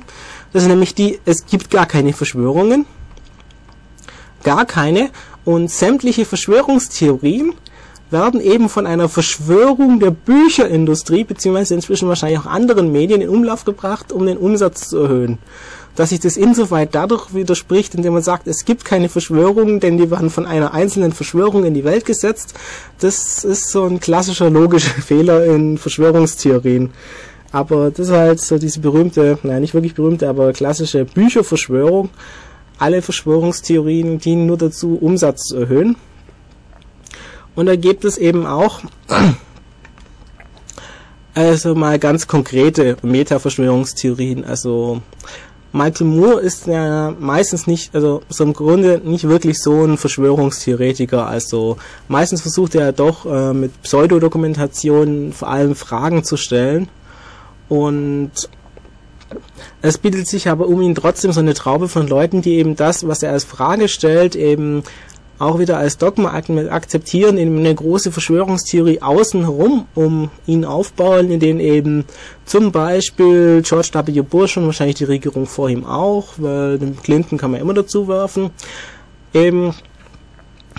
Das 0.51 0.63
ist 0.63 0.68
nämlich 0.68 0.95
die, 0.95 1.20
es 1.26 1.45
gibt 1.45 1.70
gar 1.70 1.86
keine 1.86 2.13
Verschwörungen. 2.13 2.88
Gar 4.41 4.65
keine. 4.65 5.11
Und 5.45 5.70
sämtliche 5.70 6.26
Verschwörungstheorien 6.26 7.53
werden 8.09 8.41
eben 8.41 8.68
von 8.68 8.88
einer 8.88 9.09
Verschwörung 9.09 9.99
der 9.99 10.09
Bücherindustrie, 10.09 11.24
beziehungsweise 11.24 11.76
inzwischen 11.76 12.07
wahrscheinlich 12.07 12.39
auch 12.39 12.47
anderen 12.47 12.91
Medien 12.91 13.22
in 13.22 13.30
Umlauf 13.30 13.63
gebracht, 13.63 14.11
um 14.11 14.26
den 14.26 14.38
Umsatz 14.38 14.89
zu 14.89 14.97
erhöhen 14.97 15.38
dass 15.97 16.09
sich 16.09 16.19
das 16.19 16.37
insoweit 16.37 16.93
dadurch 16.93 17.33
widerspricht, 17.33 17.95
indem 17.95 18.13
man 18.13 18.21
sagt, 18.21 18.47
es 18.47 18.65
gibt 18.65 18.85
keine 18.85 19.09
Verschwörungen, 19.09 19.79
denn 19.79 19.97
die 19.97 20.11
werden 20.11 20.29
von 20.29 20.45
einer 20.45 20.75
einzelnen 20.75 21.11
Verschwörung 21.11 21.65
in 21.65 21.73
die 21.73 21.83
Welt 21.83 22.05
gesetzt. 22.05 22.53
Das 22.99 23.43
ist 23.43 23.71
so 23.71 23.85
ein 23.85 23.99
klassischer 23.99 24.51
logischer 24.51 25.01
Fehler 25.01 25.45
in 25.45 25.79
Verschwörungstheorien. 25.79 26.91
Aber 27.51 27.89
das 27.89 28.09
ist 28.09 28.13
halt 28.13 28.39
so 28.39 28.59
diese 28.59 28.79
berühmte, 28.79 29.39
nein, 29.41 29.61
nicht 29.61 29.73
wirklich 29.73 29.95
berühmte, 29.95 30.29
aber 30.29 30.53
klassische 30.53 31.03
Bücherverschwörung. 31.03 32.11
Alle 32.77 33.01
Verschwörungstheorien 33.01 34.19
dienen 34.19 34.45
nur 34.45 34.57
dazu, 34.57 34.99
Umsatz 35.01 35.45
zu 35.45 35.57
erhöhen. 35.57 35.95
Und 37.55 37.65
da 37.65 37.75
gibt 37.75 38.05
es 38.05 38.19
eben 38.19 38.45
auch 38.45 38.81
also 41.33 41.73
mal 41.73 41.97
ganz 41.97 42.27
konkrete 42.27 42.97
Meta-Verschwörungstheorien. 43.01 44.45
Also 44.45 45.01
Michael 45.78 46.07
Moore 46.07 46.41
ist 46.41 46.65
ja 46.65 47.13
meistens 47.19 47.67
nicht, 47.67 47.93
also 47.93 48.23
so 48.30 48.43
im 48.43 48.53
Grunde 48.53 48.99
nicht 49.03 49.28
wirklich 49.28 49.61
so 49.61 49.84
ein 49.84 49.97
Verschwörungstheoretiker. 49.97 51.28
Also 51.28 51.78
meistens 52.07 52.41
versucht 52.41 52.75
er 52.75 52.91
doch 52.91 53.25
äh, 53.25 53.53
mit 53.53 53.82
Pseudodokumentation 53.84 55.34
vor 55.34 55.49
allem 55.49 55.75
Fragen 55.75 56.23
zu 56.23 56.36
stellen. 56.36 56.89
Und 57.69 58.32
es 59.82 59.97
bietet 59.97 60.28
sich 60.28 60.49
aber 60.49 60.67
um 60.67 60.82
ihn 60.82 60.95
trotzdem 60.95 61.32
so 61.32 61.41
eine 61.41 61.53
Traube 61.53 61.88
von 61.88 62.07
Leuten, 62.07 62.41
die 62.41 62.55
eben 62.55 62.75
das, 62.75 63.07
was 63.07 63.21
er 63.23 63.32
als 63.32 63.43
Frage 63.43 63.88
stellt, 63.88 64.36
eben 64.36 64.84
auch 65.39 65.59
wieder 65.59 65.77
als 65.77 65.97
Dogma 65.97 66.33
akzeptieren, 66.33 67.38
in 67.38 67.57
eine 67.57 67.73
große 67.73 68.11
Verschwörungstheorie 68.11 69.01
außenherum 69.01 69.85
um 69.95 70.29
ihn 70.45 70.65
aufbauen, 70.65 71.31
in 71.31 71.39
denen 71.39 71.59
eben 71.59 72.05
zum 72.45 72.71
Beispiel 72.71 73.61
George 73.63 73.89
W. 73.93 74.21
Bush 74.21 74.57
und 74.57 74.65
wahrscheinlich 74.65 74.97
die 74.97 75.03
Regierung 75.03 75.45
vor 75.45 75.69
ihm 75.69 75.85
auch, 75.85 76.29
weil 76.38 76.79
den 76.79 76.97
Clinton 77.01 77.38
kann 77.38 77.51
man 77.51 77.61
immer 77.61 77.73
dazu 77.73 78.07
werfen, 78.07 78.51
eben 79.33 79.73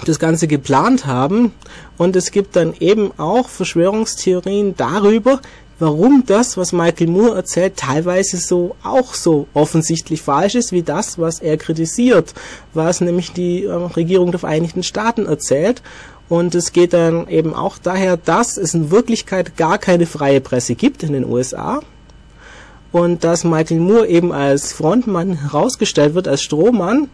das 0.05 0.19
Ganze 0.19 0.49
geplant 0.49 1.07
haben. 1.07 1.53
Und 1.97 2.17
es 2.17 2.31
gibt 2.31 2.57
dann 2.57 2.75
eben 2.79 3.13
auch 3.19 3.49
Verschwörungstheorien 3.49 4.75
darüber, 4.77 5.41
warum 5.79 6.25
das, 6.27 6.57
was 6.57 6.73
Michael 6.73 7.09
Moore 7.09 7.37
erzählt, 7.37 7.77
teilweise 7.77 8.37
so 8.37 8.77
auch 8.83 9.15
so 9.15 9.47
offensichtlich 9.55 10.23
falsch 10.23 10.55
ist, 10.55 10.73
wie 10.73 10.83
das, 10.83 11.19
was 11.19 11.41
er 11.41 11.57
kritisiert, 11.57 12.35
was 12.75 13.01
nämlich 13.01 13.33
die 13.33 13.65
äh, 13.65 13.73
Regierung 13.73 14.31
der 14.31 14.41
Vereinigten 14.41 14.83
Staaten 14.83 15.27
erzählt. 15.27 15.83
Und 16.29 16.55
es 16.55 16.73
geht 16.73 16.93
dann 16.93 17.29
eben 17.29 17.55
auch 17.55 17.79
daher, 17.79 18.17
dass 18.17 18.59
es 18.59 18.75
in 18.75 18.91
Wirklichkeit 18.91 19.57
gar 19.57 19.79
keine 19.79 20.07
freie 20.07 20.41
Presse 20.41 20.75
gibt 20.75 21.03
in 21.03 21.15
den 21.15 21.25
USA 21.25 21.81
und 22.93 23.25
dass 23.25 23.45
Michael 23.45 23.81
Moore 23.81 24.09
eben 24.09 24.33
als 24.33 24.73
Frontmann 24.73 25.41
herausgestellt 25.41 26.15
wird, 26.15 26.29
als 26.29 26.43
Strohmann 26.43 27.09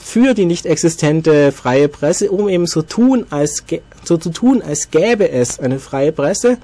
für 0.00 0.34
die 0.34 0.44
nicht 0.44 0.66
existente 0.66 1.50
freie 1.50 1.88
Presse, 1.88 2.30
um 2.30 2.48
eben 2.48 2.66
so 2.66 2.82
tun, 2.82 3.26
als 3.30 3.64
so 4.04 4.16
zu 4.16 4.30
tun, 4.30 4.62
als 4.62 4.90
gäbe 4.90 5.28
es 5.28 5.58
eine 5.58 5.80
freie 5.80 6.12
Presse, 6.12 6.58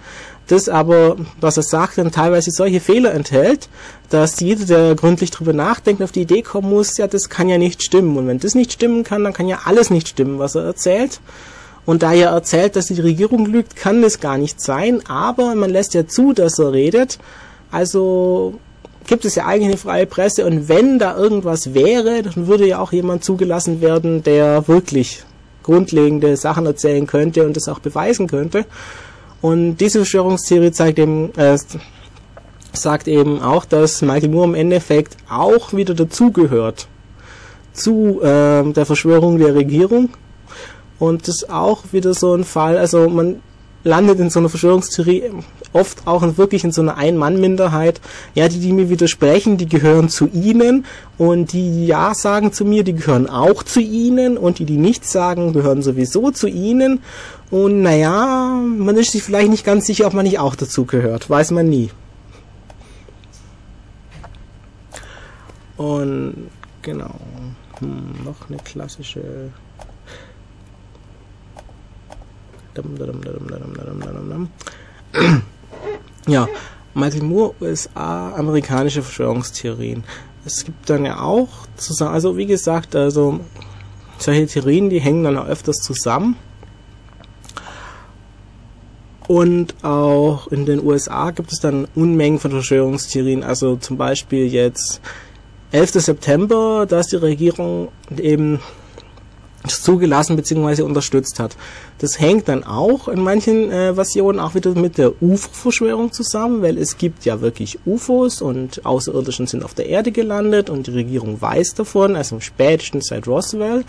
das 0.49 0.69
aber, 0.69 1.17
was 1.41 1.57
er 1.57 1.63
sagt, 1.63 1.99
dann 1.99 2.11
teilweise 2.11 2.51
solche 2.51 2.81
Fehler 2.81 3.15
enthält, 3.15 3.69
dass 4.11 4.41
jeder, 4.41 4.65
der 4.67 4.95
gründlich 4.95 5.31
drüber 5.31 5.53
nachdenkt, 5.53 6.03
auf 6.03 6.13
die 6.13 6.23
Idee 6.23 6.43
kommen 6.43 6.69
muss, 6.69 6.97
ja, 6.99 7.07
das 7.07 7.29
kann 7.29 7.49
ja 7.49 7.59
nicht 7.59 7.83
stimmen. 7.83 8.17
Und 8.17 8.27
wenn 8.27 8.39
das 8.39 8.55
nicht 8.55 8.73
stimmen 8.73 9.05
kann, 9.05 9.25
dann 9.25 9.33
kann 9.33 9.49
ja 9.49 9.61
alles 9.65 9.91
nicht 9.91 10.09
stimmen, 10.09 10.39
was 10.39 10.55
er 10.55 10.65
erzählt. 10.65 11.21
Und 11.85 12.03
da 12.03 12.13
er 12.13 12.31
erzählt, 12.31 12.77
dass 12.77 12.87
die 12.87 13.01
Regierung 13.01 13.47
lügt, 13.47 13.77
kann 13.77 14.03
das 14.03 14.21
gar 14.21 14.39
nicht 14.39 14.61
sein, 14.61 15.01
aber 15.09 15.55
man 15.55 15.71
lässt 15.71 15.95
ja 15.95 16.07
zu, 16.07 16.33
dass 16.33 16.59
er 16.59 16.73
redet. 16.73 17.19
Also 17.71 18.61
gibt 19.07 19.25
es 19.25 19.35
ja 19.35 19.47
eigentlich 19.47 19.69
eine 19.69 19.77
freie 19.77 20.07
Presse 20.07 20.47
und 20.47 20.69
wenn 20.69 20.99
da 20.99 21.17
irgendwas 21.17 21.75
wäre, 21.75 22.23
dann 22.23 22.47
würde 22.47 22.69
ja 22.69 22.79
auch 22.79 22.93
jemand 22.93 23.25
zugelassen 23.25 23.81
werden, 23.81 24.23
der 24.23 24.69
wirklich 24.69 25.25
grundlegende 25.63 26.37
Sachen 26.37 26.67
erzählen 26.67 27.07
könnte 27.07 27.47
und 27.47 27.57
das 27.57 27.69
auch 27.69 27.81
beweisen 27.81 28.29
könnte. 28.29 28.65
Und 29.43 29.77
diese 29.77 29.99
Verschwörungstheorie 29.99 30.71
zeigt 30.71 30.99
eben, 30.99 31.35
äh, 31.35 31.59
sagt 32.73 33.09
eben 33.09 33.43
auch, 33.43 33.65
dass 33.65 34.01
Michael 34.01 34.31
Moore 34.31 34.49
im 34.49 34.55
Endeffekt 34.55 35.17
auch 35.29 35.75
wieder 35.75 35.95
dazugehört 35.95 36.87
zu 37.73 38.21
äh, 38.23 38.63
der 38.73 38.87
Verschwörung 38.87 39.39
der 39.39 39.55
Regierung. 39.55 40.11
Und 40.99 41.27
das 41.27 41.43
ist 41.43 41.51
auch 41.51 41.83
wieder 41.91 42.15
so 42.15 42.35
ein 42.35 42.45
Fall, 42.45 42.79
also 42.79 43.09
man 43.09 43.43
landet 43.85 44.21
in 44.21 44.31
so 44.31 44.39
einer 44.39 44.49
Verschwörungstheorie 44.49 45.31
oft 45.73 46.07
auch 46.07 46.23
wirklich 46.37 46.65
in 46.65 46.73
so 46.73 46.83
einer 46.83 46.97
Ein-Mann-Minderheit. 46.97 48.01
Ja, 48.35 48.49
die, 48.49 48.61
die 48.61 48.73
mir 48.73 48.91
widersprechen, 48.91 49.57
die 49.57 49.69
gehören 49.69 50.09
zu 50.09 50.29
ihnen 50.29 50.85
und 51.19 51.53
die 51.53 51.87
Ja 51.87 52.15
sagen 52.15 52.53
zu 52.53 52.65
mir, 52.65 52.85
die 52.85 52.95
gehören 52.95 53.29
auch 53.29 53.63
zu 53.63 53.81
ihnen 53.81 54.37
und 54.37 54.59
die, 54.59 54.65
die 54.65 54.77
nichts 54.77 55.13
sagen, 55.13 55.53
gehören 55.53 55.83
sowieso 55.83 56.31
zu 56.31 56.49
ihnen. 56.49 57.01
Und 57.51 57.83
naja, 57.83 58.61
man 58.79 58.97
ist 58.97 59.13
sich 59.13 59.23
vielleicht 59.23 59.51
nicht 59.51 59.65
ganz 59.65 59.87
sicher, 59.87 60.07
ob 60.07 60.15
man 60.15 60.25
nicht 60.25 60.39
auch 60.39 60.55
dazu 60.55 60.85
gehört. 60.85 61.29
Weiß 61.29 61.51
man 61.51 61.69
nie. 61.69 61.91
Und 65.77 66.51
genau. 66.83 67.15
Hm, 67.81 68.25
noch 68.25 68.49
eine 68.49 68.59
klassische. 68.59 69.51
Ja, 76.27 76.49
Michael 76.95 77.23
Moore, 77.23 77.55
USA, 77.61 78.33
amerikanische 78.35 79.03
Verschwörungstheorien. 79.03 80.05
Es 80.45 80.65
gibt 80.65 80.89
dann 80.91 81.05
ja 81.05 81.21
auch 81.21 81.49
zusammen, 81.77 82.15
also 82.15 82.37
wie 82.37 82.47
gesagt, 82.47 82.95
also 82.97 83.41
solche 84.19 84.47
Theorien, 84.47 84.91
die 84.91 85.01
hängen 85.01 85.25
dann 85.25 85.37
auch 85.37 85.47
öfters 85.47 85.79
zusammen. 85.79 86.37
Und 89.29 89.75
auch 89.83 90.49
in 90.49 90.67
den 90.67 90.85
USA 90.85 91.31
gibt 91.31 91.53
es 91.53 91.61
dann 91.61 91.87
Unmengen 91.95 92.39
von 92.39 92.51
Verschwörungstheorien. 92.51 93.43
Also 93.43 93.77
zum 93.77 93.97
Beispiel 93.97 94.47
jetzt 94.47 95.01
11. 95.71 95.93
September, 95.93 96.87
dass 96.87 97.07
die 97.07 97.17
Regierung 97.17 97.89
eben 98.19 98.61
zugelassen 99.69 100.37
bzw. 100.37 100.83
unterstützt 100.83 101.39
hat. 101.39 101.57
Das 101.99 102.19
hängt 102.19 102.49
dann 102.49 102.65
auch 102.65 103.09
in 103.09 103.21
manchen 103.21 103.71
äh, 103.71 103.95
Versionen 103.95 104.39
auch 104.39 104.55
wieder 104.55 104.75
mit 104.75 104.99
der 104.99 105.23
UFO-Verschwörung 105.23 106.13
zusammen, 106.13 106.63
weil 106.63 106.79
es 106.79 106.99
gibt 106.99 107.25
ja 107.25 107.41
wirklich 107.41 107.79
UFOs 107.87 108.43
und 108.43 108.85
Außerirdischen 108.85 109.47
sind 109.47 109.65
auf 109.65 109.75
der 109.75 109.87
Erde 109.87 110.13
gelandet 110.13 110.71
und 110.71 110.87
die 110.87 110.93
Regierung 110.93 111.41
weiß 111.41 111.75
davon, 111.75 112.17
also 112.17 112.41
spätestens 112.41 113.07
seit 113.09 113.27
Roswell, 113.29 113.85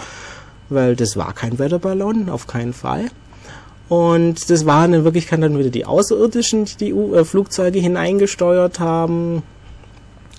weil 0.69 0.95
das 0.95 1.17
war 1.17 1.33
kein 1.33 1.59
Wetterballon, 1.59 2.29
auf 2.29 2.47
keinen 2.47 2.73
Fall. 2.73 3.09
Und 3.89 4.49
das 4.49 4.65
waren 4.65 4.93
in 4.93 5.03
Wirklichkeit 5.03 5.41
dann 5.43 5.57
wieder 5.57 5.69
die 5.69 5.85
Außerirdischen, 5.85 6.65
die 6.65 6.75
die 6.77 6.89
äh, 6.91 7.25
Flugzeuge 7.25 7.79
hineingesteuert 7.79 8.79
haben, 8.79 9.43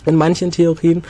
in 0.06 0.16
manchen 0.16 0.50
Theorien. 0.50 1.02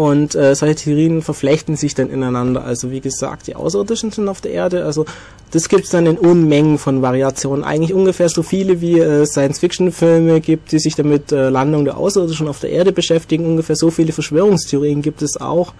Und 0.00 0.34
äh, 0.34 0.54
solche 0.54 0.76
Theorien 0.76 1.20
verflechten 1.20 1.76
sich 1.76 1.94
dann 1.94 2.08
ineinander. 2.08 2.64
Also 2.64 2.90
wie 2.90 3.00
gesagt, 3.00 3.48
die 3.48 3.54
Außerirdischen 3.54 4.10
sind 4.10 4.30
auf 4.30 4.40
der 4.40 4.52
Erde. 4.52 4.86
Also 4.86 5.04
das 5.50 5.68
gibt's 5.68 5.90
dann 5.90 6.06
in 6.06 6.16
Unmengen 6.16 6.78
von 6.78 7.02
Variationen. 7.02 7.64
Eigentlich 7.64 7.92
ungefähr 7.92 8.30
so 8.30 8.42
viele 8.42 8.80
wie 8.80 8.98
äh, 8.98 9.26
Science-Fiction-Filme 9.26 10.40
gibt, 10.40 10.72
die 10.72 10.78
sich 10.78 10.94
damit 10.94 11.32
äh, 11.32 11.50
Landung 11.50 11.84
der 11.84 11.98
Außerirdischen 11.98 12.48
auf 12.48 12.60
der 12.60 12.70
Erde 12.70 12.92
beschäftigen. 12.92 13.44
Ungefähr 13.44 13.76
so 13.76 13.90
viele 13.90 14.12
Verschwörungstheorien 14.12 15.02
gibt 15.02 15.20
es 15.20 15.38
auch, 15.38 15.74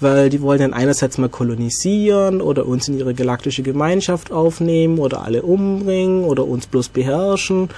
weil 0.00 0.30
die 0.30 0.42
wollen 0.42 0.58
dann 0.58 0.74
einerseits 0.74 1.18
mal 1.18 1.28
kolonisieren 1.28 2.40
oder 2.40 2.66
uns 2.66 2.88
in 2.88 2.98
ihre 2.98 3.14
galaktische 3.14 3.62
Gemeinschaft 3.62 4.32
aufnehmen 4.32 4.98
oder 4.98 5.22
alle 5.22 5.42
umbringen 5.42 6.24
oder 6.24 6.44
uns 6.44 6.66
bloß 6.66 6.88
beherrschen 6.88 7.68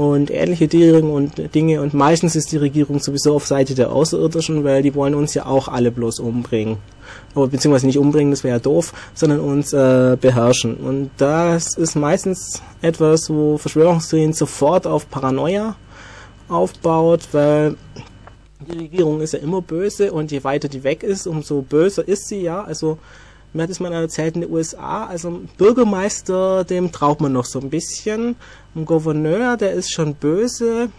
und 0.00 0.30
ähnliche 0.30 0.66
Dinge 0.66 1.02
und 1.02 1.54
Dinge 1.54 1.82
und 1.82 1.92
meistens 1.92 2.34
ist 2.34 2.52
die 2.52 2.56
Regierung 2.56 3.00
sowieso 3.00 3.34
auf 3.34 3.46
Seite 3.46 3.74
der 3.74 3.92
Außerirdischen, 3.92 4.64
weil 4.64 4.82
die 4.82 4.94
wollen 4.94 5.14
uns 5.14 5.34
ja 5.34 5.44
auch 5.44 5.68
alle 5.68 5.90
bloß 5.90 6.20
umbringen. 6.20 6.78
Aber 7.34 7.48
beziehungsweise 7.48 7.84
nicht 7.86 7.98
umbringen, 7.98 8.30
das 8.30 8.42
wäre 8.42 8.56
ja 8.56 8.60
doof, 8.60 8.94
sondern 9.12 9.40
uns 9.40 9.74
äh, 9.74 10.16
beherrschen. 10.18 10.76
Und 10.76 11.10
das 11.18 11.76
ist 11.76 11.96
meistens 11.96 12.62
etwas, 12.80 13.28
wo 13.28 13.58
Verschwörungstheorien 13.58 14.32
sofort 14.32 14.86
auf 14.86 15.10
Paranoia 15.10 15.76
aufbaut, 16.48 17.28
weil 17.32 17.76
die 18.60 18.78
Regierung 18.78 19.20
ist 19.20 19.34
ja 19.34 19.40
immer 19.40 19.60
böse 19.60 20.12
und 20.12 20.32
je 20.32 20.42
weiter 20.44 20.68
die 20.68 20.82
weg 20.82 21.02
ist, 21.02 21.26
umso 21.26 21.60
böser 21.60 22.08
ist 22.08 22.26
sie 22.28 22.40
ja. 22.40 22.64
Also 22.64 22.96
mir 23.52 23.64
hat 23.64 23.70
es 23.70 23.80
mal 23.80 23.92
erzählt 23.92 24.36
in 24.36 24.42
den 24.42 24.52
USA, 24.52 25.06
also 25.06 25.40
Bürgermeister, 25.58 26.64
dem 26.64 26.92
traut 26.92 27.20
man 27.20 27.32
noch 27.32 27.44
so 27.44 27.58
ein 27.58 27.68
bisschen. 27.68 28.36
Ein 28.76 28.84
Gouverneur, 28.84 29.56
der 29.56 29.72
ist 29.72 29.90
schon 29.90 30.14
böse. 30.14 30.90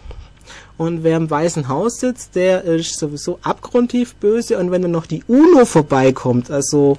Und 0.76 1.04
wer 1.04 1.16
im 1.16 1.30
Weißen 1.30 1.68
Haus 1.68 2.00
sitzt, 2.00 2.34
der 2.34 2.64
ist 2.64 2.98
sowieso 2.98 3.38
abgrundtief 3.42 4.14
böse. 4.16 4.58
Und 4.58 4.70
wenn 4.70 4.82
dann 4.82 4.90
noch 4.90 5.06
die 5.06 5.24
UNO 5.26 5.64
vorbeikommt, 5.64 6.50
also 6.50 6.98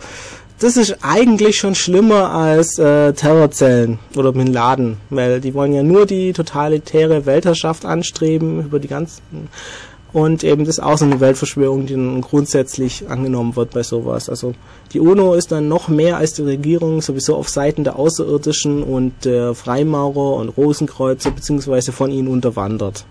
das 0.60 0.78
ist 0.78 0.98
eigentlich 1.02 1.58
schon 1.58 1.76
schlimmer 1.76 2.32
als 2.32 2.80
äh, 2.80 3.14
Terrorzellen 3.14 4.00
oder 4.16 4.32
Bin 4.32 4.48
Laden, 4.48 4.98
weil 5.10 5.42
die 5.42 5.54
wollen 5.54 5.74
ja 5.74 5.84
nur 5.84 6.06
die 6.06 6.34
totalitäre 6.34 7.26
Weltherrschaft 7.26 7.86
anstreben 7.86 8.62
über 8.66 8.80
die 8.80 8.88
ganzen 8.88 9.50
und 10.14 10.44
eben 10.44 10.64
das 10.66 10.78
ist 10.78 10.84
auch 10.84 10.98
so 10.98 11.06
eine 11.06 11.20
Weltverschwörung, 11.20 11.88
die 11.88 11.96
dann 11.96 12.22
grundsätzlich 12.22 13.10
angenommen 13.10 13.56
wird 13.56 13.72
bei 13.72 13.82
sowas. 13.82 14.30
Also 14.30 14.54
die 14.94 15.00
UNO 15.00 15.34
ist 15.34 15.52
dann 15.52 15.68
noch 15.68 15.88
mehr 15.88 16.18
als 16.18 16.34
die 16.34 16.44
Regierung 16.44 17.02
sowieso 17.02 17.36
auf 17.36 17.50
Seiten 17.50 17.84
der 17.84 17.98
Außerirdischen 17.98 18.84
und 18.84 19.26
der 19.26 19.56
Freimaurer 19.56 20.36
und 20.36 20.50
Rosenkreuzer 20.50 21.32
beziehungsweise 21.32 21.92
von 21.92 22.12
ihnen 22.12 22.28
unterwandert. 22.28 23.06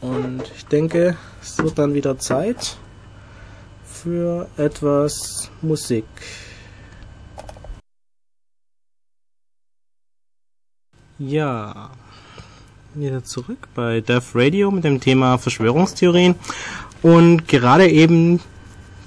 Und 0.00 0.42
ich 0.56 0.66
denke, 0.66 1.16
es 1.40 1.56
wird 1.58 1.78
dann 1.78 1.94
wieder 1.94 2.18
Zeit 2.18 2.76
für 3.84 4.48
etwas 4.56 5.50
Musik. 5.62 6.04
Ja, 11.18 11.90
wieder 12.94 13.22
zurück 13.24 13.68
bei 13.74 14.00
Death 14.00 14.34
Radio 14.34 14.70
mit 14.70 14.84
dem 14.84 15.00
Thema 15.00 15.38
Verschwörungstheorien. 15.38 16.34
Und 17.02 17.48
gerade 17.48 17.88
eben 17.88 18.40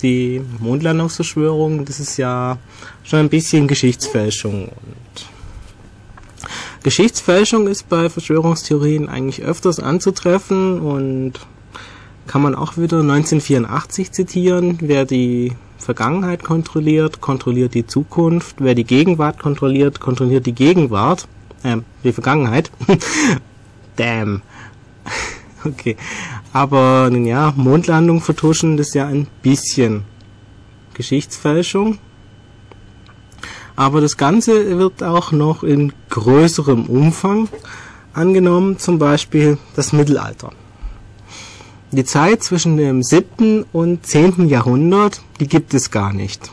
die 0.01 0.41
Mondlandungsverschwörung, 0.59 1.85
das 1.85 1.99
ist 1.99 2.17
ja 2.17 2.57
schon 3.03 3.19
ein 3.19 3.29
bisschen 3.29 3.67
Geschichtsfälschung. 3.67 4.69
Und 4.69 5.27
Geschichtsfälschung 6.83 7.67
ist 7.67 7.87
bei 7.89 8.09
Verschwörungstheorien 8.09 9.07
eigentlich 9.07 9.41
öfters 9.43 9.79
anzutreffen 9.79 10.81
und 10.81 11.33
kann 12.27 12.41
man 12.41 12.55
auch 12.55 12.77
wieder 12.77 12.99
1984 12.99 14.11
zitieren. 14.11 14.77
Wer 14.81 15.05
die 15.05 15.53
Vergangenheit 15.77 16.43
kontrolliert, 16.43 17.21
kontrolliert 17.21 17.73
die 17.73 17.85
Zukunft. 17.85 18.57
Wer 18.59 18.75
die 18.75 18.85
Gegenwart 18.85 19.39
kontrolliert, 19.39 19.99
kontrolliert 19.99 20.45
die 20.45 20.53
Gegenwart. 20.53 21.27
Äh, 21.63 21.77
die 22.03 22.13
Vergangenheit. 22.13 22.71
Damn. 23.95 24.41
okay. 25.65 25.97
Aber 26.51 27.09
nun 27.11 27.25
ja, 27.25 27.53
Mondlandung 27.55 28.21
vertuschen, 28.21 28.77
das 28.77 28.89
ist 28.89 28.93
ja 28.95 29.07
ein 29.07 29.27
bisschen 29.41 30.05
Geschichtsfälschung. 30.93 31.97
Aber 33.75 34.01
das 34.01 34.17
Ganze 34.17 34.77
wird 34.77 35.01
auch 35.01 35.31
noch 35.31 35.63
in 35.63 35.93
größerem 36.09 36.85
Umfang 36.85 37.49
angenommen, 38.13 38.77
zum 38.77 38.99
Beispiel 38.99 39.57
das 39.75 39.93
Mittelalter. 39.93 40.51
Die 41.91 42.03
Zeit 42.03 42.43
zwischen 42.43 42.77
dem 42.77 43.03
7. 43.03 43.65
und 43.71 44.05
10. 44.05 44.47
Jahrhundert, 44.47 45.21
die 45.39 45.47
gibt 45.47 45.73
es 45.73 45.91
gar 45.91 46.13
nicht. 46.13 46.51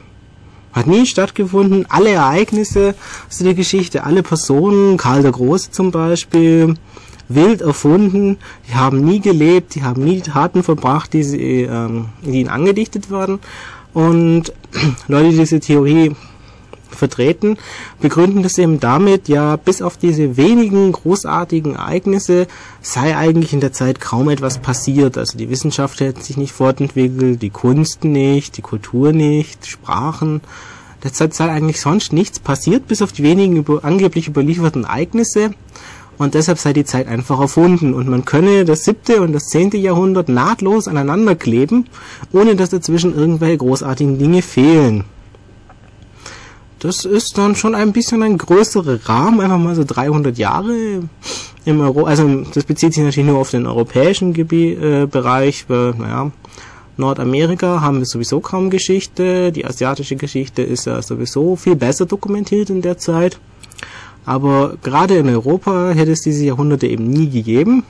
Hat 0.73 0.87
nie 0.87 1.07
stattgefunden. 1.07 1.87
Alle 1.89 2.11
Ereignisse 2.11 2.95
aus 3.29 3.39
der 3.39 3.55
Geschichte, 3.55 4.05
alle 4.05 4.23
Personen, 4.23 4.97
Karl 4.97 5.23
der 5.23 5.33
Große 5.33 5.71
zum 5.71 5.91
Beispiel, 5.91 6.75
wild 7.31 7.63
erfunden, 7.63 8.39
die 8.69 8.75
haben 8.75 9.05
nie 9.05 9.21
gelebt, 9.21 9.75
die 9.75 9.83
haben 9.83 10.05
nie 10.05 10.17
die 10.17 10.31
Taten 10.31 10.63
verbracht, 10.63 11.13
die, 11.13 11.23
sie, 11.23 11.63
ähm, 11.63 12.07
die 12.23 12.41
ihnen 12.41 12.51
angedichtet 12.51 13.11
werden. 13.11 13.39
Und 13.95 14.53
Leute, 15.09 15.31
die 15.31 15.39
diese 15.39 15.61
Theorie 15.61 16.15
vertreten, 16.91 17.57
begründen 18.01 18.43
das 18.43 18.59
eben 18.59 18.81
damit, 18.81 19.29
ja, 19.29 19.57
bis 19.57 19.81
auf 19.81 19.97
diese 19.97 20.37
wenigen 20.37 20.93
großartigen 20.93 21.77
Ereignisse 21.77 22.47
sei 22.83 23.17
eigentlich 23.17 23.53
in 23.53 23.61
der 23.61 23.73
Zeit 23.73 24.01
kaum 24.01 24.29
etwas 24.29 24.59
passiert. 24.59 25.17
Also 25.17 25.39
die 25.39 25.51
Wissenschaft 25.51 26.01
hätte 26.01 26.23
sich 26.23 26.37
nicht 26.37 26.53
fortentwickelt, 26.53 27.41
die 27.41 27.51
Kunst 27.51 28.05
nicht, 28.05 28.57
die 28.57 28.63
Kultur 28.63 29.13
nicht, 29.13 29.67
Sprachen. 29.67 30.41
Derzeit 31.03 31.33
sei 31.33 31.49
eigentlich 31.49 31.81
sonst 31.81 32.13
nichts 32.13 32.39
passiert, 32.39 32.87
bis 32.87 33.01
auf 33.01 33.13
die 33.13 33.23
wenigen 33.23 33.57
über, 33.57 33.85
angeblich 33.85 34.29
überlieferten 34.29 34.85
Ereignisse. 34.85 35.53
Und 36.21 36.35
deshalb 36.35 36.59
sei 36.59 36.75
die 36.75 36.85
Zeit 36.85 37.09
einfach 37.09 37.41
erfunden. 37.41 37.95
Und 37.95 38.07
man 38.07 38.27
könne 38.27 38.67
das 38.67 38.85
siebte 38.85 39.23
und 39.23 39.33
das 39.33 39.47
zehnte 39.47 39.79
Jahrhundert 39.79 40.29
nahtlos 40.29 40.87
aneinander 40.87 41.35
kleben, 41.35 41.87
ohne 42.31 42.57
dass 42.57 42.69
dazwischen 42.69 43.17
irgendwelche 43.17 43.57
großartigen 43.57 44.19
Dinge 44.19 44.43
fehlen. 44.43 45.05
Das 46.79 47.07
ist 47.07 47.39
dann 47.39 47.57
schon 47.57 47.75
ein 47.75 47.93
bisschen 47.93 48.23
ein 48.23 48.37
größerer 48.37 48.99
Rahmen, 49.09 49.41
einfach 49.41 49.57
mal 49.57 49.75
so 49.75 49.83
300 49.83 50.37
Jahre 50.37 51.09
im 51.65 51.81
Euro, 51.81 52.05
also 52.05 52.45
das 52.53 52.65
bezieht 52.65 52.93
sich 52.93 53.03
natürlich 53.03 53.27
nur 53.27 53.39
auf 53.39 53.51
den 53.51 53.67
europäischen 53.67 54.35
Gebiet, 54.35 54.79
äh, 54.83 55.07
Bereich, 55.07 55.67
weil, 55.69 55.95
naja, 55.95 56.33
Nordamerika 56.99 57.81
haben 57.81 57.99
wir 57.99 58.07
sowieso 58.07 58.41
kaum 58.41 58.69
Geschichte, 58.69 59.53
die 59.53 59.65
asiatische 59.65 60.17
Geschichte 60.17 60.61
ist 60.61 60.85
ja 60.85 61.01
sowieso 61.01 61.57
viel 61.57 61.77
besser 61.77 62.05
dokumentiert 62.05 62.69
in 62.69 62.83
der 62.83 62.99
Zeit. 62.99 63.39
Aber 64.31 64.77
gerade 64.81 65.17
in 65.17 65.29
Europa 65.29 65.91
hätte 65.91 66.13
es 66.13 66.21
diese 66.21 66.45
Jahrhunderte 66.45 66.87
eben 66.87 67.11
nie 67.11 67.29
gegeben. 67.29 67.83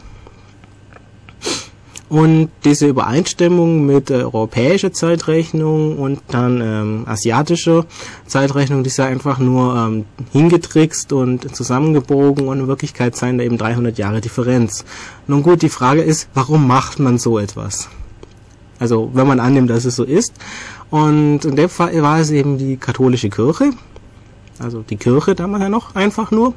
Und 2.09 2.49
diese 2.65 2.87
Übereinstimmung 2.87 3.85
mit 3.85 4.11
europäischer 4.11 4.91
Zeitrechnung 4.91 5.99
und 5.99 6.23
dann 6.29 6.63
ähm, 6.63 7.03
asiatischer 7.07 7.85
Zeitrechnung, 8.27 8.83
die 8.85 8.89
sei 8.89 9.09
einfach 9.09 9.39
nur 9.39 9.77
ähm, 9.77 10.07
hingetrickst 10.33 11.13
und 11.13 11.55
zusammengebogen 11.55 12.49
und 12.49 12.61
in 12.61 12.69
Wirklichkeit 12.69 13.17
seien 13.17 13.37
da 13.37 13.45
eben 13.45 13.59
300 13.59 13.99
Jahre 13.99 14.23
Differenz. 14.23 14.87
Nun 15.27 15.43
gut, 15.43 15.61
die 15.61 15.69
Frage 15.69 16.01
ist, 16.01 16.31
warum 16.33 16.67
macht 16.67 17.01
man 17.01 17.19
so 17.19 17.39
etwas? 17.39 17.91
Also 18.79 19.11
wenn 19.13 19.27
man 19.27 19.41
annimmt, 19.41 19.69
dass 19.69 19.85
es 19.85 19.95
so 19.95 20.05
ist. 20.05 20.33
Und 20.89 21.45
in 21.45 21.55
dem 21.55 21.69
Fall 21.69 22.01
war 22.01 22.19
es 22.19 22.31
eben 22.31 22.57
die 22.57 22.79
katholische 22.79 23.29
Kirche, 23.29 23.73
also 24.61 24.83
die 24.83 24.97
Kirche 24.97 25.35
damals 25.35 25.63
ja 25.63 25.69
noch 25.69 25.95
einfach 25.95 26.31
nur, 26.31 26.55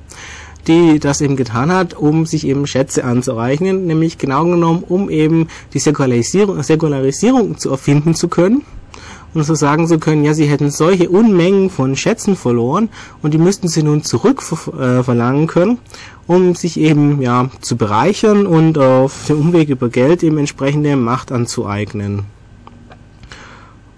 die 0.67 0.99
das 0.99 1.21
eben 1.21 1.35
getan 1.35 1.71
hat, 1.71 1.93
um 1.93 2.25
sich 2.25 2.47
eben 2.47 2.67
Schätze 2.67 3.03
anzureichen, 3.03 3.85
nämlich 3.85 4.17
genau 4.17 4.45
genommen, 4.45 4.83
um 4.87 5.09
eben 5.09 5.47
die 5.73 5.79
Säkularisierung, 5.79 6.61
Säkularisierung 6.63 7.57
zu 7.57 7.69
erfinden 7.69 8.15
zu 8.15 8.27
können 8.27 8.63
und 9.33 9.43
so 9.43 9.55
sagen 9.55 9.87
zu 9.87 9.99
können, 9.99 10.23
ja, 10.23 10.33
sie 10.33 10.45
hätten 10.45 10.69
solche 10.69 11.09
Unmengen 11.09 11.69
von 11.69 11.95
Schätzen 11.95 12.35
verloren 12.35 12.89
und 13.21 13.33
die 13.33 13.37
müssten 13.37 13.67
sie 13.67 13.83
nun 13.83 14.03
zurückverlangen 14.03 15.43
äh, 15.43 15.47
können, 15.47 15.77
um 16.27 16.55
sich 16.55 16.79
eben 16.79 17.21
ja 17.21 17.49
zu 17.59 17.75
bereichern 17.75 18.45
und 18.45 18.77
auf 18.77 19.25
dem 19.27 19.39
Umweg 19.39 19.69
über 19.69 19.89
Geld 19.89 20.23
eben 20.23 20.37
entsprechende 20.37 20.95
Macht 20.95 21.31
anzueignen. 21.31 22.25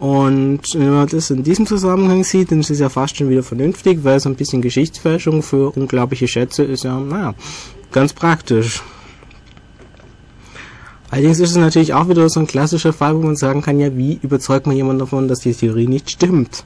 Und 0.06 0.62
wenn 0.76 0.92
man 0.92 1.08
das 1.08 1.32
in 1.32 1.42
diesem 1.42 1.66
Zusammenhang 1.66 2.24
sieht, 2.24 2.52
dann 2.52 2.60
ist 2.60 2.70
es 2.70 2.78
ja 2.78 2.90
fast 2.90 3.18
schon 3.18 3.28
wieder 3.28 3.42
vernünftig, 3.42 4.04
weil 4.04 4.20
so 4.20 4.30
ein 4.30 4.36
bisschen 4.36 4.62
Geschichtsfälschung 4.62 5.42
für 5.42 5.76
unglaubliche 5.76 6.28
Schätze 6.28 6.62
ist 6.62 6.84
ja, 6.84 7.00
naja, 7.00 7.34
ganz 7.92 8.14
praktisch. 8.14 8.84
Allerdings 11.10 11.40
ist 11.40 11.50
es 11.50 11.56
natürlich 11.56 11.96
auch 11.96 12.08
wieder 12.08 12.30
so 12.30 12.40
ein 12.40 12.46
klassischer 12.46 12.94
Fall, 12.94 13.16
wo 13.16 13.22
man 13.22 13.36
sagen 13.36 13.64
kann, 13.64 13.80
ja, 13.80 13.98
wie 13.98 14.20
überzeugt 14.22 14.68
man 14.68 14.76
jemanden 14.76 15.00
davon, 15.00 15.28
dass 15.28 15.40
die 15.40 15.56
Theorie 15.56 15.88
nicht 15.88 16.12
stimmt? 16.12 16.64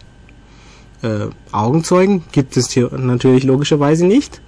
Äh, 1.01 1.27
Augenzeugen 1.53 2.25
gibt 2.33 2.57
es 2.57 2.71
hier 2.71 2.91
natürlich 2.91 3.45
logischerweise 3.45 4.05
nicht 4.05 4.41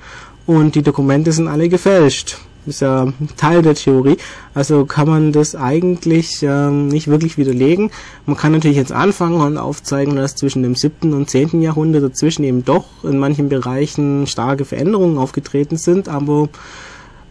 und 0.45 0.75
die 0.75 0.83
Dokumente 0.83 1.31
sind 1.31 1.47
alle 1.47 1.69
gefälscht 1.69 2.39
ist 2.65 2.81
ja 2.81 3.11
Teil 3.37 3.61
der 3.61 3.75
Theorie. 3.75 4.17
Also 4.53 4.85
kann 4.85 5.07
man 5.07 5.31
das 5.31 5.55
eigentlich 5.55 6.43
ähm, 6.43 6.87
nicht 6.87 7.07
wirklich 7.07 7.37
widerlegen. 7.37 7.91
Man 8.25 8.37
kann 8.37 8.51
natürlich 8.51 8.77
jetzt 8.77 8.91
anfangen 8.91 9.41
und 9.41 9.57
aufzeigen, 9.57 10.15
dass 10.15 10.35
zwischen 10.35 10.63
dem 10.63 10.75
siebten 10.75 11.13
und 11.13 11.29
zehnten 11.29 11.61
Jahrhundert 11.61 12.03
dazwischen 12.03 12.43
eben 12.43 12.63
doch 12.65 12.85
in 13.03 13.17
manchen 13.17 13.49
Bereichen 13.49 14.27
starke 14.27 14.65
Veränderungen 14.65 15.17
aufgetreten 15.17 15.77
sind, 15.77 16.09
aber 16.09 16.49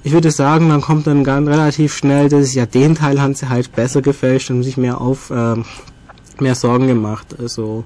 ich 0.02 0.12
würde 0.12 0.30
sagen, 0.30 0.68
man 0.68 0.80
kommt 0.80 1.06
dann 1.06 1.24
ganz 1.24 1.46
relativ 1.46 1.94
schnell, 1.94 2.30
dass 2.30 2.54
ja 2.54 2.64
den 2.64 2.94
Teil 2.94 3.20
haben 3.20 3.34
sie 3.34 3.50
halt 3.50 3.72
besser 3.72 4.00
gefälscht 4.00 4.50
und 4.50 4.62
sich 4.62 4.78
mehr 4.78 5.00
auf 5.00 5.30
äh, 5.30 5.56
mehr 6.40 6.54
Sorgen 6.54 6.86
gemacht. 6.86 7.36
Also 7.38 7.84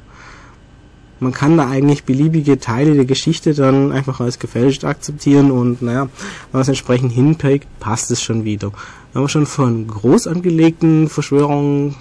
man 1.21 1.33
kann 1.33 1.57
da 1.57 1.69
eigentlich 1.69 2.05
beliebige 2.05 2.59
Teile 2.59 2.95
der 2.95 3.05
Geschichte 3.05 3.55
dann 3.55 3.93
einfach 3.93 4.21
als 4.21 4.39
gefälscht 4.39 4.85
akzeptieren 4.85 5.51
und 5.51 5.83
naja, 5.83 6.03
wenn 6.03 6.53
man 6.53 6.63
es 6.63 6.69
entsprechend 6.69 7.13
hinprägt, 7.13 7.69
passt 7.81 8.11
es 8.11 8.23
schon 8.23 8.45
wieder. 8.45 8.73
Wenn 9.13 9.23
wir 9.23 9.29
schon 9.29 9.47
von 9.47 9.87
groß 9.87 10.27
angelegten 10.27 11.09
Verschwörungen 11.09 11.95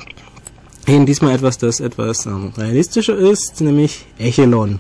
reden, 0.88 1.06
diesmal 1.06 1.36
etwas, 1.36 1.58
das 1.58 1.80
etwas 1.80 2.26
ähm, 2.26 2.54
realistischer 2.58 3.16
ist, 3.16 3.62
nämlich 3.62 4.06
Echelon. 4.18 4.80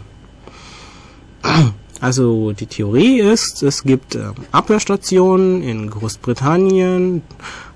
Also 2.01 2.51
die 2.51 2.65
Theorie 2.65 3.21
ist, 3.21 3.63
es 3.63 3.83
gibt 3.83 4.15
ähm, 4.15 4.33
Abhörstationen 4.51 5.63
in 5.63 5.89
Großbritannien, 5.89 7.21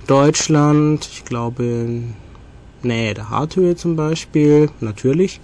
Deutschland, 0.05 1.07
ich 1.09 1.23
glaube 1.23 2.03
Nähe 2.83 3.13
der 3.13 3.29
Harthöhe 3.29 3.77
zum 3.77 3.95
Beispiel, 3.95 4.69
natürlich 4.81 5.39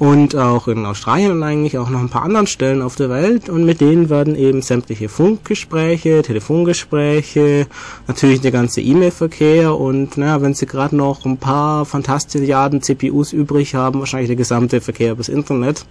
und 0.00 0.34
auch 0.34 0.66
in 0.66 0.86
Australien 0.86 1.30
und 1.30 1.42
eigentlich 1.42 1.76
auch 1.76 1.90
noch 1.90 2.00
ein 2.00 2.08
paar 2.08 2.22
anderen 2.22 2.46
Stellen 2.46 2.80
auf 2.80 2.96
der 2.96 3.10
Welt. 3.10 3.50
Und 3.50 3.66
mit 3.66 3.82
denen 3.82 4.08
werden 4.08 4.34
eben 4.34 4.62
sämtliche 4.62 5.10
Funkgespräche, 5.10 6.22
Telefongespräche, 6.22 7.66
natürlich 8.08 8.40
der 8.40 8.50
ganze 8.50 8.80
E-Mail-Verkehr 8.80 9.76
und 9.78 10.16
naja, 10.16 10.40
wenn 10.40 10.54
sie 10.54 10.64
gerade 10.64 10.96
noch 10.96 11.26
ein 11.26 11.36
paar 11.36 11.84
Fantastilliarden 11.84 12.80
CPUs 12.80 13.34
übrig 13.34 13.74
haben, 13.74 14.00
wahrscheinlich 14.00 14.28
der 14.28 14.36
gesamte 14.36 14.80
Verkehr 14.80 15.12
übers 15.12 15.28
Internet 15.28 15.84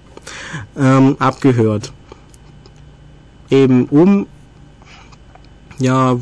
ähm, 0.76 1.16
abgehört. 1.20 1.94
Eben 3.52 3.86
um 3.86 4.26
ja 5.78 6.18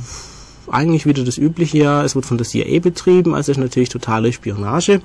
eigentlich 0.70 1.06
wieder 1.06 1.24
das 1.24 1.38
übliche. 1.38 1.78
Ja, 1.78 2.04
es 2.04 2.16
wird 2.16 2.26
von 2.26 2.38
der 2.38 2.46
CIA 2.46 2.82
betrieben, 2.82 3.34
also 3.34 3.54
ist 3.54 3.60
natürlich 3.60 3.88
totale 3.88 4.34
Spionage 4.34 5.02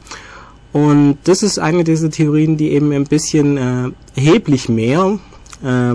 und 0.73 1.19
das 1.25 1.43
ist 1.43 1.59
eine 1.59 1.85
dieser 1.85 2.11
Theorien, 2.11 2.57
die 2.57 2.73
eben 2.73 2.93
ein 2.93 3.05
bisschen 3.05 3.57
äh, 3.57 3.91
erheblich 4.17 4.69
mehr 4.69 5.19
äh, 5.63 5.95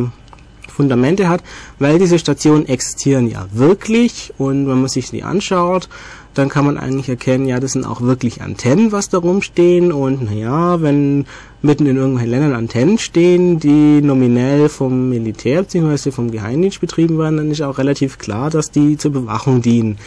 Fundamente 0.67 1.27
hat, 1.27 1.41
weil 1.79 1.97
diese 1.97 2.19
Stationen 2.19 2.67
existieren 2.67 3.27
ja 3.27 3.47
wirklich 3.51 4.33
und 4.37 4.67
wenn 4.67 4.79
man 4.79 4.87
sich 4.87 5.09
die 5.09 5.23
anschaut, 5.23 5.89
dann 6.35 6.49
kann 6.49 6.65
man 6.65 6.77
eigentlich 6.77 7.09
erkennen, 7.09 7.47
ja, 7.47 7.59
das 7.59 7.71
sind 7.71 7.83
auch 7.83 8.01
wirklich 8.01 8.43
Antennen, 8.43 8.91
was 8.91 9.09
da 9.09 9.17
rumstehen 9.17 9.91
und 9.91 10.25
naja, 10.25 10.81
wenn 10.83 11.25
mitten 11.63 11.87
in 11.87 11.97
irgendwelchen 11.97 12.29
Ländern 12.29 12.53
Antennen 12.53 12.99
stehen, 12.99 13.59
die 13.59 14.01
nominell 14.01 14.69
vom 14.69 15.09
Militär 15.09 15.63
bzw. 15.63 16.11
vom 16.11 16.29
Geheimdienst 16.29 16.79
betrieben 16.79 17.17
werden, 17.17 17.37
dann 17.37 17.49
ist 17.49 17.61
auch 17.61 17.79
relativ 17.79 18.19
klar, 18.19 18.51
dass 18.51 18.69
die 18.69 18.97
zur 18.97 19.11
Bewachung 19.11 19.63
dienen. 19.63 19.97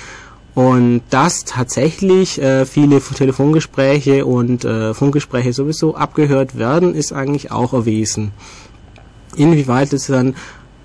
Und 0.54 1.02
dass 1.10 1.44
tatsächlich 1.44 2.40
äh, 2.42 2.66
viele 2.66 3.00
Telefongespräche 3.00 4.26
und 4.26 4.64
äh, 4.64 4.94
Funkgespräche 4.94 5.52
sowieso 5.52 5.94
abgehört 5.94 6.58
werden, 6.58 6.94
ist 6.94 7.12
eigentlich 7.12 7.52
auch 7.52 7.72
erwiesen. 7.72 8.32
Inwieweit 9.36 9.92
es 9.92 10.08
dann 10.08 10.34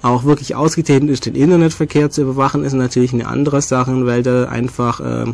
auch 0.03 0.23
wirklich 0.23 0.53
ausgetreten 0.55 1.09
ist, 1.09 1.25
den 1.25 1.33
Internetverkehr 1.33 2.11
zu 2.11 2.21
überwachen, 2.21 2.63
ist 2.63 2.73
natürlich 2.73 3.11
eine 3.11 3.27
andere 3.27 3.61
Sache, 3.61 4.05
weil 4.05 4.21
da 4.21 4.45
einfach 4.45 4.99
äh, 4.99 5.33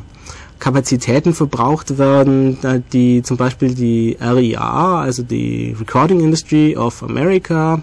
Kapazitäten 0.60 1.34
verbraucht 1.34 1.98
werden, 1.98 2.58
die 2.94 3.24
zum 3.24 3.36
Beispiel 3.36 3.74
die 3.74 4.16
RIA, 4.22 5.02
also 5.02 5.24
die 5.24 5.76
Recording 5.78 6.22
Industry 6.22 6.78
of 6.78 7.04
America, 7.04 7.82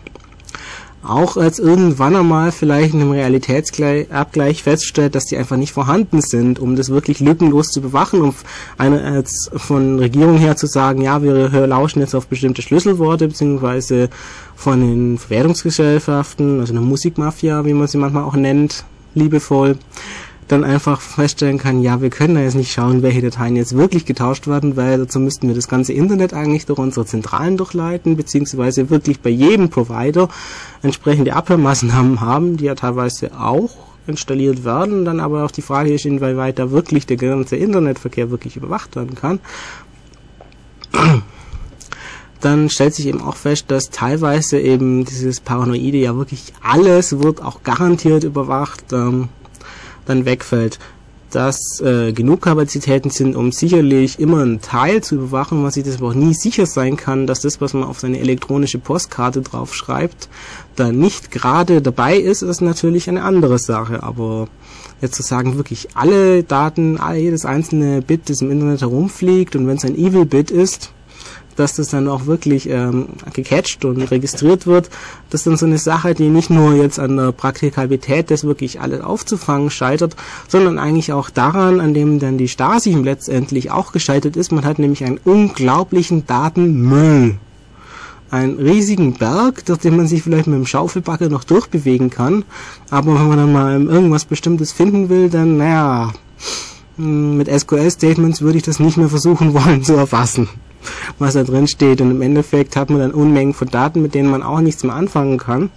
auch 1.03 1.37
als 1.37 1.59
irgendwann 1.59 2.17
einmal 2.17 2.53
vielleicht 2.53 2.93
in 2.95 3.01
einem 3.01 3.13
Realitätsabgleich 3.13 4.63
feststellt, 4.63 5.15
dass 5.15 5.27
die 5.27 5.37
einfach 5.37 5.57
nicht 5.57 5.73
vorhanden 5.73 6.21
sind, 6.21 6.59
um 6.59 6.77
das 6.77 6.91
wirklich 6.91 7.21
lückenlos 7.21 7.69
zu 7.69 7.81
bewachen, 7.81 8.21
um 8.21 8.35
eine, 8.77 9.23
von 9.55 9.99
Regierung 9.99 10.39
her 10.39 10.57
zu 10.57 10.67
sagen, 10.67 11.01
ja, 11.03 11.23
wir 11.23 11.67
lauschen 11.67 12.01
jetzt 12.01 12.15
auf 12.15 12.27
bestimmte 12.27 12.63
Schlüsselworte, 12.63 13.29
beziehungsweise 13.29 14.11
von 14.57 14.81
den 14.81 15.19
Verwertungsgesellschaften, 15.19 16.61
also 16.61 16.73
eine 16.73 16.81
Musikmafia, 16.81 17.65
wie 17.65 17.75
man 17.75 17.87
sie 17.87 17.99
manchmal 17.99 18.25
auch 18.25 18.35
nennt, 18.35 18.85
liebevoll, 19.15 19.79
dann 20.49 20.65
einfach 20.65 21.01
feststellen 21.01 21.59
kann, 21.59 21.83
ja, 21.83 22.01
wir 22.01 22.11
können 22.11 22.35
da 22.35 22.41
jetzt 22.41 22.55
nicht 22.57 22.73
schauen, 22.73 23.03
welche 23.03 23.23
Dateien 23.23 23.55
jetzt 23.57 23.77
wirklich 23.77 24.07
getauscht 24.07 24.47
werden, 24.47 24.77
weil 24.77 24.99
dazu 24.99 25.21
müssten 25.21 25.47
wir 25.49 25.55
das 25.55 25.69
ganze 25.69 25.93
Internet 25.93 26.35
eigentlich 26.35 26.67
durch 26.67 26.79
unsere 26.79 27.07
Zentralen 27.07 27.57
durchleiten, 27.57 28.17
beziehungsweise 28.17 28.91
wirklich 28.91 29.21
bei 29.21 29.31
jedem 29.31 29.69
Provider 29.69 30.29
entsprechende 30.83 31.37
Abhörmaßnahmen 31.37 32.21
haben, 32.23 32.57
die 32.57 32.65
ja 32.65 32.75
teilweise 32.75 33.39
auch 33.39 33.71
installiert 34.07 34.65
werden, 34.65 35.05
dann 35.05 35.21
aber 35.21 35.45
auch 35.45 35.51
die 35.51 35.63
Frage 35.63 35.93
ist, 35.93 36.07
inwieweit 36.07 36.59
da 36.59 36.71
wirklich 36.71 37.07
der 37.07 37.19
ganze 37.19 37.57
Internetverkehr 37.57 38.31
wirklich 38.31 38.57
überwacht 38.57 38.97
werden 38.97 39.15
kann. 39.15 39.41
Dann 42.41 42.71
stellt 42.71 42.95
sich 42.95 43.09
eben 43.09 43.21
auch 43.21 43.35
fest, 43.35 43.65
dass 43.69 43.91
teilweise 43.91 44.61
eben 44.61 45.05
dieses 45.05 45.41
Paranoide 45.41 45.99
ja 45.99 46.17
wirklich 46.17 46.53
alles 46.63 47.19
wird 47.19 47.43
auch 47.43 47.65
garantiert 47.65 48.23
überwacht, 48.23 48.93
ähm, 48.93 49.29
dann 50.09 50.25
wegfällt 50.25 50.79
dass 51.31 51.81
äh, 51.81 52.13
genug 52.13 52.43
Kapazitäten 52.43 53.11
sind, 53.11 53.37
um 53.37 53.53
sicherlich 53.53 54.19
immer 54.19 54.43
einen 54.43 54.61
Teil 54.61 55.03
zu 55.03 55.17
überwachen, 55.17 55.63
was 55.63 55.75
sich 55.75 55.85
das 55.85 56.01
auch 56.01 56.15
nie 56.15 56.35
sicher 56.35 56.67
sein 56.67 56.97
kann, 56.97 57.27
dass 57.27 57.41
das, 57.41 57.61
was 57.61 57.75
man 57.75 57.85
auf 57.85 58.01
seine 58.01 58.19
elektronische 58.19 58.79
Postkarte 58.79 59.43
draufschreibt, 59.43 60.29
da 60.77 60.91
nicht 60.91 61.31
gerade 61.31 61.83
dabei 61.83 62.17
ist, 62.17 62.43
ist 62.43 62.61
natürlich 62.61 63.09
eine 63.09 63.23
andere 63.23 63.59
Sache. 63.59 64.03
Aber 64.03 64.49
jetzt 65.01 65.17
zu 65.17 65.23
sagen, 65.23 65.57
wirklich 65.57 65.89
alle 65.95 66.43
Daten, 66.43 66.99
jedes 67.15 67.45
einzelne 67.45 68.01
Bit, 68.01 68.31
das 68.31 68.41
im 68.41 68.51
Internet 68.51 68.81
herumfliegt 68.81 69.55
und 69.57 69.67
wenn 69.67 69.77
es 69.77 69.85
ein 69.85 69.97
Evil-Bit 69.97 70.51
ist, 70.51 70.93
dass 71.59 71.75
das 71.75 71.89
dann 71.89 72.09
auch 72.09 72.27
wirklich 72.27 72.69
ähm, 72.69 73.09
gecatcht 73.33 73.85
und 73.85 74.01
registriert 74.11 74.67
wird. 74.67 74.91
Das 75.31 75.41
ist 75.41 75.47
dann 75.47 75.57
so 75.57 75.67
eine 75.67 75.79
Sache, 75.79 76.15
die 76.15 76.29
nicht 76.29 76.51
nur 76.51 76.75
jetzt 76.75 76.99
an 76.99 77.17
der 77.17 77.33
Praktikabilität, 77.33 78.31
das 78.31 78.45
wirklich 78.45 78.81
alles 78.81 79.01
aufzufangen, 79.01 79.71
scheitert, 79.71 80.17
sondern 80.47 80.79
eigentlich 80.79 81.13
auch 81.13 81.31
daran, 81.31 81.81
an 81.81 81.95
dem 81.95 82.19
dann 82.19 82.39
die 82.39 82.49
Stasi 82.49 82.93
letztendlich 82.95 83.71
auch 83.71 83.93
gescheitert 83.93 84.37
ist. 84.37 84.53
Man 84.53 84.65
hat 84.65 84.79
nämlich 84.79 85.05
einen 85.05 85.19
unglaublichen 85.19 86.27
Datenmüll 86.27 87.37
einen 88.31 88.59
riesigen 88.59 89.15
Berg, 89.15 89.65
durch 89.65 89.79
den 89.79 89.97
man 89.97 90.07
sich 90.07 90.23
vielleicht 90.23 90.47
mit 90.47 90.57
dem 90.57 90.67
Schaufelbagger 90.67 91.31
noch 91.31 91.45
durchbewegen 91.45 92.11
kann. 92.11 92.45
Aber 92.91 93.15
wenn 93.15 93.29
man 93.29 93.39
dann 93.39 93.53
mal 93.53 93.83
irgendwas 93.83 94.27
Bestimmtes 94.27 94.71
finden 94.71 95.09
will, 95.09 95.31
dann, 95.31 95.57
naja, 95.57 96.13
hm, 96.97 97.39
mit 97.39 97.49
SQL-Statements 97.49 98.43
würde 98.43 98.59
ich 98.59 98.65
das 98.65 98.81
nicht 98.81 98.99
mehr 98.99 99.09
versuchen 99.09 99.55
wollen 99.55 99.83
zu 99.83 99.95
erfassen 99.95 100.49
was 101.19 101.35
da 101.35 101.45
drin 101.45 101.69
steht. 101.69 102.01
Und 102.01 102.11
im 102.11 102.23
Endeffekt 102.23 102.77
hat 102.77 102.91
man 102.91 103.01
dann 103.01 103.13
Unmengen 103.13 103.55
von 103.55 103.69
Daten, 103.69 104.03
mit 104.03 104.15
denen 104.15 104.31
man 104.31 104.43
auch 104.43 104.61
nichts 104.61 104.85
mehr 104.85 104.95
anfangen 104.95 105.39
kann. 105.39 105.71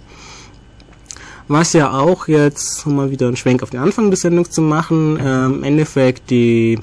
Was 1.48 1.72
ja 1.72 1.92
auch 1.92 2.28
jetzt, 2.28 2.86
um 2.86 2.96
mal 2.96 3.10
wieder 3.10 3.26
einen 3.26 3.36
Schwenk 3.36 3.62
auf 3.62 3.70
den 3.70 3.80
Anfang 3.80 4.10
der 4.10 4.16
Sendung 4.16 4.50
zu 4.50 4.62
machen, 4.62 5.18
äh, 5.18 5.46
im 5.46 5.64
Endeffekt 5.64 6.30
die 6.30 6.78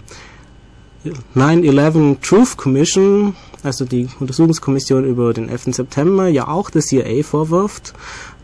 9-11 1.36 2.20
Truth 2.22 2.58
Commission, 2.58 3.36
also 3.64 3.86
die 3.86 4.10
Untersuchungskommission 4.20 5.06
über 5.06 5.34
den 5.34 5.50
11. 5.50 5.74
September, 5.74 6.28
ja 6.28 6.48
auch 6.48 6.70
das 6.70 6.88
CIA 6.88 7.24
vorwirft, 7.24 7.94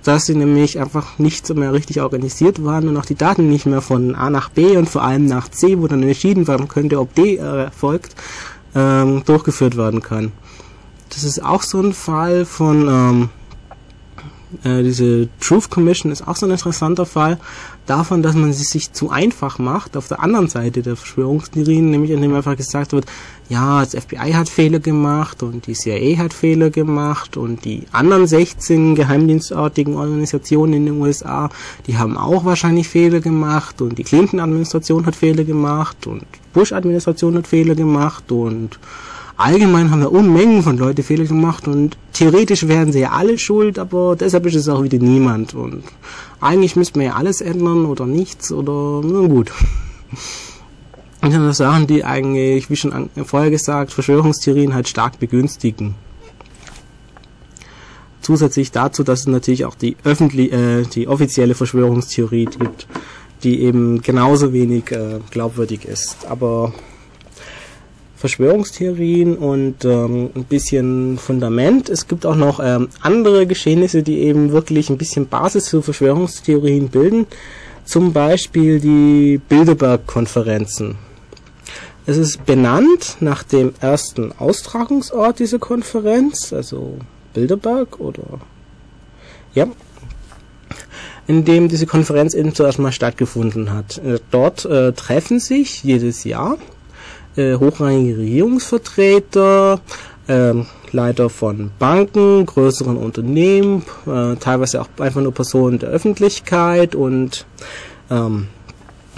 dass 0.04 0.26
sie 0.26 0.36
nämlich 0.36 0.80
einfach 0.80 1.20
nicht 1.20 1.54
mehr 1.54 1.74
richtig 1.74 2.02
organisiert 2.02 2.64
waren 2.64 2.88
und 2.88 2.98
auch 2.98 3.06
die 3.06 3.16
Daten 3.16 3.50
nicht 3.50 3.66
mehr 3.66 3.82
von 3.82 4.16
A 4.16 4.30
nach 4.30 4.50
B 4.50 4.78
und 4.78 4.90
vor 4.90 5.04
allem 5.04 5.26
nach 5.26 5.50
C, 5.50 5.80
wo 5.80 5.88
dann 5.88 6.04
entschieden 6.04 6.48
werden 6.48 6.68
könnte, 6.68 7.00
ob 7.00 7.14
D 7.16 7.38
erfolgt, 7.38 8.16
ähm, 8.76 9.24
durchgeführt 9.26 9.78
werden 9.78 10.02
kann. 10.02 10.32
Das 11.10 11.24
ist 11.24 11.44
auch 11.44 11.64
so 11.64 11.82
ein 11.82 11.94
Fall 11.94 12.46
von 12.46 12.88
ähm, 12.88 13.30
äh, 14.64 14.84
diese 14.84 15.28
Truth 15.40 15.70
Commission 15.70 16.12
ist 16.12 16.28
auch 16.28 16.36
so 16.36 16.46
ein 16.46 16.52
interessanter 16.52 17.06
Fall 17.06 17.38
davon, 17.86 18.24
dass 18.24 18.36
man 18.36 18.50
es 18.50 18.70
sich 18.70 18.92
zu 18.94 19.10
einfach 19.10 19.60
macht 19.60 19.96
auf 19.98 20.08
der 20.08 20.22
anderen 20.22 20.48
Seite 20.48 20.82
der 20.82 20.96
Verschwörungstheorien, 20.96 21.92
nämlich 21.92 22.12
indem 22.12 22.34
einfach 22.34 22.58
gesagt 22.58 22.92
wird, 22.94 23.06
ja, 23.48 23.84
das 23.84 23.96
FBI 24.04 24.34
hat 24.34 24.50
Fehler 24.50 24.80
gemacht 24.80 25.44
und 25.44 25.68
die 25.68 25.74
CIA 25.74 26.18
hat 26.18 26.34
Fehler 26.34 26.72
gemacht 26.72 27.38
und 27.38 27.64
die 27.64 27.84
anderen 27.92 28.26
16 28.26 28.96
geheimdienstartigen 28.96 29.96
Organisationen 29.96 30.74
in 30.74 30.86
den 30.86 31.02
USA, 31.02 31.50
die 31.86 31.98
haben 31.98 32.18
auch 32.18 32.46
wahrscheinlich 32.46 32.88
Fehler 32.88 33.20
gemacht 33.20 33.82
und 33.82 33.98
die 33.98 34.04
Clinton-Administration 34.04 35.06
hat 35.06 35.16
Fehler 35.16 35.44
gemacht 35.44 36.08
und 36.08 36.26
Bush-Administration 36.54 37.38
hat 37.38 37.48
Fehler 37.48 37.76
gemacht 37.76 38.32
und 38.32 38.80
allgemein 39.38 39.92
haben 39.92 40.02
da 40.02 40.08
Unmengen 40.08 40.64
von 40.64 40.78
Leute 40.78 41.04
Fehler 41.04 41.26
gemacht 41.26 41.68
und 41.68 41.98
theoretisch 42.14 42.68
werden 42.68 42.94
sie 42.94 43.02
ja 43.02 43.12
alle 43.12 43.38
schuld, 43.38 43.80
aber 43.80 44.16
deshalb 44.16 44.46
ist 44.46 44.56
es 44.56 44.70
auch 44.70 44.84
wieder 44.84 44.98
niemand 44.98 45.54
und 45.54 45.84
eigentlich 46.40 46.76
müsste 46.76 47.00
man 47.00 47.08
ja 47.08 47.14
alles 47.16 47.42
ändern 47.42 47.86
oder 47.86 48.06
nichts 48.06 48.52
oder 48.52 49.02
na 49.06 49.28
gut. 49.28 49.52
Das 51.22 51.34
sind 51.34 51.54
Sachen, 51.56 51.88
die 51.88 52.04
eigentlich, 52.04 52.70
wie 52.70 52.76
schon 52.76 53.10
vorher 53.26 53.50
gesagt, 53.50 53.92
Verschwörungstheorien 53.92 54.76
halt 54.76 54.88
stark 54.88 55.20
begünstigen. 55.20 55.96
Zusätzlich 58.22 58.72
dazu, 58.72 59.04
dass 59.04 59.22
es 59.22 59.28
natürlich 59.28 59.66
auch 59.66 59.76
die 59.76 59.98
öffentlich, 60.04 60.52
äh, 60.52 60.84
die 60.84 61.08
offizielle 61.08 61.56
Verschwörungstheorie 61.56 62.46
gibt, 62.46 62.88
die 63.44 63.62
eben 63.62 64.02
genauso 64.02 64.54
wenig 64.54 64.92
äh, 64.92 65.20
glaubwürdig 65.32 65.86
ist. 65.86 66.26
Aber 66.28 66.74
Verschwörungstheorien 68.26 69.38
und 69.38 69.86
ähm, 69.86 70.32
ein 70.34 70.46
bisschen 70.46 71.20
Fundament. 71.20 71.90
Es 71.90 72.08
gibt 72.08 72.26
auch 72.26 72.36
noch 72.36 72.60
ähm, 72.60 72.90
andere 73.02 73.46
Geschehnisse, 73.46 74.02
die 74.02 74.22
eben 74.22 74.52
wirklich 74.52 74.90
ein 74.90 74.98
bisschen 74.98 75.28
Basis 75.28 75.70
für 75.70 75.84
Verschwörungstheorien 75.84 76.90
bilden. 76.90 77.28
Zum 77.84 78.14
Beispiel 78.14 78.80
die 78.80 79.40
Bilderberg-Konferenzen. 79.48 80.96
Es 82.08 82.18
ist 82.18 82.44
benannt 82.48 83.18
nach 83.20 83.44
dem 83.44 83.74
ersten 83.80 84.32
Austragungsort 84.32 85.38
dieser 85.38 85.60
Konferenz, 85.60 86.52
also 86.52 86.98
Bilderberg 87.36 88.00
oder 88.00 88.40
ja, 89.54 89.68
in 91.28 91.46
dem 91.46 91.70
diese 91.70 91.86
Konferenz 91.86 92.34
eben 92.34 92.56
zuerst 92.56 92.80
mal 92.80 92.92
stattgefunden 92.92 93.72
hat. 93.72 94.00
Äh, 94.00 94.18
dort 94.32 94.66
äh, 94.66 94.94
treffen 94.94 95.40
sich 95.40 95.84
jedes 95.84 96.24
Jahr 96.24 96.58
äh, 97.36 97.56
hochrangige 97.56 98.18
Regierungsvertreter, 98.18 99.80
äh, 100.28 100.54
Leiter 100.92 101.30
von 101.30 101.72
Banken, 101.78 102.46
größeren 102.46 102.98
Unternehmen, 102.98 103.84
äh, 104.06 104.36
teilweise 104.38 104.82
auch 104.82 104.88
einfach 105.00 105.22
nur 105.22 105.34
Personen 105.34 105.80
der 105.80 105.90
Öffentlichkeit 105.90 106.96
und 106.96 107.46
ähm, 108.10 108.48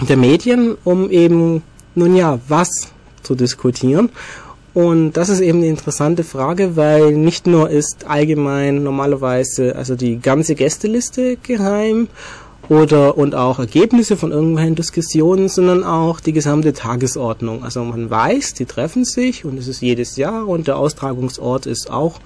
der 0.00 0.16
Medien, 0.16 0.76
um 0.84 1.10
eben, 1.10 1.62
nun 1.94 2.14
ja, 2.14 2.38
was 2.48 2.88
zu 3.22 3.34
diskutieren. 3.34 4.10
Und 4.74 5.12
das 5.12 5.28
ist 5.28 5.40
eben 5.40 5.58
eine 5.58 5.68
interessante 5.68 6.22
Frage, 6.22 6.76
weil 6.76 7.12
nicht 7.12 7.46
nur 7.46 7.68
ist 7.70 8.06
allgemein 8.06 8.82
normalerweise 8.82 9.74
also 9.74 9.96
die 9.96 10.20
ganze 10.20 10.54
Gästeliste 10.54 11.36
geheim 11.36 12.08
oder 12.68 13.16
und 13.16 13.34
auch 13.34 13.58
Ergebnisse 13.58 14.16
von 14.16 14.32
irgendwelchen 14.32 14.74
Diskussionen, 14.74 15.48
sondern 15.48 15.84
auch 15.84 16.20
die 16.20 16.32
gesamte 16.32 16.72
Tagesordnung. 16.72 17.64
Also 17.64 17.82
man 17.84 18.10
weiß, 18.10 18.54
die 18.54 18.66
treffen 18.66 19.04
sich 19.04 19.44
und 19.44 19.58
es 19.58 19.68
ist 19.68 19.80
jedes 19.80 20.16
Jahr 20.16 20.46
und 20.46 20.66
der 20.66 20.76
Austragungsort 20.76 21.66
ist 21.66 21.90
auch 21.90 22.20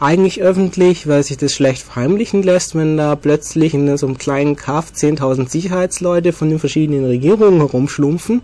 eigentlich 0.00 0.42
öffentlich, 0.42 1.08
weil 1.08 1.24
sich 1.24 1.38
das 1.38 1.52
schlecht 1.52 1.82
verheimlichen 1.82 2.42
lässt, 2.42 2.76
wenn 2.76 2.96
da 2.96 3.16
plötzlich 3.16 3.74
in 3.74 3.96
so 3.96 4.06
einem 4.06 4.18
kleinen 4.18 4.54
Kaff 4.54 4.92
10.000 4.94 5.48
Sicherheitsleute 5.48 6.32
von 6.32 6.50
den 6.50 6.60
verschiedenen 6.60 7.04
Regierungen 7.04 7.58
herumschlumpfen, 7.58 8.42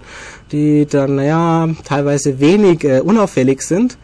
die 0.50 0.86
dann, 0.86 1.16
naja, 1.16 1.68
teilweise 1.84 2.40
wenig 2.40 2.82
äh, 2.84 3.00
unauffällig 3.00 3.62
sind. 3.62 3.98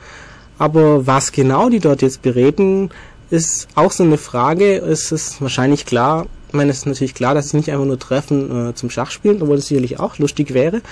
Aber 0.59 1.07
was 1.07 1.33
genau 1.33 1.71
die 1.71 1.81
dort 1.81 2.03
jetzt 2.03 2.23
bereden, 2.23 2.91
ist 3.31 3.67
auch 3.75 3.91
so 3.91 4.05
eine 4.05 4.19
Frage. 4.19 4.77
Es 4.77 5.11
ist 5.11 5.41
wahrscheinlich 5.41 5.87
klar, 5.87 6.27
ich 6.51 6.55
meine, 6.55 6.73
es 6.73 6.79
ist 6.79 6.87
natürlich 6.87 7.15
klar, 7.15 7.33
dass 7.33 7.51
sie 7.51 7.57
nicht 7.59 7.71
einfach 7.71 7.85
nur 7.85 8.01
treffen 8.01 8.71
äh, 8.71 8.75
zum 8.75 8.91
Schachspielen, 8.91 9.41
obwohl 9.41 9.55
das 9.55 9.69
sicherlich 9.69 10.01
auch 10.01 10.19
lustig 10.19 10.53
wäre, 10.53 10.83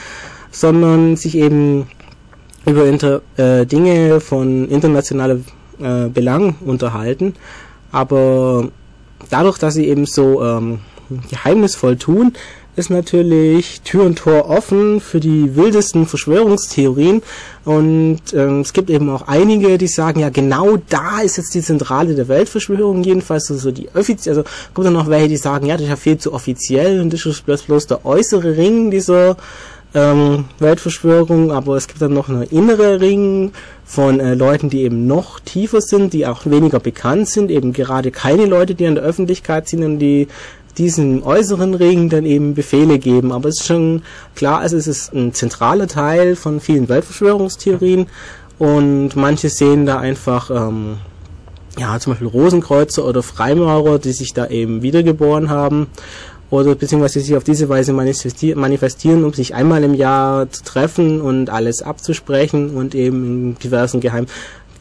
sondern 0.52 1.16
sich 1.16 1.36
eben 1.36 1.88
über 2.64 2.86
inter, 2.86 3.22
äh, 3.36 3.66
Dinge 3.66 4.20
von 4.20 4.68
internationaler 4.68 5.40
äh, 5.80 6.06
Belang 6.10 6.54
unterhalten. 6.64 7.34
Aber 7.90 8.68
dadurch, 9.30 9.58
dass 9.58 9.74
sie 9.74 9.88
eben 9.88 10.06
so 10.06 10.44
ähm, 10.44 10.78
geheimnisvoll 11.28 11.96
tun, 11.96 12.34
ist 12.78 12.90
natürlich 12.90 13.80
Tür 13.82 14.04
und 14.04 14.18
Tor 14.18 14.48
offen 14.48 15.00
für 15.00 15.20
die 15.20 15.56
wildesten 15.56 16.06
Verschwörungstheorien. 16.06 17.22
Und 17.64 18.20
ähm, 18.32 18.60
es 18.60 18.72
gibt 18.72 18.88
eben 18.88 19.10
auch 19.10 19.28
einige, 19.28 19.76
die 19.78 19.88
sagen, 19.88 20.20
ja 20.20 20.30
genau 20.30 20.76
da 20.88 21.20
ist 21.20 21.36
jetzt 21.36 21.54
die 21.54 21.60
Zentrale 21.60 22.14
der 22.14 22.28
Weltverschwörung, 22.28 23.02
jedenfalls 23.02 23.50
also 23.50 23.70
die 23.70 23.88
offiziell, 23.94 24.36
also 24.36 24.48
kommt 24.72 24.86
dann 24.86 24.94
noch 24.94 25.10
welche, 25.10 25.28
die 25.28 25.36
sagen, 25.36 25.66
ja, 25.66 25.74
das 25.74 25.82
ist 25.82 25.88
ja 25.90 25.96
viel 25.96 26.18
zu 26.18 26.32
offiziell 26.32 27.00
und 27.00 27.12
das 27.12 27.26
ist 27.26 27.44
bloß, 27.44 27.62
bloß 27.62 27.88
der 27.88 28.06
äußere 28.06 28.56
Ring 28.56 28.90
dieser 28.90 29.36
ähm, 29.94 30.44
Weltverschwörung, 30.58 31.50
aber 31.50 31.76
es 31.76 31.88
gibt 31.88 32.02
dann 32.02 32.12
noch 32.12 32.28
einen 32.28 32.42
innere 32.42 33.00
Ring 33.00 33.52
von 33.84 34.20
äh, 34.20 34.34
Leuten, 34.34 34.68
die 34.68 34.82
eben 34.82 35.06
noch 35.06 35.40
tiefer 35.40 35.80
sind, 35.80 36.12
die 36.12 36.26
auch 36.26 36.44
weniger 36.44 36.78
bekannt 36.78 37.28
sind, 37.28 37.50
eben 37.50 37.72
gerade 37.72 38.10
keine 38.10 38.44
Leute, 38.44 38.74
die 38.74 38.86
an 38.86 38.96
der 38.96 39.04
Öffentlichkeit 39.04 39.66
sind 39.68 39.82
und 39.82 39.98
die 39.98 40.28
diesen 40.78 41.22
äußeren 41.22 41.74
Ring 41.74 42.08
dann 42.08 42.24
eben 42.24 42.54
Befehle 42.54 42.98
geben. 42.98 43.32
Aber 43.32 43.48
es 43.48 43.60
ist 43.60 43.66
schon 43.66 44.02
klar, 44.34 44.64
es 44.64 44.72
ist 44.72 45.12
ein 45.12 45.34
zentraler 45.34 45.88
Teil 45.88 46.36
von 46.36 46.60
vielen 46.60 46.88
Weltverschwörungstheorien 46.88 48.06
und 48.58 49.16
manche 49.16 49.48
sehen 49.48 49.86
da 49.86 49.98
einfach, 49.98 50.50
ähm, 50.50 50.98
ja, 51.78 51.98
zum 51.98 52.12
Beispiel 52.12 52.28
Rosenkreuzer 52.28 53.04
oder 53.04 53.22
Freimaurer, 53.22 53.98
die 53.98 54.12
sich 54.12 54.32
da 54.34 54.46
eben 54.46 54.82
wiedergeboren 54.82 55.50
haben. 55.50 55.88
oder 56.50 56.74
beziehungsweise 56.74 57.20
sich 57.20 57.36
auf 57.36 57.44
diese 57.44 57.68
Weise 57.68 57.92
manifestieren, 57.92 59.24
um 59.24 59.34
sich 59.34 59.54
einmal 59.54 59.84
im 59.84 59.92
Jahr 59.92 60.50
zu 60.50 60.64
treffen 60.64 61.20
und 61.20 61.50
alles 61.50 61.82
abzusprechen 61.82 62.70
und 62.70 62.94
eben 62.94 63.24
in 63.24 63.58
diversen 63.58 64.00
geheimen 64.00 64.28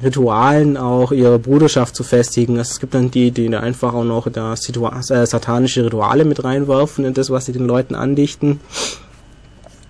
Ritualen 0.04 0.78
auch 0.78 1.12
ihre 1.12 1.40
Bruderschaft 1.40 1.96
zu 1.96 2.04
festigen. 2.04 2.58
Also 2.58 2.72
es 2.72 2.80
gibt 2.80 2.94
dann 2.94 3.10
die, 3.10 3.32
die 3.32 3.50
da 3.50 3.62
einfach 3.62 3.94
auch 3.94 4.04
noch 4.04 4.30
da 4.32 4.54
äh, 4.54 5.26
satanische 5.26 5.86
Rituale 5.86 6.26
mit 6.26 6.44
reinwerfen 6.44 7.06
in 7.06 7.14
das, 7.14 7.30
was 7.30 7.46
sie 7.46 7.52
den 7.54 7.66
Leuten 7.66 7.96
andichten. 7.96 8.60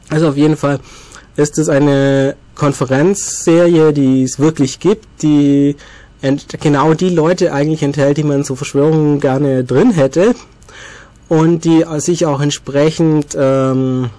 Also 0.09 0.29
auf 0.29 0.37
jeden 0.37 0.55
Fall 0.55 0.79
ist 1.35 1.57
es 1.57 1.69
eine 1.69 2.35
Konferenzserie, 2.55 3.93
die 3.93 4.23
es 4.23 4.39
wirklich 4.39 4.79
gibt, 4.79 5.05
die 5.21 5.75
genau 6.59 6.93
die 6.93 7.09
Leute 7.09 7.53
eigentlich 7.53 7.83
enthält, 7.83 8.17
die 8.17 8.23
man 8.23 8.43
zu 8.43 8.55
Verschwörungen 8.55 9.19
gerne 9.19 9.63
drin 9.63 9.91
hätte 9.91 10.33
und 11.29 11.65
die 11.65 11.85
sich 11.97 12.25
auch 12.25 12.41
entsprechend 12.41 13.37
ähm, 13.39 14.09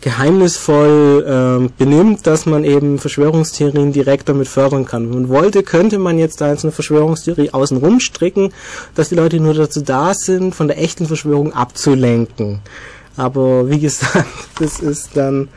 geheimnisvoll 0.00 1.24
ähm, 1.26 1.70
benimmt, 1.76 2.26
dass 2.26 2.46
man 2.46 2.64
eben 2.64 2.98
Verschwörungstheorien 2.98 3.92
direkt 3.92 4.28
damit 4.28 4.48
fördern 4.48 4.84
kann. 4.84 5.08
Wenn 5.08 5.22
man 5.22 5.28
wollte, 5.28 5.62
könnte 5.62 5.98
man 5.98 6.18
jetzt 6.18 6.40
da 6.40 6.50
jetzt 6.50 6.64
eine 6.64 6.72
Verschwörungstheorie 6.72 7.50
außenrum 7.50 8.00
stricken, 8.00 8.52
dass 8.94 9.08
die 9.08 9.16
Leute 9.16 9.40
nur 9.40 9.54
dazu 9.54 9.80
da 9.80 10.14
sind, 10.14 10.54
von 10.54 10.68
der 10.68 10.78
echten 10.78 11.06
Verschwörung 11.06 11.52
abzulenken. 11.52 12.60
Aber 13.16 13.68
wie 13.68 13.80
gesagt, 13.80 14.26
das 14.60 14.78
ist 14.80 15.16
dann 15.16 15.48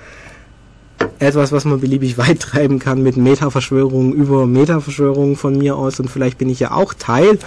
etwas, 1.19 1.51
was 1.51 1.65
man 1.65 1.79
beliebig 1.79 2.17
weit 2.17 2.39
treiben 2.39 2.79
kann 2.79 3.03
mit 3.03 3.17
Metaverschwörungen 3.17 4.13
über 4.13 4.47
Metaverschwörungen 4.47 5.35
von 5.35 5.57
mir 5.57 5.75
aus 5.75 5.99
und 5.99 6.09
vielleicht 6.09 6.37
bin 6.37 6.49
ich 6.49 6.59
ja 6.59 6.71
auch 6.71 6.93
Teil 6.93 7.37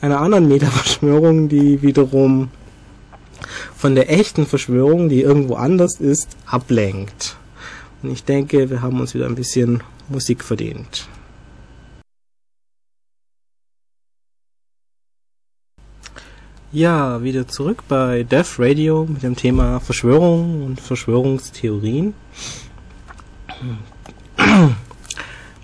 einer 0.00 0.20
anderen 0.20 0.46
Metaverschwörung, 0.46 1.48
die 1.48 1.82
wiederum 1.82 2.50
von 3.76 3.94
der 3.94 4.10
echten 4.10 4.46
Verschwörung, 4.46 5.08
die 5.08 5.22
irgendwo 5.22 5.54
anders 5.54 6.00
ist, 6.00 6.36
ablenkt. 6.46 7.36
Und 8.02 8.12
ich 8.12 8.24
denke, 8.24 8.70
wir 8.70 8.82
haben 8.82 9.00
uns 9.00 9.14
wieder 9.14 9.26
ein 9.26 9.34
bisschen 9.34 9.82
Musik 10.08 10.44
verdient. 10.44 11.08
Ja, 16.70 17.22
wieder 17.22 17.48
zurück 17.48 17.84
bei 17.88 18.24
Death 18.24 18.58
Radio 18.58 19.06
mit 19.06 19.22
dem 19.22 19.34
Thema 19.34 19.80
Verschwörung 19.80 20.64
und 20.64 20.80
Verschwörungstheorien. 20.80 22.12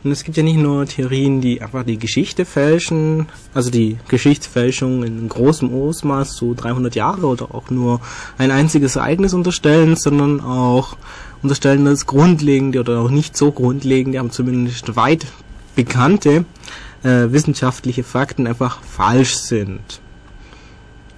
Und 0.04 0.12
es 0.12 0.22
gibt 0.22 0.36
ja 0.36 0.42
nicht 0.42 0.58
nur 0.58 0.84
Theorien, 0.84 1.40
die 1.40 1.62
einfach 1.62 1.82
die 1.82 1.98
Geschichte 1.98 2.44
fälschen, 2.44 3.26
also 3.54 3.70
die 3.70 3.96
Geschichtsfälschung 4.08 5.02
in 5.02 5.26
großem 5.30 5.72
Ausmaß, 5.72 6.36
so 6.36 6.52
300 6.52 6.94
Jahre 6.94 7.26
oder 7.26 7.54
auch 7.54 7.70
nur 7.70 8.02
ein 8.36 8.50
einziges 8.50 8.96
Ereignis 8.96 9.32
unterstellen, 9.32 9.96
sondern 9.96 10.42
auch 10.42 10.98
unterstellen, 11.42 11.86
dass 11.86 12.04
grundlegende 12.04 12.80
oder 12.80 13.00
auch 13.00 13.10
nicht 13.10 13.34
so 13.34 13.50
grundlegende, 13.50 14.20
aber 14.20 14.28
zumindest 14.28 14.94
weit 14.94 15.26
bekannte 15.74 16.44
äh, 17.02 17.32
wissenschaftliche 17.32 18.04
Fakten 18.04 18.46
einfach 18.46 18.82
falsch 18.82 19.36
sind. 19.36 20.02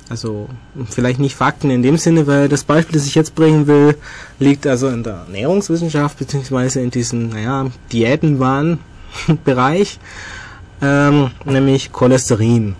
Also 0.09 0.49
vielleicht 0.89 1.19
nicht 1.19 1.35
Fakten 1.35 1.69
in 1.71 1.83
dem 1.83 1.97
Sinne, 1.97 2.29
weil 2.29 2.49
das 2.49 2.63
Beispiel, 2.65 2.97
das 2.97 3.07
ich 3.07 3.17
jetzt 3.17 3.35
bringen 3.35 3.67
will, 3.67 3.97
liegt 4.39 4.67
also 4.67 4.89
in 4.89 5.03
der 5.03 5.25
Ernährungswissenschaft 5.27 6.19
beziehungsweise 6.19 6.81
in 6.81 6.91
diesem, 6.91 7.29
naja, 7.31 7.67
Diätenwahn-Bereich, 7.93 9.99
ähm, 10.83 11.31
nämlich 11.45 11.93
Cholesterin. 11.93 12.77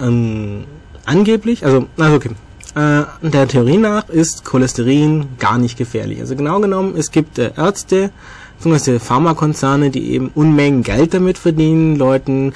Ähm, 0.00 0.64
angeblich, 1.04 1.64
also, 1.64 1.86
also 1.96 2.16
okay, 2.16 2.30
äh, 2.74 3.04
der 3.22 3.46
Theorie 3.46 3.78
nach 3.78 4.08
ist 4.08 4.44
Cholesterin 4.44 5.26
gar 5.38 5.58
nicht 5.58 5.78
gefährlich. 5.78 6.18
Also 6.20 6.34
genau 6.34 6.58
genommen, 6.60 6.96
es 6.96 7.12
gibt 7.12 7.38
äh, 7.38 7.52
Ärzte, 7.56 8.10
beziehungsweise 8.56 8.98
Pharmakonzerne, 8.98 9.90
die 9.90 10.10
eben 10.10 10.32
Unmengen 10.34 10.82
Geld 10.82 11.14
damit 11.14 11.38
verdienen, 11.38 11.94
Leuten 11.94 12.52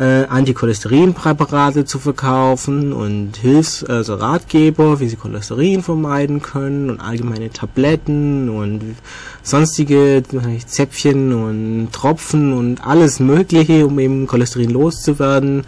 äh, 0.00 0.24
Anticholesterinpräparate 0.24 1.84
zu 1.84 1.98
verkaufen 1.98 2.92
und 2.94 3.36
Hilfs-, 3.36 3.84
also 3.84 4.14
Ratgeber, 4.14 4.98
wie 4.98 5.08
sie 5.08 5.16
Cholesterin 5.16 5.82
vermeiden 5.82 6.40
können 6.40 6.88
und 6.88 7.00
allgemeine 7.00 7.50
Tabletten 7.50 8.48
und 8.48 8.96
sonstige 9.42 10.22
Zäpfchen 10.66 11.34
und 11.34 11.92
Tropfen 11.92 12.54
und 12.54 12.84
alles 12.84 13.20
Mögliche, 13.20 13.86
um 13.86 13.98
eben 13.98 14.26
Cholesterin 14.26 14.70
loszuwerden. 14.70 15.64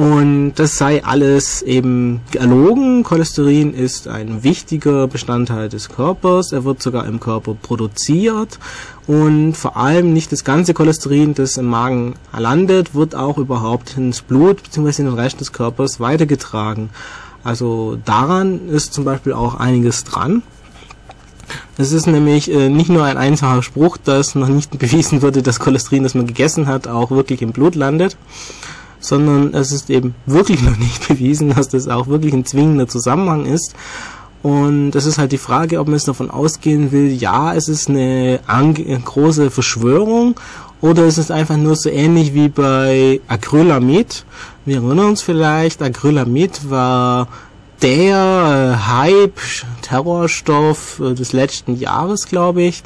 Und 0.00 0.54
das 0.54 0.78
sei 0.78 1.04
alles 1.04 1.60
eben 1.60 2.22
erlogen. 2.34 3.02
Cholesterin 3.02 3.74
ist 3.74 4.08
ein 4.08 4.42
wichtiger 4.42 5.06
Bestandteil 5.06 5.68
des 5.68 5.90
Körpers. 5.90 6.52
Er 6.52 6.64
wird 6.64 6.80
sogar 6.80 7.04
im 7.04 7.20
Körper 7.20 7.52
produziert. 7.52 8.58
Und 9.06 9.58
vor 9.58 9.76
allem 9.76 10.14
nicht 10.14 10.32
das 10.32 10.42
ganze 10.42 10.72
Cholesterin, 10.72 11.34
das 11.34 11.58
im 11.58 11.66
Magen 11.66 12.14
landet, 12.34 12.94
wird 12.94 13.14
auch 13.14 13.36
überhaupt 13.36 13.98
ins 13.98 14.22
Blut 14.22 14.62
bzw. 14.62 15.02
in 15.02 15.08
den 15.08 15.18
Rest 15.18 15.38
des 15.42 15.52
Körpers 15.52 16.00
weitergetragen. 16.00 16.88
Also 17.44 17.98
daran 18.02 18.70
ist 18.70 18.94
zum 18.94 19.04
Beispiel 19.04 19.34
auch 19.34 19.56
einiges 19.56 20.04
dran. 20.04 20.42
Es 21.76 21.92
ist 21.92 22.06
nämlich 22.06 22.50
äh, 22.50 22.70
nicht 22.70 22.88
nur 22.88 23.04
ein 23.04 23.18
einfacher 23.18 23.62
Spruch, 23.62 23.98
dass 23.98 24.34
noch 24.34 24.48
nicht 24.48 24.70
bewiesen 24.78 25.20
wurde, 25.20 25.42
dass 25.42 25.60
Cholesterin, 25.60 26.04
das 26.04 26.14
man 26.14 26.26
gegessen 26.26 26.68
hat, 26.68 26.88
auch 26.88 27.10
wirklich 27.10 27.42
im 27.42 27.52
Blut 27.52 27.74
landet 27.74 28.16
sondern 29.00 29.54
es 29.54 29.72
ist 29.72 29.90
eben 29.90 30.14
wirklich 30.26 30.62
noch 30.62 30.76
nicht 30.76 31.08
bewiesen, 31.08 31.54
dass 31.54 31.68
das 31.68 31.88
auch 31.88 32.06
wirklich 32.06 32.34
ein 32.34 32.44
zwingender 32.44 32.86
Zusammenhang 32.86 33.46
ist. 33.46 33.74
Und 34.42 34.94
es 34.94 35.04
ist 35.04 35.18
halt 35.18 35.32
die 35.32 35.38
Frage, 35.38 35.80
ob 35.80 35.88
man 35.88 35.96
es 35.96 36.04
davon 36.04 36.30
ausgehen 36.30 36.92
will, 36.92 37.12
ja, 37.12 37.54
es 37.54 37.68
ist 37.68 37.90
eine 37.90 38.40
große 39.04 39.50
Verschwörung 39.50 40.40
oder 40.80 41.04
ist 41.04 41.18
es 41.18 41.30
einfach 41.30 41.58
nur 41.58 41.76
so 41.76 41.90
ähnlich 41.90 42.32
wie 42.32 42.48
bei 42.48 43.20
Acrylamid. 43.28 44.24
Wir 44.64 44.76
erinnern 44.76 45.08
uns 45.10 45.20
vielleicht, 45.20 45.82
Acrylamid 45.82 46.70
war 46.70 47.28
der 47.82 48.76
äh, 48.78 48.86
Hype, 48.86 49.40
Terrorstoff 49.82 51.00
äh, 51.00 51.14
des 51.14 51.32
letzten 51.32 51.76
Jahres, 51.76 52.26
glaube 52.26 52.62
ich 52.62 52.82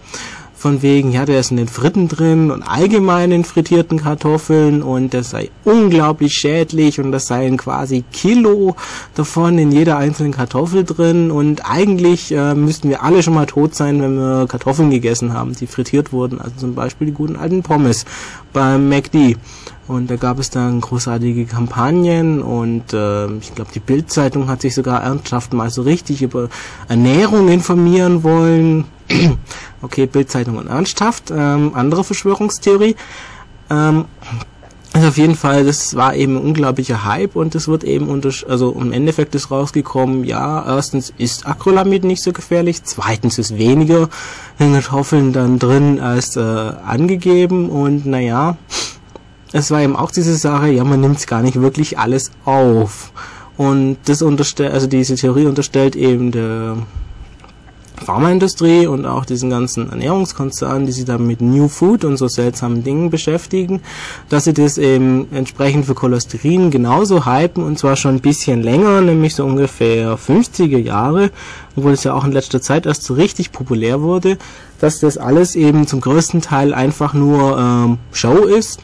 von 0.65 0.81
wegen, 0.81 1.13
ja, 1.13 1.27
der 1.27 1.41
ist 1.41 1.51
in 1.51 1.59
den 1.59 1.69
Fritten 1.69 2.09
drin 2.09 2.51
und 2.51 2.63
allgemein 2.63 3.33
in 3.33 3.45
frittierten 3.45 4.01
Kartoffeln 4.01 4.83
und 4.83 5.13
das 5.13 5.29
sei 5.29 5.51
unglaublich 5.67 6.33
schädlich 6.33 6.99
und 6.99 7.13
das 7.13 7.27
seien 7.27 7.59
quasi 7.59 8.03
Kilo 8.13 8.75
davon 9.15 9.59
in 9.59 9.71
jeder 9.71 9.99
einzelnen 9.99 10.33
Kartoffel 10.33 10.85
drin 10.85 11.31
und 11.31 11.71
eigentlich 11.71 12.33
äh, 12.33 12.55
müssten 12.55 12.89
wir 12.89 13.03
alle 13.03 13.23
schon 13.23 13.35
mal 13.35 13.45
tot 13.45 13.75
sein, 13.75 14.01
wenn 14.01 14.17
wir 14.17 14.47
Kartoffeln 14.47 14.89
gegessen 14.89 15.35
haben, 15.35 15.53
die 15.55 15.67
frittiert 15.67 16.15
wurden, 16.15 16.41
also 16.41 16.55
zum 16.57 16.75
Beispiel 16.75 17.09
die 17.09 17.13
guten 17.13 17.37
alten 17.37 17.63
Pommes 17.63 18.07
beim 18.55 18.89
McD. 18.89 19.37
Und 19.87 20.11
da 20.11 20.17
gab 20.17 20.39
es 20.39 20.49
dann 20.49 20.81
großartige 20.81 21.45
Kampagnen 21.45 22.41
und 22.41 22.95
äh, 22.95 23.27
ich 23.37 23.55
glaube, 23.55 23.71
die 23.75 23.81
Bildzeitung 23.81 24.49
hat 24.49 24.63
sich 24.63 24.75
sogar 24.75 25.03
ernsthaft 25.03 25.53
mal 25.53 25.69
so 25.69 25.83
richtig 25.83 26.23
über 26.23 26.49
Ernährung 26.89 27.49
informieren 27.49 28.23
wollen. 28.23 28.87
okay, 29.83 30.07
Bildzeitung 30.07 30.57
und 30.57 30.69
ernsthaft. 30.69 31.31
Ähm, 31.31 31.73
andere 31.75 32.05
Verschwörungstheorie. 32.05 32.97
Ähm, 33.71 34.07
also 34.95 35.09
auf 35.09 35.17
jeden 35.17 35.35
Fall, 35.35 35.65
das 35.65 35.97
war 35.97 36.15
eben 36.15 36.37
ein 36.37 36.45
unglaublicher 36.45 37.05
Hype 37.05 37.35
und 37.35 37.57
es 37.57 37.67
wird 37.67 37.83
eben 37.83 38.07
unter, 38.09 38.31
also 38.49 38.71
im 38.71 38.93
Endeffekt 38.93 39.35
ist 39.35 39.51
rausgekommen, 39.51 40.23
ja, 40.23 40.65
erstens 40.65 41.13
ist 41.19 41.49
Acrylamid 41.49 42.05
nicht 42.05 42.23
so 42.23 42.33
gefährlich, 42.33 42.85
zweitens 42.85 43.39
ist 43.39 43.59
weniger 43.59 44.09
in 44.61 44.73
Kartoffeln 44.73 45.33
dann 45.33 45.59
drin 45.59 45.99
als 45.99 46.37
äh, 46.37 46.41
angegeben 46.41 47.71
und 47.71 48.07
naja, 48.07 48.57
es 49.51 49.73
war 49.73 49.81
eben 49.83 49.97
auch 49.97 50.13
diese 50.13 50.37
Sache, 50.37 50.69
ja, 50.69 50.85
man 50.85 51.01
nimmt 51.01 51.27
gar 51.27 51.43
nicht 51.43 51.61
wirklich 51.61 51.99
alles 51.99 52.31
auf. 52.45 53.11
Und 53.57 53.99
das 54.05 54.23
unterstellt, 54.23 54.73
also 54.73 54.87
diese 54.87 55.17
Theorie 55.17 55.47
unterstellt 55.47 55.97
eben 55.97 56.31
der 56.31 56.77
Pharmaindustrie 58.03 58.87
und 58.87 59.07
auch 59.07 59.25
diesen 59.25 59.51
ganzen 59.51 59.91
Ernährungskonzernen, 59.91 60.87
die 60.87 60.93
sich 60.93 61.05
da 61.05 61.19
mit 61.19 61.41
New 61.41 61.69
Food 61.69 62.05
und 62.05 62.17
so 62.17 62.29
seltsamen 62.29 62.83
Dingen 62.83 63.11
beschäftigen, 63.11 63.81
dass 64.29 64.45
sie 64.45 64.53
das 64.53 64.79
eben 64.79 65.29
entsprechend 65.33 65.87
für 65.87 65.95
Cholesterin 65.95 66.71
genauso 66.71 67.25
hypen 67.25 67.63
und 67.63 67.79
zwar 67.79 67.97
schon 67.97 68.17
ein 68.17 68.21
bisschen 68.21 68.63
länger, 68.63 69.01
nämlich 69.01 69.35
so 69.35 69.45
ungefähr 69.45 70.19
50er 70.19 70.79
Jahre, 70.79 71.31
obwohl 71.77 71.93
es 71.93 72.05
ja 72.05 72.15
auch 72.15 72.25
in 72.25 72.33
letzter 72.33 72.61
Zeit 72.61 72.87
erst 72.87 73.05
so 73.05 73.15
richtig 73.15 73.53
populär 73.53 74.03
wurde, 74.03 74.39
dass 74.81 75.01
das 75.01 75.17
alles 75.17 75.55
eben 75.55 75.87
zum 75.87 76.01
größten 76.01 76.43
Teil 76.43 76.75
einfach 76.75 77.15
nur 77.15 77.59
ähm, 77.59 77.99
Show 78.13 78.45
ist 78.45 78.81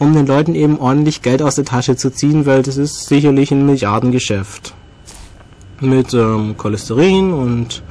um 0.00 0.14
den 0.14 0.26
Leuten 0.26 0.54
eben 0.54 0.80
ordentlich 0.80 1.20
Geld 1.20 1.42
aus 1.42 1.56
der 1.56 1.66
Tasche 1.66 1.94
zu 1.94 2.10
ziehen, 2.10 2.46
weil 2.46 2.62
das 2.62 2.78
ist 2.78 3.06
sicherlich 3.06 3.52
ein 3.52 3.66
Milliardengeschäft. 3.66 4.74
Mit 5.80 6.14
ähm, 6.14 6.56
Cholesterin 6.56 7.34
und 7.34 7.82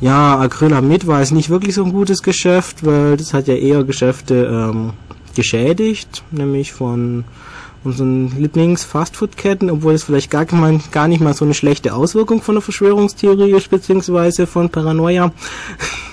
ja, 0.00 0.38
Acrylamid 0.38 1.06
war 1.06 1.20
es 1.20 1.30
nicht 1.30 1.50
wirklich 1.50 1.74
so 1.74 1.84
ein 1.84 1.92
gutes 1.92 2.22
Geschäft, 2.22 2.84
weil 2.86 3.16
das 3.16 3.34
hat 3.34 3.48
ja 3.48 3.54
eher 3.54 3.84
Geschäfte 3.84 4.46
ähm, 4.46 4.92
geschädigt, 5.34 6.22
nämlich 6.30 6.72
von 6.72 7.24
unseren 7.84 8.36
Lieblings-Fastfood-Ketten, 8.38 9.70
obwohl 9.70 9.94
es 9.94 10.04
vielleicht 10.04 10.30
gar, 10.30 10.44
gar 10.44 11.08
nicht 11.08 11.20
mal 11.20 11.34
so 11.34 11.44
eine 11.44 11.54
schlechte 11.54 11.94
Auswirkung 11.94 12.42
von 12.42 12.56
der 12.56 12.62
Verschwörungstheorie 12.62 13.52
ist, 13.52 13.70
beziehungsweise 13.70 14.46
von 14.46 14.68
Paranoia, 14.68 15.32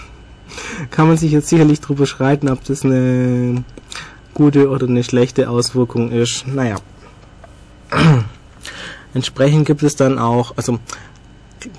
kann 0.92 1.08
man 1.08 1.18
sich 1.18 1.32
jetzt 1.32 1.50
sicherlich 1.50 1.82
drüber 1.82 2.06
schreiten, 2.06 2.50
ob 2.50 2.64
das 2.64 2.84
eine 2.84 3.64
gute 4.34 4.70
oder 4.70 4.88
eine 4.88 5.04
schlechte 5.04 5.50
Auswirkung 5.50 6.12
ist. 6.12 6.46
Naja. 6.48 6.76
Entsprechend 9.14 9.66
gibt 9.66 9.82
es 9.82 9.96
dann 9.96 10.20
auch, 10.20 10.54
also 10.58 10.80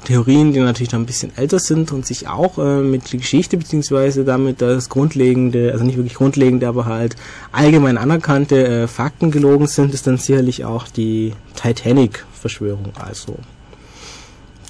Theorien, 0.05 0.53
die 0.53 0.61
natürlich 0.61 0.93
noch 0.93 1.01
ein 1.01 1.07
bisschen 1.07 1.37
älter 1.37 1.59
sind 1.59 1.93
und 1.93 2.07
sich 2.07 2.29
auch 2.29 2.59
äh, 2.59 2.81
mit 2.81 3.13
der 3.13 3.21
Geschichte 3.21 3.57
beziehungsweise 3.57 4.25
damit 4.25 4.61
das 4.61 4.89
grundlegende, 4.89 5.73
also 5.73 5.85
nicht 5.85 5.97
wirklich 5.97 6.15
grundlegende, 6.15 6.69
aber 6.69 6.87
halt 6.87 7.17
allgemein 7.53 7.99
anerkannte 7.99 8.67
äh, 8.67 8.87
Fakten 8.87 9.31
gelogen 9.31 9.67
sind, 9.67 9.95
ist 9.95 10.07
dann 10.07 10.19
sicherlich 10.19 10.65
auch 10.65 10.89
die 10.89 11.33
Titanic-Verschwörung. 11.55 12.93
Also 12.99 13.37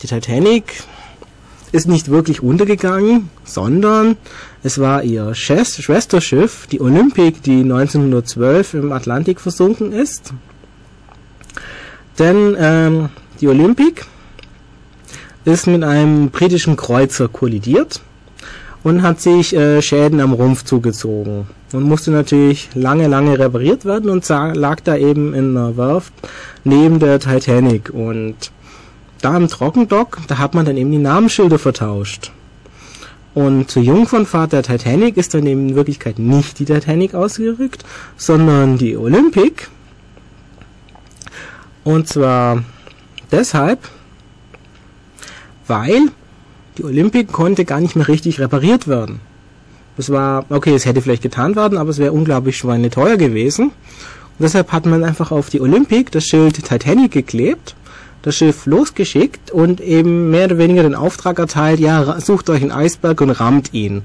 die 0.02 0.06
Titanic 0.06 0.84
ist 1.72 1.88
nicht 1.88 2.08
wirklich 2.08 2.42
untergegangen, 2.42 3.28
sondern 3.44 4.16
es 4.62 4.78
war 4.78 5.02
ihr 5.02 5.34
Schwesterschiff, 5.34 6.66
die 6.66 6.80
Olympic, 6.80 7.40
die 7.44 7.60
1912 7.60 8.74
im 8.74 8.92
Atlantik 8.92 9.40
versunken 9.40 9.92
ist. 9.92 10.32
Denn 12.18 12.56
ähm, 12.58 13.08
die 13.40 13.48
Olympic 13.48 14.06
ist 15.46 15.66
mit 15.66 15.84
einem 15.84 16.30
britischen 16.30 16.76
Kreuzer 16.76 17.28
kollidiert 17.28 18.02
und 18.82 19.02
hat 19.02 19.20
sich 19.20 19.54
äh, 19.54 19.80
Schäden 19.80 20.20
am 20.20 20.32
Rumpf 20.32 20.64
zugezogen 20.64 21.46
und 21.72 21.82
musste 21.84 22.10
natürlich 22.10 22.68
lange, 22.74 23.06
lange 23.06 23.38
repariert 23.38 23.84
werden 23.84 24.10
und 24.10 24.28
lag 24.28 24.80
da 24.80 24.96
eben 24.96 25.34
in 25.34 25.56
einer 25.56 25.76
Werft 25.76 26.12
neben 26.64 26.98
der 26.98 27.20
Titanic 27.20 27.90
und 27.90 28.34
da 29.22 29.36
im 29.36 29.48
Trockendock, 29.48 30.18
da 30.26 30.38
hat 30.38 30.54
man 30.54 30.66
dann 30.66 30.76
eben 30.76 30.90
die 30.90 30.98
Namensschilder 30.98 31.58
vertauscht. 31.58 32.32
Und 33.34 33.70
zur 33.70 33.82
Jungfernfahrt 33.82 34.52
der 34.52 34.62
Titanic 34.62 35.16
ist 35.16 35.34
dann 35.34 35.46
eben 35.46 35.68
in 35.68 35.74
Wirklichkeit 35.76 36.18
nicht 36.18 36.58
die 36.58 36.64
Titanic 36.64 37.14
ausgerückt, 37.14 37.84
sondern 38.16 38.78
die 38.78 38.96
Olympic. 38.96 39.68
Und 41.84 42.08
zwar 42.08 42.64
deshalb, 43.30 43.80
weil 45.66 46.08
die 46.78 46.84
Olympic 46.84 47.32
konnte 47.32 47.64
gar 47.64 47.80
nicht 47.80 47.96
mehr 47.96 48.08
richtig 48.08 48.40
repariert 48.40 48.86
werden. 48.86 49.20
Das 49.96 50.10
war, 50.10 50.44
okay, 50.50 50.74
es 50.74 50.84
hätte 50.84 51.00
vielleicht 51.00 51.22
getan 51.22 51.56
werden, 51.56 51.78
aber 51.78 51.90
es 51.90 51.98
wäre 51.98 52.12
unglaublich 52.12 52.58
schweineteuer 52.58 53.16
gewesen. 53.16 53.66
Und 53.66 54.42
deshalb 54.42 54.72
hat 54.72 54.84
man 54.84 55.02
einfach 55.04 55.30
auf 55.32 55.48
die 55.48 55.60
Olympic 55.60 56.10
das 56.10 56.24
Schild 56.24 56.62
Titanic 56.62 57.12
geklebt, 57.12 57.74
das 58.20 58.36
Schiff 58.36 58.66
losgeschickt 58.66 59.50
und 59.50 59.80
eben 59.80 60.30
mehr 60.30 60.46
oder 60.46 60.58
weniger 60.58 60.82
den 60.82 60.94
Auftrag 60.94 61.38
erteilt, 61.38 61.80
ja, 61.80 62.20
sucht 62.20 62.50
euch 62.50 62.60
einen 62.60 62.72
Eisberg 62.72 63.20
und 63.22 63.30
rammt 63.30 63.72
ihn. 63.72 64.02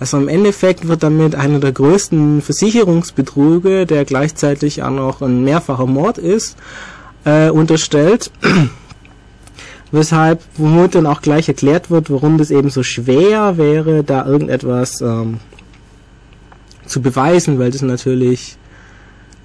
Also 0.00 0.16
im 0.16 0.28
Endeffekt 0.28 0.88
wird 0.88 1.02
damit 1.02 1.34
einer 1.34 1.60
der 1.60 1.72
größten 1.72 2.40
Versicherungsbetrüge, 2.40 3.86
der 3.86 4.06
gleichzeitig 4.06 4.82
auch 4.82 4.90
noch 4.90 5.20
ein 5.20 5.44
mehrfacher 5.44 5.86
Mord 5.86 6.18
ist, 6.18 6.56
äh, 7.24 7.50
unterstellt 7.50 8.32
weshalb 9.92 10.42
womit 10.56 10.94
dann 10.94 11.06
auch 11.06 11.22
gleich 11.22 11.48
erklärt 11.48 11.90
wird, 11.90 12.10
warum 12.10 12.38
das 12.38 12.50
eben 12.50 12.70
so 12.70 12.82
schwer 12.82 13.56
wäre, 13.56 14.04
da 14.04 14.26
irgendetwas 14.26 15.00
ähm, 15.00 15.38
zu 16.86 17.00
beweisen, 17.00 17.58
weil 17.58 17.70
das 17.70 17.82
natürlich 17.82 18.56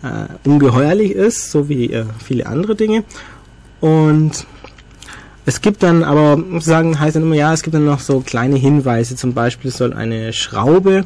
äh, 0.03 0.47
ungeheuerlich 0.47 1.11
ist, 1.11 1.51
so 1.51 1.69
wie 1.69 1.91
äh, 1.91 2.05
viele 2.23 2.45
andere 2.45 2.75
Dinge. 2.75 3.03
Und 3.81 4.45
es 5.45 5.61
gibt 5.61 5.83
dann 5.83 6.03
aber, 6.03 6.41
sagen 6.59 6.99
heißt 6.99 7.15
dann 7.15 7.23
immer, 7.23 7.35
ja, 7.35 7.53
es 7.53 7.61
gibt 7.61 7.75
dann 7.75 7.85
noch 7.85 7.99
so 7.99 8.21
kleine 8.21 8.55
Hinweise, 8.55 9.15
zum 9.15 9.33
Beispiel 9.33 9.71
soll 9.71 9.93
eine 9.93 10.33
Schraube, 10.33 11.05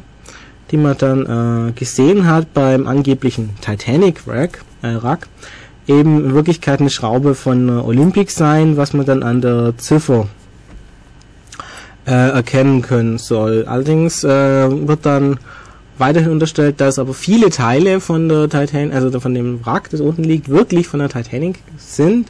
die 0.70 0.76
man 0.76 0.96
dann 0.96 1.68
äh, 1.68 1.72
gesehen 1.72 2.26
hat 2.26 2.54
beim 2.54 2.86
angeblichen 2.86 3.50
Titanic 3.60 4.26
Wreck, 4.26 4.62
äh, 4.82 4.94
Wrack, 5.02 5.28
eben 5.90 6.24
in 6.24 6.34
Wirklichkeit 6.34 6.80
eine 6.80 6.90
Schraube 6.90 7.34
von 7.34 7.68
äh, 7.68 7.72
Olympic 7.72 8.30
sein, 8.30 8.76
was 8.76 8.92
man 8.92 9.06
dann 9.06 9.22
an 9.22 9.40
der 9.40 9.74
Ziffer 9.76 10.28
äh, 12.06 12.12
erkennen 12.12 12.82
können 12.82 13.18
soll. 13.18 13.64
Allerdings 13.66 14.24
äh, 14.24 14.28
wird 14.88 15.04
dann 15.04 15.38
weiterhin 15.98 16.32
unterstellt, 16.32 16.80
dass 16.80 16.98
aber 16.98 17.12
viele 17.12 17.50
Teile 17.50 18.00
von 18.00 18.28
der 18.28 18.48
Titanic, 18.48 18.94
also 18.94 19.20
von 19.20 19.34
dem 19.34 19.64
Wrack, 19.64 19.90
das 19.90 20.00
unten 20.00 20.24
liegt, 20.24 20.48
wirklich 20.48 20.88
von 20.88 21.00
der 21.00 21.10
Titanic 21.10 21.58
sind 21.76 22.28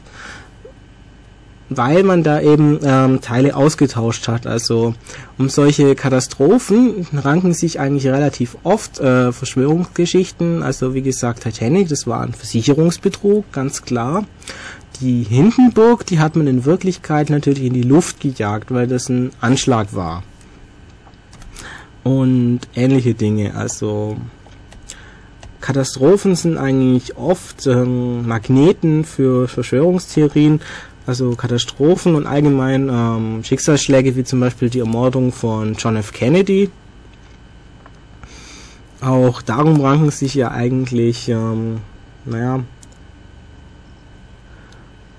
weil 1.73 2.03
man 2.03 2.21
da 2.21 2.41
eben 2.41 2.79
ähm, 2.83 3.21
Teile 3.21 3.55
ausgetauscht 3.55 4.27
hat. 4.27 4.45
Also 4.45 4.93
um 5.37 5.47
solche 5.47 5.95
Katastrophen 5.95 7.07
ranken 7.13 7.53
sich 7.53 7.79
eigentlich 7.79 8.07
relativ 8.07 8.57
oft 8.63 8.99
äh, 8.99 9.31
Verschwörungsgeschichten. 9.31 10.63
Also 10.63 10.93
wie 10.93 11.01
gesagt, 11.01 11.43
Titanic, 11.43 11.87
das 11.87 12.05
war 12.07 12.21
ein 12.21 12.33
Versicherungsbetrug, 12.33 13.49
ganz 13.53 13.83
klar. 13.83 14.25
Die 14.99 15.23
Hindenburg, 15.23 16.05
die 16.05 16.19
hat 16.19 16.35
man 16.35 16.45
in 16.45 16.65
Wirklichkeit 16.65 17.29
natürlich 17.29 17.63
in 17.63 17.73
die 17.73 17.83
Luft 17.83 18.19
gejagt, 18.19 18.71
weil 18.71 18.87
das 18.87 19.07
ein 19.07 19.31
Anschlag 19.39 19.95
war. 19.95 20.23
Und 22.03 22.59
ähnliche 22.75 23.13
Dinge. 23.13 23.55
Also 23.55 24.17
Katastrophen 25.61 26.35
sind 26.35 26.57
eigentlich 26.57 27.15
oft 27.15 27.65
ähm, 27.65 28.27
Magneten 28.27 29.05
für 29.05 29.47
Verschwörungstheorien, 29.47 30.59
also 31.11 31.35
Katastrophen 31.35 32.15
und 32.15 32.25
allgemein 32.25 32.87
ähm, 32.87 33.43
Schicksalsschläge 33.43 34.15
wie 34.15 34.23
zum 34.23 34.39
Beispiel 34.39 34.69
die 34.69 34.79
Ermordung 34.79 35.33
von 35.33 35.73
John 35.73 35.97
F. 35.97 36.13
Kennedy. 36.13 36.69
Auch 39.01 39.41
darum 39.41 39.81
ranken 39.81 40.09
sich 40.09 40.35
ja 40.35 40.51
eigentlich, 40.51 41.27
ähm, 41.27 41.79
naja, 42.23 42.61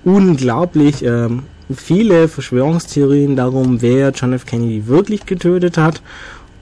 unglaublich 0.03 1.05
ähm, 1.05 1.43
viele 1.71 2.27
Verschwörungstheorien 2.27 3.35
darum, 3.35 3.83
wer 3.83 4.09
John 4.09 4.33
F. 4.33 4.47
Kennedy 4.47 4.87
wirklich 4.87 5.27
getötet 5.27 5.77
hat. 5.77 6.01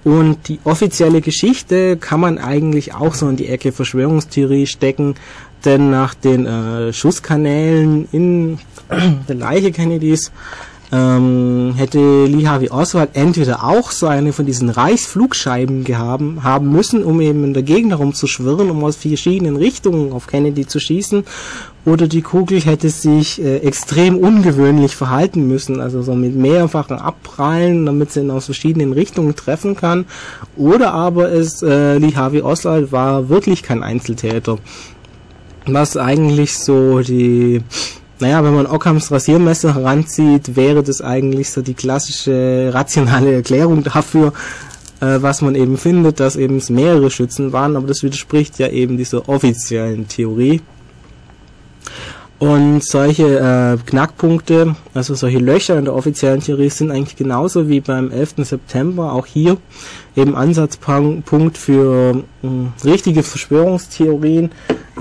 Und 0.04 0.50
die 0.50 0.60
offizielle 0.66 1.22
Geschichte 1.22 1.96
kann 1.96 2.20
man 2.20 2.38
eigentlich 2.38 2.94
auch 2.94 3.14
so 3.14 3.30
in 3.30 3.38
die 3.38 3.48
Ecke 3.48 3.72
Verschwörungstheorie 3.72 4.68
stecken, 4.68 5.16
denn 5.66 5.92
nach 5.92 6.14
den 6.14 6.46
äh, 6.46 6.94
Schusskanälen 6.94 8.08
in 8.12 8.60
der 9.28 9.36
Leiche 9.36 9.72
Kennedys 9.72 10.32
ähm, 10.92 11.74
hätte 11.78 12.26
Lee 12.26 12.46
Harvey 12.46 12.70
Oswald 12.70 13.12
entweder 13.14 13.64
auch 13.64 13.92
so 13.92 14.08
eine 14.08 14.34
von 14.34 14.46
diesen 14.46 14.70
Reichsflugscheiben 14.70 15.86
gehabt 15.86 16.24
haben 16.44 16.72
müssen, 16.72 17.04
um 17.04 17.22
eben 17.22 17.46
in 17.46 17.54
der 17.54 17.64
Gegend 17.64 17.92
herumzuschwirren, 17.92 18.70
um 18.70 18.84
aus 18.84 18.98
verschiedenen 18.98 19.56
Richtungen 19.56 20.12
auf 20.12 20.28
Kennedy 20.28 20.68
zu 20.68 20.80
schießen, 20.80 21.24
oder 21.86 22.08
die 22.08 22.22
Kugel 22.22 22.60
hätte 22.60 22.90
sich 22.90 23.42
äh, 23.42 23.58
extrem 23.60 24.18
ungewöhnlich 24.18 24.96
verhalten 24.96 25.48
müssen, 25.48 25.80
also 25.80 26.02
so 26.02 26.14
mit 26.14 26.36
mehrfachen 26.36 26.98
Abprallen, 26.98 27.86
damit 27.86 28.12
sie 28.12 28.20
ihn 28.20 28.30
aus 28.30 28.46
verschiedenen 28.46 28.92
Richtungen 28.92 29.36
treffen 29.36 29.76
kann, 29.76 30.06
oder 30.58 30.94
aber 30.94 31.32
es 31.32 31.64
äh, 31.64 31.98
Lee 31.98 32.14
Harvey 32.14 32.42
Oswald 32.42 32.92
war 32.92 33.30
wirklich 33.30 33.64
kein 33.64 33.82
Einzeltäter 33.82 34.58
was 35.66 35.98
eigentlich 35.98 36.58
so 36.58 37.00
die, 37.02 37.62
naja, 38.20 38.44
wenn 38.44 38.56
man 38.56 38.68
Ockhams 38.68 39.12
Rasiermesser 39.12 39.76
heranzieht, 39.76 40.56
wäre 40.56 40.84
das 40.84 41.02
eigentlich 41.02 41.50
so 41.50 41.62
die 41.62 41.74
klassische 41.74 42.72
rationale 42.74 43.34
Erklärung 43.34 43.84
dafür, 43.84 44.34
äh, 45.02 45.22
was 45.22 45.42
man 45.42 45.56
eben 45.56 45.78
findet, 45.78 46.20
dass 46.20 46.36
eben 46.36 46.58
es 46.58 46.70
mehrere 46.70 47.10
Schützen 47.12 47.54
waren, 47.54 47.76
aber 47.76 47.88
das 47.88 48.04
widerspricht 48.04 48.60
ja 48.60 48.68
eben 48.68 48.98
dieser 48.98 49.28
offiziellen 49.28 50.08
Theorie. 50.08 50.62
Und 52.42 52.84
solche 52.84 53.38
äh, 53.38 53.78
Knackpunkte, 53.86 54.76
also 54.96 55.14
solche 55.14 55.38
Löcher 55.38 55.78
in 55.78 55.86
der 55.86 55.94
offiziellen 55.94 56.40
Theorie 56.40 56.72
sind 56.72 56.90
eigentlich 56.90 57.16
genauso 57.16 57.70
wie 57.70 57.82
beim 57.82 58.10
11. 58.10 58.38
September 58.38 59.14
auch 59.14 59.28
hier 59.28 59.58
eben 60.16 60.36
Ansatzpunkt 60.36 61.56
für 61.56 62.24
äh, 62.42 62.88
richtige 62.88 63.22
Verschwörungstheorien, 63.22 64.50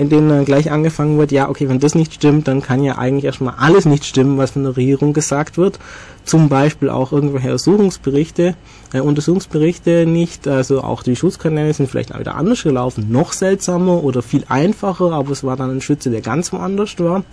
in 0.01 0.09
denen 0.09 0.29
dann 0.29 0.45
gleich 0.45 0.71
angefangen 0.71 1.19
wird, 1.19 1.31
ja, 1.31 1.47
okay, 1.47 1.69
wenn 1.69 1.79
das 1.79 1.93
nicht 1.93 2.15
stimmt, 2.15 2.47
dann 2.47 2.63
kann 2.63 2.83
ja 2.83 2.97
eigentlich 2.97 3.25
erstmal 3.25 3.53
alles 3.59 3.85
nicht 3.85 4.03
stimmen, 4.03 4.39
was 4.39 4.49
von 4.49 4.63
der 4.63 4.75
Regierung 4.75 5.13
gesagt 5.13 5.59
wird. 5.59 5.77
Zum 6.25 6.49
Beispiel 6.49 6.89
auch 6.89 7.11
irgendwelche 7.11 7.49
Untersuchungsberichte, 7.49 8.55
äh, 8.93 8.99
Untersuchungsberichte 8.99 10.07
nicht, 10.07 10.47
also 10.47 10.81
auch 10.81 11.03
die 11.03 11.15
Schutzkanäle 11.15 11.71
sind 11.75 11.87
vielleicht 11.87 12.17
wieder 12.17 12.33
anders 12.33 12.63
gelaufen, 12.63 13.11
noch 13.11 13.31
seltsamer 13.31 14.03
oder 14.03 14.23
viel 14.23 14.43
einfacher, 14.49 15.11
aber 15.11 15.33
es 15.33 15.43
war 15.43 15.55
dann 15.55 15.69
ein 15.69 15.81
Schütze, 15.81 16.09
der 16.09 16.21
ganz 16.21 16.51
woanders 16.51 16.97
war. 16.97 17.23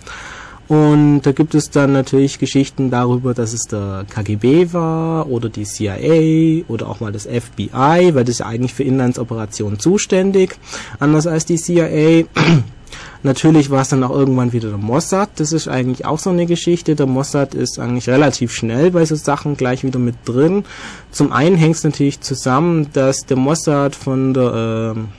Und 0.69 1.21
da 1.23 1.31
gibt 1.31 1.55
es 1.55 1.71
dann 1.71 1.93
natürlich 1.93 2.37
Geschichten 2.37 2.91
darüber, 2.91 3.33
dass 3.33 3.53
es 3.53 3.63
der 3.63 4.05
KGB 4.07 4.71
war 4.71 5.27
oder 5.27 5.49
die 5.49 5.63
CIA 5.63 6.63
oder 6.71 6.87
auch 6.87 6.99
mal 6.99 7.11
das 7.11 7.25
FBI, 7.25 8.13
weil 8.13 8.23
das 8.23 8.35
ist 8.35 8.39
ja 8.39 8.45
eigentlich 8.45 8.75
für 8.75 8.83
Inlandsoperationen 8.83 9.79
zuständig, 9.79 10.57
anders 10.99 11.25
als 11.25 11.45
die 11.45 11.55
CIA. 11.55 12.25
Natürlich 13.23 13.71
war 13.71 13.81
es 13.81 13.89
dann 13.89 14.03
auch 14.03 14.11
irgendwann 14.11 14.53
wieder 14.53 14.69
der 14.69 14.77
Mossad. 14.77 15.31
Das 15.37 15.53
ist 15.53 15.67
eigentlich 15.67 16.05
auch 16.05 16.19
so 16.19 16.29
eine 16.29 16.45
Geschichte. 16.45 16.95
Der 16.95 17.07
Mossad 17.07 17.55
ist 17.55 17.79
eigentlich 17.79 18.07
relativ 18.07 18.53
schnell 18.53 18.91
bei 18.91 19.03
so 19.05 19.15
Sachen 19.15 19.57
gleich 19.57 19.83
wieder 19.83 19.99
mit 19.99 20.15
drin. 20.25 20.63
Zum 21.11 21.33
einen 21.33 21.57
hängt 21.57 21.75
es 21.77 21.83
natürlich 21.83 22.21
zusammen, 22.21 22.89
dass 22.93 23.25
der 23.25 23.37
Mossad 23.37 23.95
von 23.95 24.35
der 24.35 24.95
äh, 24.95 25.18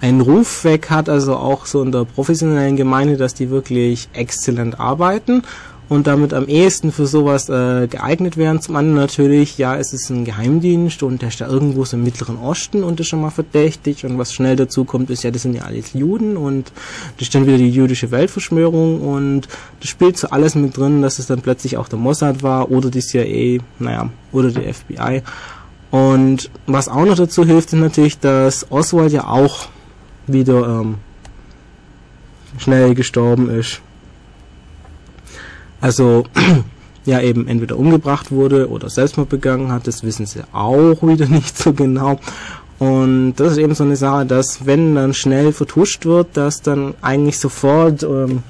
einen 0.00 0.20
Ruf 0.20 0.64
weg 0.64 0.90
hat, 0.90 1.08
also 1.08 1.36
auch 1.36 1.66
so 1.66 1.82
in 1.82 1.92
der 1.92 2.04
professionellen 2.04 2.76
Gemeinde, 2.76 3.16
dass 3.16 3.34
die 3.34 3.50
wirklich 3.50 4.08
exzellent 4.12 4.80
arbeiten 4.80 5.42
und 5.90 6.06
damit 6.06 6.32
am 6.32 6.46
ehesten 6.46 6.92
für 6.92 7.06
sowas 7.06 7.48
äh, 7.48 7.88
geeignet 7.88 8.36
wären. 8.36 8.60
Zum 8.60 8.76
anderen 8.76 8.96
natürlich, 8.96 9.58
ja, 9.58 9.76
es 9.76 9.92
ist 9.92 10.08
ein 10.08 10.24
Geheimdienst 10.24 11.02
und 11.02 11.20
der 11.20 11.30
ist 11.30 11.40
da 11.40 11.48
irgendwo 11.48 11.84
so 11.84 11.96
im 11.96 12.04
Mittleren 12.04 12.38
Osten 12.38 12.84
und 12.84 13.00
ist 13.00 13.08
schon 13.08 13.20
mal 13.20 13.30
verdächtig 13.30 14.06
und 14.06 14.16
was 14.16 14.32
schnell 14.32 14.54
dazu 14.54 14.84
kommt, 14.84 15.10
ist 15.10 15.24
ja, 15.24 15.32
das 15.32 15.42
sind 15.42 15.54
ja 15.54 15.62
alles 15.62 15.92
Juden 15.92 16.36
und 16.36 16.70
das 17.18 17.26
ist 17.26 17.34
dann 17.34 17.46
wieder 17.46 17.58
die 17.58 17.70
jüdische 17.70 18.12
Weltverschwörung 18.12 19.00
und 19.00 19.48
das 19.80 19.90
spielt 19.90 20.16
so 20.16 20.28
alles 20.28 20.54
mit 20.54 20.76
drin, 20.76 21.02
dass 21.02 21.18
es 21.18 21.26
dann 21.26 21.40
plötzlich 21.40 21.76
auch 21.76 21.88
der 21.88 21.98
Mossad 21.98 22.44
war 22.44 22.70
oder 22.70 22.88
die 22.88 23.00
CIA, 23.00 23.60
naja, 23.80 24.10
oder 24.30 24.50
die 24.52 24.72
FBI. 24.72 25.22
Und 25.90 26.50
was 26.68 26.88
auch 26.88 27.04
noch 27.04 27.16
dazu 27.16 27.44
hilft, 27.44 27.72
ist 27.72 27.80
natürlich, 27.80 28.20
dass 28.20 28.70
Oswald 28.70 29.12
ja 29.12 29.26
auch 29.26 29.66
wieder 30.32 30.80
ähm, 30.80 30.96
schnell 32.58 32.94
gestorben 32.94 33.50
ist. 33.50 33.80
Also 35.80 36.24
ja 37.04 37.20
eben 37.20 37.48
entweder 37.48 37.78
umgebracht 37.78 38.30
wurde 38.30 38.68
oder 38.68 38.90
Selbstmord 38.90 39.28
begangen 39.28 39.72
hat, 39.72 39.86
das 39.86 40.02
wissen 40.02 40.26
sie 40.26 40.42
auch 40.52 41.02
wieder 41.02 41.26
nicht 41.28 41.56
so 41.56 41.72
genau. 41.72 42.18
Und 42.78 43.34
das 43.34 43.52
ist 43.52 43.58
eben 43.58 43.74
so 43.74 43.84
eine 43.84 43.96
Sache, 43.96 44.24
dass 44.24 44.64
wenn 44.64 44.94
dann 44.94 45.12
schnell 45.12 45.52
vertuscht 45.52 46.06
wird, 46.06 46.36
dass 46.36 46.62
dann 46.62 46.94
eigentlich 47.02 47.38
sofort 47.38 48.02
ähm, 48.02 48.42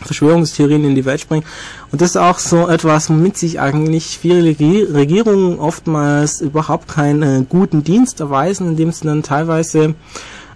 Verschwörungstheorien 0.00 0.84
in 0.84 0.94
die 0.94 1.04
Welt 1.04 1.20
springen. 1.20 1.44
Und 1.90 2.00
das 2.00 2.10
ist 2.10 2.16
auch 2.16 2.38
so 2.38 2.68
etwas, 2.68 3.10
womit 3.10 3.36
sich 3.36 3.60
eigentlich 3.60 4.18
viele 4.18 4.44
Regierungen 4.44 5.58
oftmals 5.58 6.40
überhaupt 6.40 6.88
keinen 6.88 7.22
äh, 7.22 7.44
guten 7.48 7.84
Dienst 7.84 8.20
erweisen, 8.20 8.68
indem 8.68 8.90
sie 8.90 9.04
dann 9.04 9.22
teilweise 9.22 9.94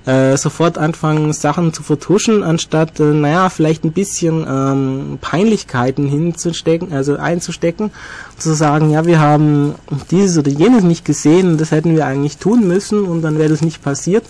äh, 0.07 0.36
sofort 0.36 0.78
anfangen, 0.78 1.32
Sachen 1.32 1.72
zu 1.72 1.82
vertuschen, 1.82 2.42
anstatt, 2.42 3.00
äh, 3.00 3.02
naja, 3.02 3.48
vielleicht 3.50 3.84
ein 3.84 3.92
bisschen 3.92 4.46
ähm, 4.48 5.18
Peinlichkeiten 5.20 6.07
hinzustecken, 6.07 6.92
also 6.92 7.16
einzustecken, 7.16 7.90
zu 8.38 8.54
sagen, 8.54 8.90
ja, 8.90 9.04
wir 9.04 9.20
haben 9.20 9.74
dieses 10.11 10.38
oder 10.38 10.50
jenes 10.50 10.84
nicht 10.84 11.04
gesehen, 11.04 11.59
das 11.59 11.72
hätten 11.72 11.96
wir 11.96 12.07
eigentlich 12.07 12.38
tun 12.38 12.66
müssen 12.66 13.04
und 13.04 13.22
dann 13.22 13.38
wäre 13.38 13.48
das 13.50 13.62
nicht 13.62 13.82
passiert 13.82 14.24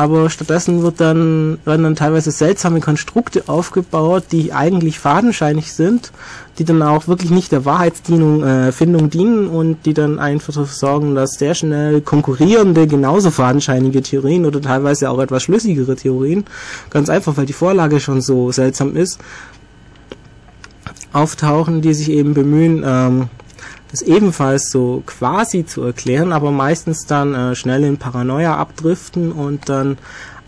aber 0.00 0.30
stattdessen 0.30 0.80
wird 0.82 0.98
dann, 0.98 1.58
werden 1.66 1.82
dann 1.82 1.94
teilweise 1.94 2.30
seltsame 2.30 2.80
Konstrukte 2.80 3.42
aufgebaut, 3.48 4.24
die 4.32 4.50
eigentlich 4.50 4.98
fadenscheinig 4.98 5.74
sind, 5.74 6.10
die 6.58 6.64
dann 6.64 6.80
auch 6.80 7.06
wirklich 7.06 7.30
nicht 7.30 7.52
der 7.52 7.66
Wahrheitsfindung 7.66 8.42
äh, 8.42 9.08
dienen 9.10 9.46
und 9.46 9.84
die 9.84 9.92
dann 9.92 10.18
einfach 10.18 10.54
dafür 10.54 10.74
sorgen, 10.74 11.14
dass 11.14 11.32
sehr 11.32 11.54
schnell 11.54 12.00
konkurrierende, 12.00 12.86
genauso 12.86 13.30
fadenscheinige 13.30 14.00
Theorien 14.00 14.46
oder 14.46 14.62
teilweise 14.62 15.10
auch 15.10 15.18
etwas 15.18 15.42
schlüssigere 15.42 15.96
Theorien, 15.96 16.46
ganz 16.88 17.10
einfach, 17.10 17.36
weil 17.36 17.44
die 17.44 17.52
Vorlage 17.52 18.00
schon 18.00 18.22
so 18.22 18.50
seltsam 18.52 18.96
ist, 18.96 19.18
auftauchen, 21.12 21.82
die 21.82 21.92
sich 21.92 22.10
eben 22.10 22.32
bemühen, 22.32 22.82
ähm, 22.86 23.28
das 23.90 24.02
ebenfalls 24.02 24.70
so 24.70 25.02
quasi 25.06 25.66
zu 25.66 25.82
erklären, 25.82 26.32
aber 26.32 26.50
meistens 26.50 27.06
dann 27.06 27.34
äh, 27.34 27.54
schnell 27.54 27.84
in 27.84 27.98
Paranoia 27.98 28.56
abdriften 28.56 29.32
und 29.32 29.68
dann 29.68 29.98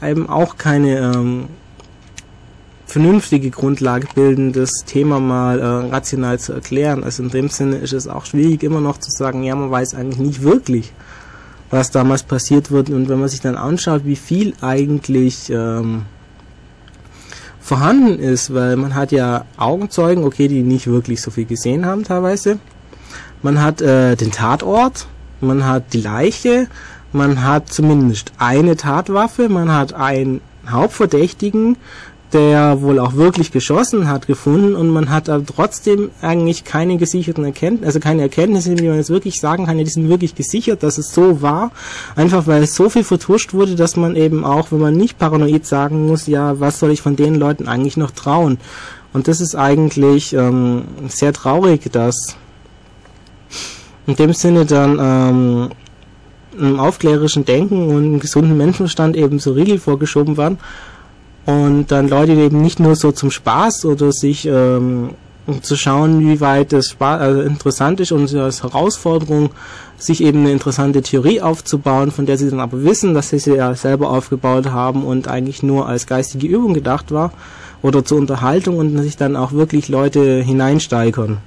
eben 0.01 0.28
auch 0.28 0.57
keine 0.57 0.99
ähm, 0.99 1.49
vernünftige 2.86 3.51
Grundlage 3.51 4.07
bilden, 4.14 4.53
das 4.53 4.70
Thema 4.86 5.18
mal 5.18 5.59
äh, 5.59 5.64
rational 5.64 6.38
zu 6.38 6.53
erklären. 6.53 7.03
Also 7.05 7.22
in 7.22 7.30
dem 7.30 7.49
Sinne 7.49 7.76
ist 7.76 7.93
es 7.93 8.07
auch 8.07 8.26
schwierig, 8.26 8.62
immer 8.62 8.80
noch 8.80 8.99
zu 8.99 9.11
sagen, 9.11 9.43
ja, 9.43 9.55
man 9.57 9.70
weiß 9.70 9.95
eigentlich 9.95 10.18
nicht 10.18 10.43
wirklich, 10.43 10.93
was 11.70 11.90
damals 11.90 12.22
passiert 12.22 12.70
wird. 12.70 12.90
Und 12.90 13.09
wenn 13.09 13.18
man 13.18 13.28
sich 13.28 13.40
dann 13.40 13.57
anschaut, 13.57 14.05
wie 14.05 14.16
viel 14.16 14.55
eigentlich 14.61 15.51
ähm, 15.51 16.03
vorhanden 17.61 18.18
ist, 18.18 18.53
weil 18.53 18.76
man 18.76 18.95
hat 18.95 19.11
ja 19.11 19.47
Augenzeugen, 19.57 20.24
okay, 20.24 20.49
die 20.49 20.62
nicht 20.62 20.86
wirklich 20.86 21.22
so 21.22 21.30
viel 21.30 21.47
gesehen 21.47 21.86
haben 21.86 22.05
teilweise, 22.05 22.59
man 23.43 23.61
hat 23.61 23.80
äh, 23.82 24.16
den 24.16 24.30
Tatort, 24.30 25.07
man 25.40 25.66
hat 25.66 25.93
die 25.93 26.01
Leiche, 26.01 26.68
man 27.12 27.45
hat 27.45 27.72
zumindest 27.72 28.32
eine 28.38 28.76
Tatwaffe, 28.76 29.49
man 29.49 29.72
hat 29.72 29.93
einen 29.93 30.40
Hauptverdächtigen, 30.68 31.76
der 32.32 32.80
wohl 32.80 32.99
auch 32.99 33.14
wirklich 33.14 33.53
geschossen 33.53 34.09
hat, 34.09 34.26
gefunden 34.26 34.74
und 34.74 34.88
man 34.88 35.11
hat 35.11 35.28
aber 35.28 35.45
trotzdem 35.45 36.11
eigentlich 36.22 36.64
keine 36.64 36.97
gesicherten 36.97 37.45
Erkenntnisse, 37.45 37.86
also 37.86 38.01
keine 38.01 38.22
Erkenntnisse, 38.22 38.78
wie 38.78 38.88
man 38.88 38.97
jetzt 38.97 39.11
wirklich 39.11 39.38
sagen 39.38 39.66
kann, 39.66 39.76
ja, 39.76 39.84
die 39.84 39.90
sind 39.90 40.09
wirklich 40.09 40.34
gesichert, 40.34 40.82
dass 40.82 40.97
es 40.97 41.12
so 41.12 41.43
war, 41.43 41.72
einfach 42.16 42.47
weil 42.47 42.62
es 42.62 42.74
so 42.74 42.88
viel 42.88 43.05
vertuscht 43.05 43.53
wurde, 43.53 43.74
dass 43.74 43.97
man 43.97 44.16
eben 44.16 44.45
auch, 44.45 44.72
wenn 44.72 44.80
man 44.80 44.95
nicht 44.95 45.18
paranoid 45.18 45.66
sagen 45.66 46.07
muss, 46.07 46.26
ja, 46.26 46.59
was 46.59 46.78
soll 46.78 46.90
ich 46.90 47.03
von 47.03 47.16
den 47.16 47.34
Leuten 47.34 47.68
eigentlich 47.68 47.99
noch 47.99 48.12
trauen? 48.12 48.59
Und 49.12 49.28
das 49.28 49.43
ist 49.43 49.55
eigentlich 49.55 50.32
ähm, 50.32 50.84
sehr 51.09 51.34
traurig, 51.34 51.93
dass 51.93 52.36
in 54.07 54.16
dem 54.16 54.32
Sinne 54.32 54.66
dann 54.66 54.98
ähm, 55.00 55.70
einem 56.59 56.80
aufklärerischen 56.80 57.44
Denken 57.44 57.88
und 57.88 58.05
einem 58.05 58.20
gesunden 58.20 58.57
Menschenverstand 58.57 59.16
eben 59.16 59.38
so 59.38 59.53
Riegel 59.53 59.78
vorgeschoben 59.78 60.36
waren 60.36 60.59
und 61.46 61.86
dann 61.90 62.09
Leute 62.09 62.32
eben 62.32 62.61
nicht 62.61 62.78
nur 62.78 62.94
so 62.94 63.12
zum 63.12 63.30
Spaß 63.30 63.84
oder 63.86 64.12
sich 64.12 64.46
ähm, 64.46 65.11
um 65.46 65.62
zu 65.62 65.76
schauen, 65.76 66.20
wie 66.20 66.40
weit 66.40 66.72
es 66.72 66.96
also 67.00 67.40
interessant 67.40 68.00
ist 68.00 68.12
und 68.12 68.32
als 68.34 68.62
Herausforderung, 68.62 69.50
sich 69.98 70.22
eben 70.22 70.40
eine 70.40 70.53
interessante 70.53 71.03
Theorie 71.03 71.40
aufzubauen, 71.40 72.11
von 72.11 72.26
der 72.26 72.36
sie 72.36 72.50
dann 72.50 72.61
aber 72.61 72.84
wissen, 72.84 73.14
dass 73.14 73.30
sie 73.30 73.38
sie 73.38 73.55
ja 73.55 73.74
selber 73.74 74.11
aufgebaut 74.11 74.70
haben 74.70 75.05
und 75.05 75.28
eigentlich 75.28 75.62
nur 75.62 75.88
als 75.88 76.07
geistige 76.07 76.46
Übung 76.46 76.74
gedacht 76.74 77.12
war 77.12 77.32
oder 77.82 78.05
zur 78.05 78.18
Unterhaltung 78.18 78.78
und 78.78 78.96
sich 78.98 79.16
dann 79.16 79.36
auch 79.36 79.53
wirklich 79.53 79.88
Leute 79.88 80.42
hineinsteigern 80.42 81.38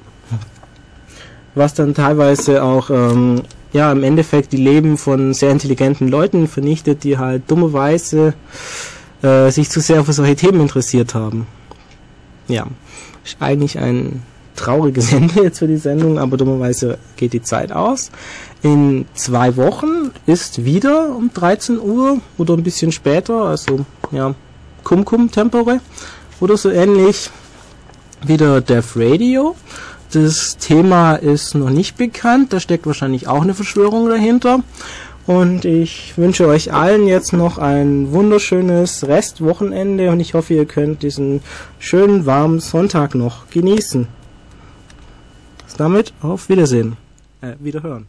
was 1.55 1.73
dann 1.73 1.93
teilweise 1.93 2.63
auch 2.63 2.89
ähm, 2.89 3.41
ja 3.73 3.91
im 3.91 4.03
Endeffekt 4.03 4.53
die 4.53 4.57
Leben 4.57 4.97
von 4.97 5.33
sehr 5.33 5.51
intelligenten 5.51 6.07
Leuten 6.07 6.47
vernichtet, 6.47 7.03
die 7.03 7.17
halt 7.17 7.43
dummerweise 7.49 8.33
äh, 9.21 9.49
sich 9.49 9.69
zu 9.69 9.81
sehr 9.81 10.03
für 10.03 10.13
solche 10.13 10.35
Themen 10.35 10.61
interessiert 10.61 11.15
haben. 11.15 11.47
Ja, 12.47 12.67
ist 13.23 13.37
eigentlich 13.39 13.79
ein 13.79 14.21
trauriges 14.55 15.11
Ende 15.13 15.43
jetzt 15.43 15.59
für 15.59 15.67
die 15.67 15.77
Sendung, 15.77 16.19
aber 16.19 16.37
dummerweise 16.37 16.97
geht 17.17 17.33
die 17.33 17.41
Zeit 17.41 17.71
aus. 17.71 18.11
In 18.61 19.05
zwei 19.13 19.55
Wochen 19.57 20.11
ist 20.25 20.65
wieder 20.65 21.15
um 21.15 21.31
13 21.33 21.79
Uhr 21.79 22.19
oder 22.37 22.53
ein 22.55 22.63
bisschen 22.63 22.91
später, 22.91 23.43
also 23.43 23.85
ja, 24.11 24.33
Kum-Kum 24.83 25.31
Tempore 25.31 25.81
oder 26.39 26.57
so 26.57 26.69
ähnlich, 26.69 27.29
wieder 28.25 28.61
Death 28.61 28.95
Radio. 28.95 29.55
Das 30.11 30.57
Thema 30.57 31.15
ist 31.15 31.55
noch 31.55 31.69
nicht 31.69 31.97
bekannt, 31.97 32.53
da 32.53 32.59
steckt 32.59 32.85
wahrscheinlich 32.85 33.27
auch 33.27 33.41
eine 33.41 33.53
Verschwörung 33.53 34.07
dahinter. 34.07 34.63
Und 35.27 35.65
ich 35.65 36.15
wünsche 36.17 36.47
euch 36.47 36.71
allen 36.71 37.07
jetzt 37.07 37.33
noch 37.33 37.57
ein 37.57 38.11
wunderschönes 38.11 39.07
Restwochenende 39.07 40.11
und 40.11 40.19
ich 40.19 40.35
hoffe, 40.35 40.53
ihr 40.53 40.65
könnt 40.65 41.01
diesen 41.01 41.41
schönen 41.79 42.27
warmen 42.27 42.59
Sonntag 42.59 43.15
noch 43.15 43.49
genießen. 43.49 44.07
Damit 45.77 46.13
auf 46.21 46.47
Wiedersehen. 46.47 46.95
Äh, 47.41 47.55
Wiederhören. 47.59 48.07